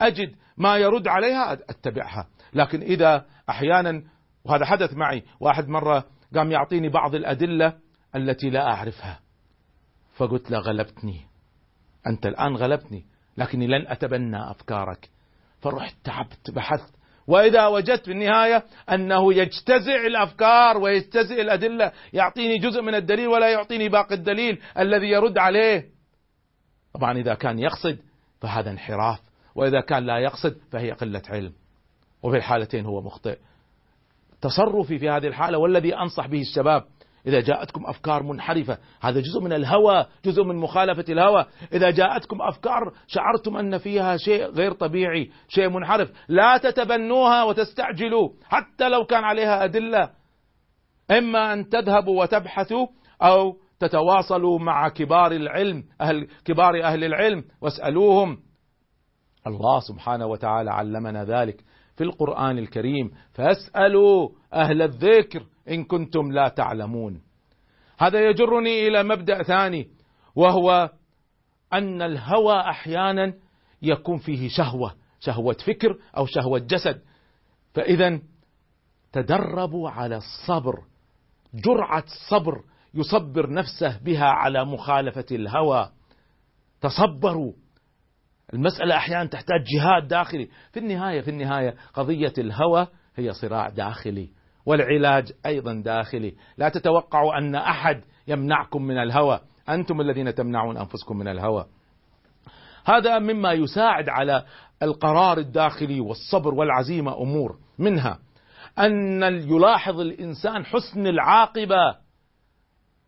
أجد 0.00 0.34
ما 0.56 0.76
يرد 0.76 1.08
عليها 1.08 1.52
أتبعها. 1.52 2.28
لكن 2.52 2.82
إذا 2.82 3.24
أحيانا 3.50 4.02
وهذا 4.44 4.64
حدث 4.64 4.94
معي 4.94 5.22
واحد 5.40 5.68
مرة 5.68 6.04
قام 6.34 6.52
يعطيني 6.52 6.88
بعض 6.88 7.14
الأدلة 7.14 7.72
التي 8.16 8.50
لا 8.50 8.72
أعرفها. 8.72 9.20
فقلت 10.18 10.50
له 10.50 10.58
غلبتني. 10.58 11.20
أنت 12.06 12.26
الآن 12.26 12.56
غلبتني 12.56 13.04
لكني 13.36 13.66
لن 13.66 13.86
أتبنى 13.86 14.50
أفكارك. 14.50 15.10
فرحت 15.60 15.94
تعبت 16.04 16.50
بحثت. 16.50 16.94
وإذا 17.26 17.66
وجدت 17.66 18.04
في 18.04 18.12
النهاية 18.12 18.64
أنه 18.92 19.34
يجتزع 19.34 20.06
الأفكار 20.06 20.78
ويجتزع 20.78 21.34
الأدلة 21.34 21.92
يعطيني 22.12 22.58
جزء 22.58 22.82
من 22.82 22.94
الدليل 22.94 23.28
ولا 23.28 23.50
يعطيني 23.50 23.88
باقي 23.88 24.14
الدليل 24.14 24.62
الذي 24.78 25.06
يرد 25.06 25.38
عليه. 25.38 25.88
طبعا 26.94 27.18
إذا 27.18 27.34
كان 27.34 27.58
يقصد 27.58 27.98
فهذا 28.40 28.70
انحراف 28.70 29.20
وإذا 29.54 29.80
كان 29.80 30.06
لا 30.06 30.18
يقصد 30.18 30.56
فهي 30.70 30.92
قلة 30.92 31.22
علم. 31.28 31.52
وفي 32.22 32.36
الحالتين 32.36 32.86
هو 32.86 33.00
مخطئ. 33.00 33.38
تصرفي 34.40 34.98
في 34.98 35.10
هذه 35.10 35.26
الحالة 35.26 35.58
والذي 35.58 35.96
أنصح 35.96 36.26
به 36.26 36.40
الشباب 36.40 36.84
إذا 37.26 37.40
جاءتكم 37.40 37.86
أفكار 37.86 38.22
منحرفة 38.22 38.78
هذا 39.00 39.20
جزء 39.20 39.40
من 39.40 39.52
الهوى 39.52 40.06
جزء 40.24 40.44
من 40.44 40.56
مخالفة 40.56 41.04
الهوى. 41.08 41.46
إذا 41.72 41.90
جاءتكم 41.90 42.42
أفكار 42.42 42.92
شعرتم 43.06 43.56
أن 43.56 43.78
فيها 43.78 44.16
شيء 44.16 44.44
غير 44.44 44.72
طبيعي 44.72 45.30
شيء 45.48 45.68
منحرف 45.68 46.10
لا 46.28 46.56
تتبنوها 46.56 47.44
وتستعجلوا 47.44 48.30
حتى 48.44 48.88
لو 48.88 49.04
كان 49.04 49.24
عليها 49.24 49.64
أدلة. 49.64 50.10
إما 51.10 51.52
أن 51.52 51.68
تذهبوا 51.68 52.22
وتبحثوا 52.22 52.86
أو 53.22 53.56
تتواصلوا 53.80 54.58
مع 54.58 54.88
كبار 54.88 55.32
العلم 55.32 55.84
أهل 56.00 56.28
كبار 56.44 56.82
أهل 56.84 57.04
العلم 57.04 57.44
واسألوهم. 57.60 58.38
الله 59.46 59.80
سبحانه 59.80 60.26
وتعالى 60.26 60.70
علمنا 60.70 61.24
ذلك 61.24 61.64
في 61.96 62.04
القرآن 62.04 62.58
الكريم. 62.58 63.10
فاسألوا 63.34 64.28
أهل 64.54 64.82
الذكر. 64.82 65.42
إن 65.70 65.84
كنتم 65.84 66.32
لا 66.32 66.48
تعلمون. 66.48 67.20
هذا 67.98 68.28
يجرني 68.30 68.88
إلى 68.88 69.02
مبدأ 69.02 69.42
ثاني 69.42 69.88
وهو 70.36 70.90
أن 71.72 72.02
الهوى 72.02 72.60
أحيانا 72.60 73.34
يكون 73.82 74.18
فيه 74.18 74.48
شهوة 74.48 74.94
شهوة 75.20 75.56
فكر 75.66 75.98
أو 76.16 76.26
شهوة 76.26 76.58
جسد. 76.58 77.00
فإذا 77.74 78.20
تدربوا 79.12 79.90
على 79.90 80.16
الصبر 80.16 80.84
جرعة 81.54 82.04
صبر 82.30 82.62
يصبر 82.94 83.50
نفسه 83.50 83.98
بها 83.98 84.24
على 84.24 84.64
مخالفة 84.64 85.26
الهوى. 85.32 85.90
تصبروا. 86.80 87.52
المسألة 88.54 88.96
أحيانا 88.96 89.24
تحتاج 89.24 89.64
جهاد 89.74 90.08
داخلي. 90.08 90.48
في 90.72 90.80
النهاية 90.80 91.20
في 91.20 91.30
النهاية 91.30 91.74
قضية 91.94 92.32
الهوى 92.38 92.86
هي 93.16 93.32
صراع 93.32 93.68
داخلي. 93.68 94.30
والعلاج 94.68 95.32
أيضا 95.46 95.82
داخلي. 95.84 96.34
لا 96.58 96.68
تتوقعوا 96.68 97.38
أن 97.38 97.54
أحد 97.54 98.04
يمنعكم 98.28 98.82
من 98.82 98.98
الهوى. 98.98 99.40
أنتم 99.68 100.00
الذين 100.00 100.34
تمنعون 100.34 100.76
أنفسكم 100.76 101.18
من 101.18 101.28
الهوى. 101.28 101.66
هذا 102.84 103.18
مما 103.18 103.52
يساعد 103.52 104.08
على 104.08 104.44
القرار 104.82 105.38
الداخلي 105.38 106.00
والصبر 106.00 106.54
والعزيمة 106.54 107.22
أمور. 107.22 107.56
منها 107.78 108.18
أن 108.78 109.22
يلاحظ 109.22 110.00
الإنسان 110.00 110.64
حسن 110.64 111.06
العاقبة 111.06 111.96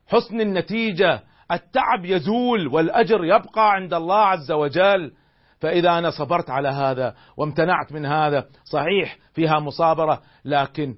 حسن 0.07 0.41
النتيجة. 0.41 1.23
التعب 1.53 2.05
يزول 2.05 2.69
والأجر 2.69 3.25
يبقى 3.25 3.73
عند 3.73 3.95
الله 3.95 4.19
عز 4.19 4.53
وجل. 4.53 5.13
فإذا 5.61 5.99
أنا 5.99 6.11
صبرت 6.11 6.51
على 6.51 6.69
هذا 6.69 7.15
وامتنعت 7.37 7.93
من 7.93 8.07
هذا 8.07 8.47
صحيح 8.65 9.19
فيها 9.33 9.59
مصابرة 9.59 10.23
لكن 10.45 10.95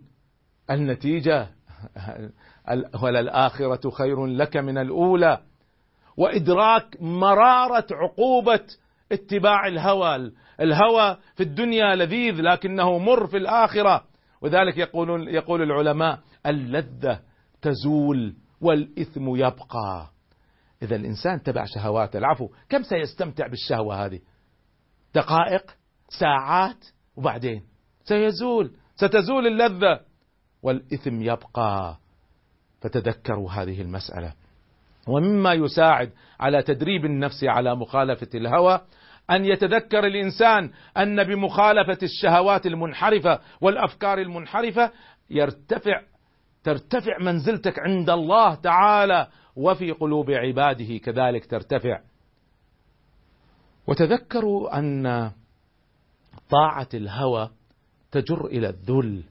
النتيجة 0.70 1.48
وللآخرة 3.02 3.90
خير 3.90 4.26
لك 4.26 4.56
من 4.56 4.78
الأولى. 4.78 5.40
وإدراك 6.16 6.96
مرارة 7.00 7.86
عقوبة 7.92 8.64
اتباع 9.12 9.66
الهوى. 9.66 10.32
الهوى 10.60 11.16
في 11.34 11.42
الدنيا 11.42 11.94
لذيذ 11.94 12.34
لكنه 12.34 12.98
مر 12.98 13.26
في 13.26 13.36
الآخرة. 13.36 14.04
وذلك 14.40 14.78
يقولون 14.78 15.28
يقول 15.28 15.62
العلماء 15.62 16.18
اللذة 16.46 17.20
تزول 17.62 18.34
والإثم 18.60 19.36
يبقى. 19.36 20.10
إذا 20.82 20.96
الإنسان 20.96 21.42
تبع 21.42 21.64
شهواته. 21.64 22.18
العفو 22.18 22.48
كم 22.68 22.82
سيستمتع 22.82 23.46
بالشهوة 23.46 24.06
هذه؟ 24.06 24.20
دقائق 25.14 25.70
ساعات 26.08 26.84
وبعدين؟ 27.16 27.62
سيزول. 28.04 28.70
ستزول 28.96 29.46
اللذة. 29.46 30.11
والإثم 30.62 31.22
يبقى. 31.22 31.96
فتذكروا 32.80 33.50
هذه 33.50 33.82
المسألة. 33.82 34.32
ومما 35.08 35.52
يساعد 35.52 36.10
على 36.40 36.62
تدريب 36.62 37.04
النفس 37.04 37.44
على 37.44 37.76
مخالفة 37.76 38.28
الهوى 38.34 38.80
أن 39.30 39.44
يتذكر 39.44 40.06
الإنسان 40.06 40.70
أن 40.96 41.24
بمخالفة 41.24 41.98
الشهوات 42.02 42.66
المنحرفة 42.66 43.40
والأفكار 43.60 44.18
المنحرفة 44.18 44.90
يرتفع 45.30 46.02
ترتفع 46.64 47.18
منزلتك 47.20 47.78
عند 47.78 48.10
الله 48.10 48.54
تعالى 48.54 49.28
وفي 49.56 49.92
قلوب 49.92 50.30
عباده 50.30 50.96
كذلك 50.98 51.46
ترتفع. 51.46 52.00
وتذكروا 53.86 54.78
أن 54.78 55.30
طاعة 56.50 56.88
الهوى 56.94 57.50
تجر 58.12 58.46
إلى 58.46 58.68
الذل. 58.68 59.22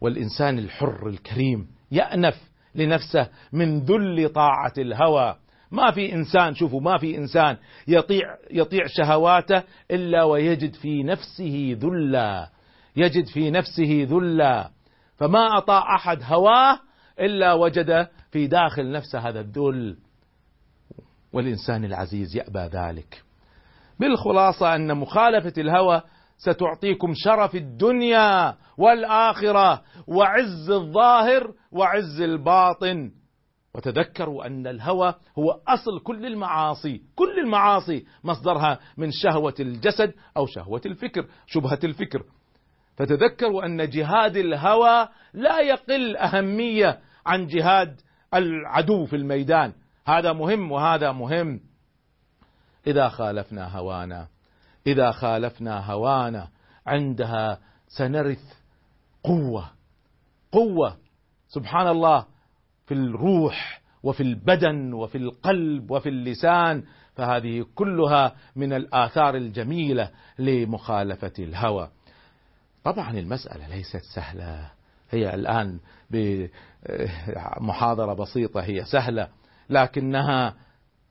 والإنسان 0.00 0.58
الحر 0.58 1.08
الكريم 1.08 1.66
يأنف 1.90 2.50
لنفسه 2.74 3.28
من 3.52 3.80
ذل 3.80 4.28
طاعة 4.28 4.72
الهوى. 4.78 5.36
ما 5.70 5.90
في 5.90 6.12
إنسان 6.12 6.54
شوفوا 6.54 6.80
ما 6.80 6.98
في 6.98 7.16
إنسان 7.16 7.56
يطيع 7.88 8.36
يطيع 8.50 8.86
شهواته 8.86 9.62
إلا 9.90 10.24
ويجد 10.24 10.74
في 10.74 11.02
نفسه 11.02 11.76
ذلا 11.80 12.50
يجد 12.96 13.26
في 13.26 13.50
نفسه 13.50 14.06
ذلا. 14.10 14.70
فما 15.16 15.58
أطاع 15.58 15.96
أحد 15.96 16.22
هواه 16.22 16.78
إلا 17.20 17.52
وجد 17.52 18.08
في 18.30 18.46
داخل 18.46 18.92
نفسه 18.92 19.18
هذا 19.18 19.40
الذل. 19.40 19.96
والإنسان 21.32 21.84
العزيز 21.84 22.36
يأبى 22.36 22.58
ذلك. 22.58 23.22
بالخلاصة 24.00 24.74
أن 24.74 24.96
مخالفة 24.96 25.52
الهوى 25.58 26.02
ستعطيكم 26.40 27.12
شرف 27.14 27.54
الدنيا 27.54 28.56
والآخرة 28.78 29.82
وعز 30.06 30.70
الظاهر 30.70 31.52
وعز 31.72 32.20
الباطن. 32.20 33.10
وتذكروا 33.74 34.46
أن 34.46 34.66
الهوى 34.66 35.14
هو 35.38 35.60
أصل 35.68 36.00
كل 36.04 36.26
المعاصي 36.26 37.02
كل 37.14 37.38
المعاصي 37.38 38.06
مصدرها 38.24 38.78
من 38.96 39.10
شهوة 39.10 39.54
الجسد 39.60 40.12
أو 40.36 40.46
شهوة 40.46 40.80
الفكر 40.86 41.26
شبهة 41.46 41.78
الفكر. 41.84 42.22
فتذكروا 42.96 43.66
أن 43.66 43.88
جهاد 43.88 44.36
الهوى 44.36 45.08
لا 45.34 45.60
يقل 45.60 46.16
أهمية 46.16 47.00
عن 47.26 47.46
جهاد 47.46 48.00
العدو 48.34 49.06
في 49.06 49.16
الميدان. 49.16 49.72
هذا 50.06 50.32
مهم 50.32 50.72
وهذا 50.72 51.12
مهم. 51.12 51.60
إذا 52.86 53.08
خالفنا 53.08 53.76
هوانا 53.78 54.28
إذا 54.86 55.10
خالفنا 55.10 55.92
هوانا 55.92 56.48
عندها 56.86 57.58
سنرث 57.88 58.54
قوة. 59.24 59.70
قوة 60.52 60.96
سبحان 61.48 61.88
الله 61.88 62.26
في 62.86 62.94
الروح 62.94 63.80
وفي 64.02 64.22
البدن 64.22 64.92
وفي 64.92 65.18
القلب 65.18 65.90
وفي 65.90 66.08
اللسان 66.08 66.84
فهذه 67.14 67.66
كلها 67.74 68.34
من 68.56 68.72
الآثار 68.72 69.36
الجميلة 69.36 70.10
لمخالفة 70.38 71.32
الهوى. 71.38 71.90
طبعا 72.84 73.10
المسألة 73.10 73.68
ليست 73.68 74.02
سهلة. 74.14 74.70
هي 75.10 75.34
الآن 75.34 75.80
بمحاضرة 76.10 78.14
بسيطة 78.14 78.60
هي 78.60 78.84
سهلة 78.84 79.28
لكنها 79.70 80.54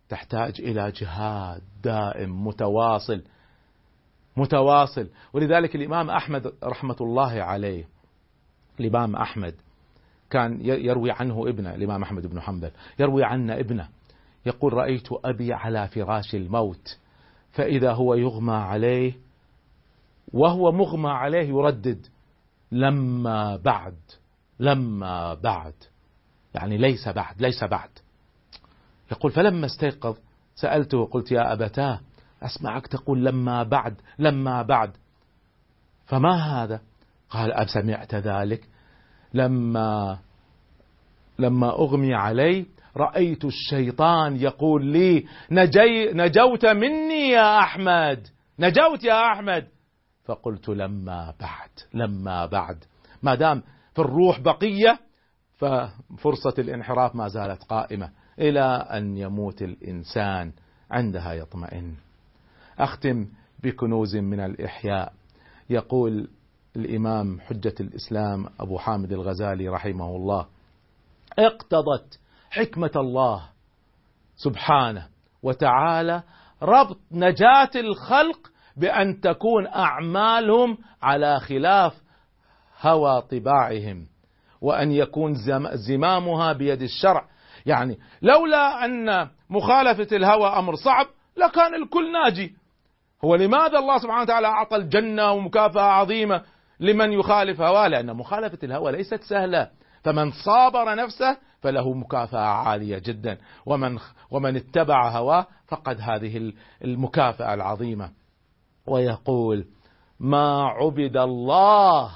تحتاج 0.09 0.61
إلى 0.61 0.91
جهاد 0.91 1.61
دائم 1.83 2.47
متواصل. 2.47 3.23
متواصل. 4.39 5.09
ولذلك 5.33 5.75
الإمام 5.75 6.09
أحمد 6.09 6.53
رحمة 6.63 6.95
الله 7.01 7.41
عليه 7.41 7.87
الإمام 8.79 9.15
أحمد 9.15 9.55
كان 10.29 10.65
يروي 10.65 11.11
عنه 11.11 11.49
ابنه 11.49 11.75
الإمام 11.75 12.03
أحمد 12.03 12.27
بن 12.27 12.41
حنبل 12.41 12.71
يروي 12.99 13.23
عنه 13.23 13.53
ابنه 13.53 13.89
يقول 14.45 14.73
رأيت 14.73 15.07
أبي 15.11 15.53
على 15.53 15.87
فراش 15.87 16.35
الموت 16.35 16.97
فإذا 17.51 17.91
هو 17.93 18.13
يغمى 18.13 18.53
عليه 18.53 19.13
وهو 20.33 20.71
مغمى 20.71 21.09
عليه 21.09 21.47
يردد 21.47 22.07
لما 22.71 23.55
بعد 23.55 23.97
لما 24.59 25.33
بعد. 25.33 25.73
يعني 26.55 26.77
ليس 26.77 27.09
بعد 27.09 27.41
ليس 27.41 27.63
بعد. 27.63 27.89
يقول 29.11 29.31
فلما 29.31 29.65
استيقظ 29.65 30.17
سألته 30.55 31.05
قلت 31.05 31.31
يا 31.31 31.53
أبتاه 31.53 31.99
أسمعك 32.43 32.87
تقول 32.87 33.25
لما 33.25 33.63
بعد 33.63 34.01
لما 34.19 34.61
بعد. 34.61 34.91
فما 36.05 36.35
هذا؟ 36.35 36.81
قال 37.29 37.53
أسمعت 37.53 38.15
ذلك. 38.15 38.67
لما 39.33 40.19
لما 41.39 41.69
أغمي 41.69 42.13
علي 42.13 42.65
رأيت 42.97 43.45
الشيطان 43.45 44.35
يقول 44.35 44.85
لي 44.85 45.25
نجي 45.51 46.11
نجوت 46.13 46.65
مني 46.65 47.29
يا 47.29 47.59
أحمد 47.59 48.27
نجوت 48.59 49.03
يا 49.03 49.31
أحمد. 49.33 49.67
فقلت 50.25 50.69
لما 50.69 51.33
بعد 51.39 51.69
لما 51.93 52.45
بعد. 52.45 52.83
ما 53.23 53.35
دام 53.35 53.63
في 53.93 54.01
الروح 54.01 54.39
بقية 54.39 54.99
ففرصة 55.57 56.53
الانحراف 56.59 57.15
ما 57.15 57.27
زالت 57.27 57.63
قائمة. 57.63 58.09
إلى 58.39 58.87
أن 58.93 59.17
يموت 59.17 59.61
الإنسان 59.61 60.51
عندها 60.91 61.33
يطمئن. 61.33 61.95
أختم 62.79 63.27
بكنوز 63.63 64.15
من 64.15 64.39
الإحياء. 64.39 65.13
يقول 65.69 66.27
الإمام 66.75 67.39
حجة 67.39 67.73
الإسلام 67.79 68.45
أبو 68.59 68.77
حامد 68.77 69.11
الغزالي 69.11 69.69
رحمه 69.69 70.15
الله 70.15 70.45
اقتضت 71.39 72.19
حكمة 72.49 72.91
الله 72.95 73.49
سبحانه 74.35 75.07
وتعالى 75.43 76.23
ربط 76.61 76.99
نجاة 77.11 77.69
الخلق 77.75 78.51
بأن 78.77 79.21
تكون 79.21 79.67
أعمالهم 79.67 80.77
على 81.01 81.39
خلاف 81.39 82.01
هوى 82.81 83.21
طباعهم 83.21 84.07
وأن 84.61 84.91
يكون 84.91 85.33
زمامها 85.73 86.53
بيد 86.53 86.81
الشرع. 86.81 87.25
يعني 87.65 87.99
لولا 88.21 88.85
أن 88.85 89.29
مخالفة 89.49 90.17
الهوى 90.17 90.47
أمر 90.47 90.75
صعب 90.75 91.05
لكان 91.37 91.75
الكل 91.83 92.11
ناجي. 92.11 92.55
هو 93.25 93.35
لماذا 93.35 93.79
الله 93.79 93.97
سبحانه 93.97 94.21
وتعالى 94.21 94.47
أعطى 94.47 94.75
الجنة 94.75 95.31
ومكافأة 95.31 95.81
عظيمة 95.81 96.43
لمن 96.79 97.11
يخالف 97.11 97.61
هواه؟ 97.61 97.87
لأن 97.87 98.15
مخالفة 98.15 98.57
الهوى 98.63 98.91
ليست 98.91 99.21
سهلة. 99.23 99.69
فمن 100.03 100.31
صابر 100.31 100.95
نفسه 100.95 101.37
فله 101.61 101.93
مكافأة 101.93 102.39
عالية 102.39 102.97
جدا. 102.97 103.37
ومن 103.65 103.97
ومن 104.31 104.55
اتبع 104.55 105.09
هواه 105.09 105.47
فقد 105.67 106.01
هذه 106.01 106.53
المكافأة 106.83 107.53
العظيمة. 107.53 108.11
ويقول 108.87 109.65
ما 110.19 110.63
عبد 110.63 111.17
الله 111.17 112.11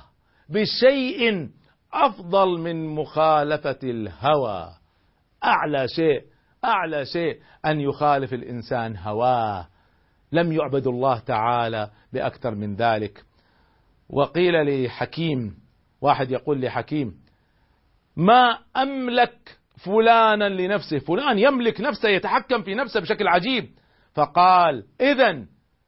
بشيء 0.50 1.50
أفضل 1.94 2.60
من 2.60 2.96
مخالفة 2.96 3.80
الهوى. 3.84 4.70
أعلى 5.44 5.88
شيء 5.88 6.22
أعلى 6.66 7.06
شيء 7.06 7.40
أن 7.66 7.80
يخالف 7.80 8.34
الإنسان 8.34 8.98
هواه. 8.98 9.68
لم 10.34 10.52
يعبد 10.52 10.88
الله 10.88 11.20
تعالى 11.20 11.90
بأكثر 12.14 12.56
من 12.56 12.76
ذلك. 12.76 13.24
وقيل 14.10 14.86
لحكيم 14.86 15.56
واحد 16.02 16.32
يقول 16.32 16.62
لحكيم 16.62 17.14
ما 18.18 18.58
أملك 18.78 19.58
فلانا 19.86 20.50
لنفسه؟ 20.50 21.00
فلان 21.00 21.40
يملك 21.40 21.82
نفسه 21.82 22.10
يتحكم 22.10 22.62
في 22.62 22.76
نفسه 22.76 23.00
بشكل 23.00 23.28
عجيب. 23.28 23.70
فقال 24.14 24.84
إذا 25.02 25.46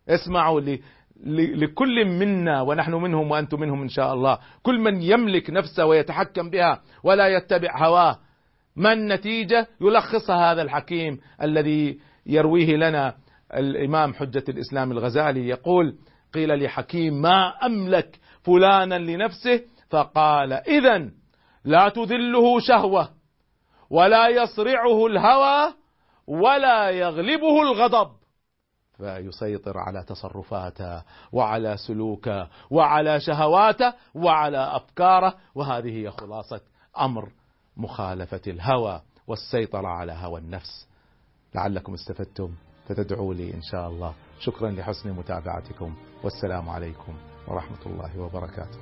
اسمعوا 0.09 0.61
لي 0.61 0.81
لكل 1.55 2.05
منا 2.05 2.61
ونحن 2.61 2.93
منهم 2.93 3.31
وأنتم 3.31 3.59
منهم 3.59 3.81
إن 3.81 3.89
شاء 3.89 4.13
الله 4.13 4.39
كل 4.63 4.79
من 4.79 5.01
يملك 5.01 5.49
نفسه 5.49 5.85
ويتحكم 5.85 6.49
بها 6.49 6.81
ولا 7.03 7.27
يتبع 7.27 7.87
هواه 7.87 8.19
ما 8.75 8.93
النتيجة؟ 8.93 9.67
يلخصها 9.81 10.51
هذا 10.51 10.61
الحكيم 10.61 11.19
الذي 11.41 11.99
يرويه 12.25 12.75
لنا 12.75 13.15
الإمام 13.55 14.13
حجة 14.13 14.43
الإسلام 14.49 14.91
الغزالي 14.91 15.47
يقول 15.47 15.97
قيل 16.33 16.63
لحكيم 16.63 17.21
ما 17.21 17.47
أملك 17.65 18.19
فلانا 18.43 18.95
لنفسه؟ 18.99 19.61
فقال 19.89 20.53
إذا 20.53 21.09
لا 21.65 21.89
تذله 21.89 22.59
شهوة 22.59 23.09
ولا 23.89 24.27
يصرعه 24.27 25.07
الهوى 25.07 25.73
ولا 26.27 26.89
يغلبه 26.89 27.61
الغضب. 27.61 28.11
فيسيطر 28.97 29.77
على 29.77 30.03
تصرفاته 30.03 31.03
وعلى 31.31 31.77
سلوكه 31.77 32.49
وعلى 32.71 33.19
شهواته 33.19 33.93
وعلى 34.15 34.75
أفكاره 34.75 35.35
وهذه 35.55 35.89
هي 35.89 36.11
خلاصة 36.11 36.61
أمر 36.99 37.29
مخالفة 37.77 38.41
الهوى 38.47 39.01
والسيطرة 39.27 39.87
على 39.87 40.11
هوى 40.11 40.39
النفس. 40.39 40.87
لعلكم 41.55 41.93
استفدتم. 41.93 42.55
فتدعوا 42.87 43.33
لي 43.33 43.53
إن 43.53 43.61
شاء 43.61 43.87
الله. 43.89 44.13
شكرا 44.39 44.71
لحسن 44.71 45.11
متابعتكم. 45.11 45.95
والسلام 46.23 46.69
عليكم 46.69 47.13
ورحمة 47.47 47.85
الله 47.85 48.19
وبركاته. 48.19 48.79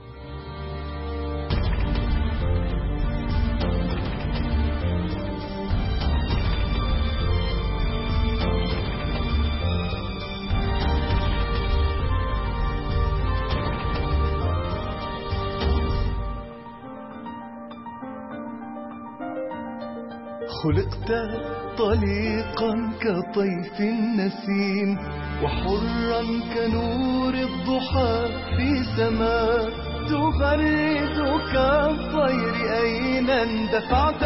خلقت 20.64 21.53
طليقا 21.78 22.92
كطيف 23.02 23.80
النسيم 23.80 24.98
وحرا 25.44 26.24
كنور 26.54 27.34
الضحى 27.34 28.28
في 28.58 28.84
سماء. 28.98 29.70
تبرد 30.10 31.18
كالطير 31.54 32.56
أين 32.84 33.30
اندفعت؟ 33.30 34.24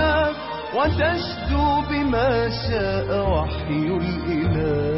وتشدو 0.76 1.82
بما 1.89 2.50
شاء 2.50 3.30
وحي 3.30 3.88
الإله. 4.02 4.97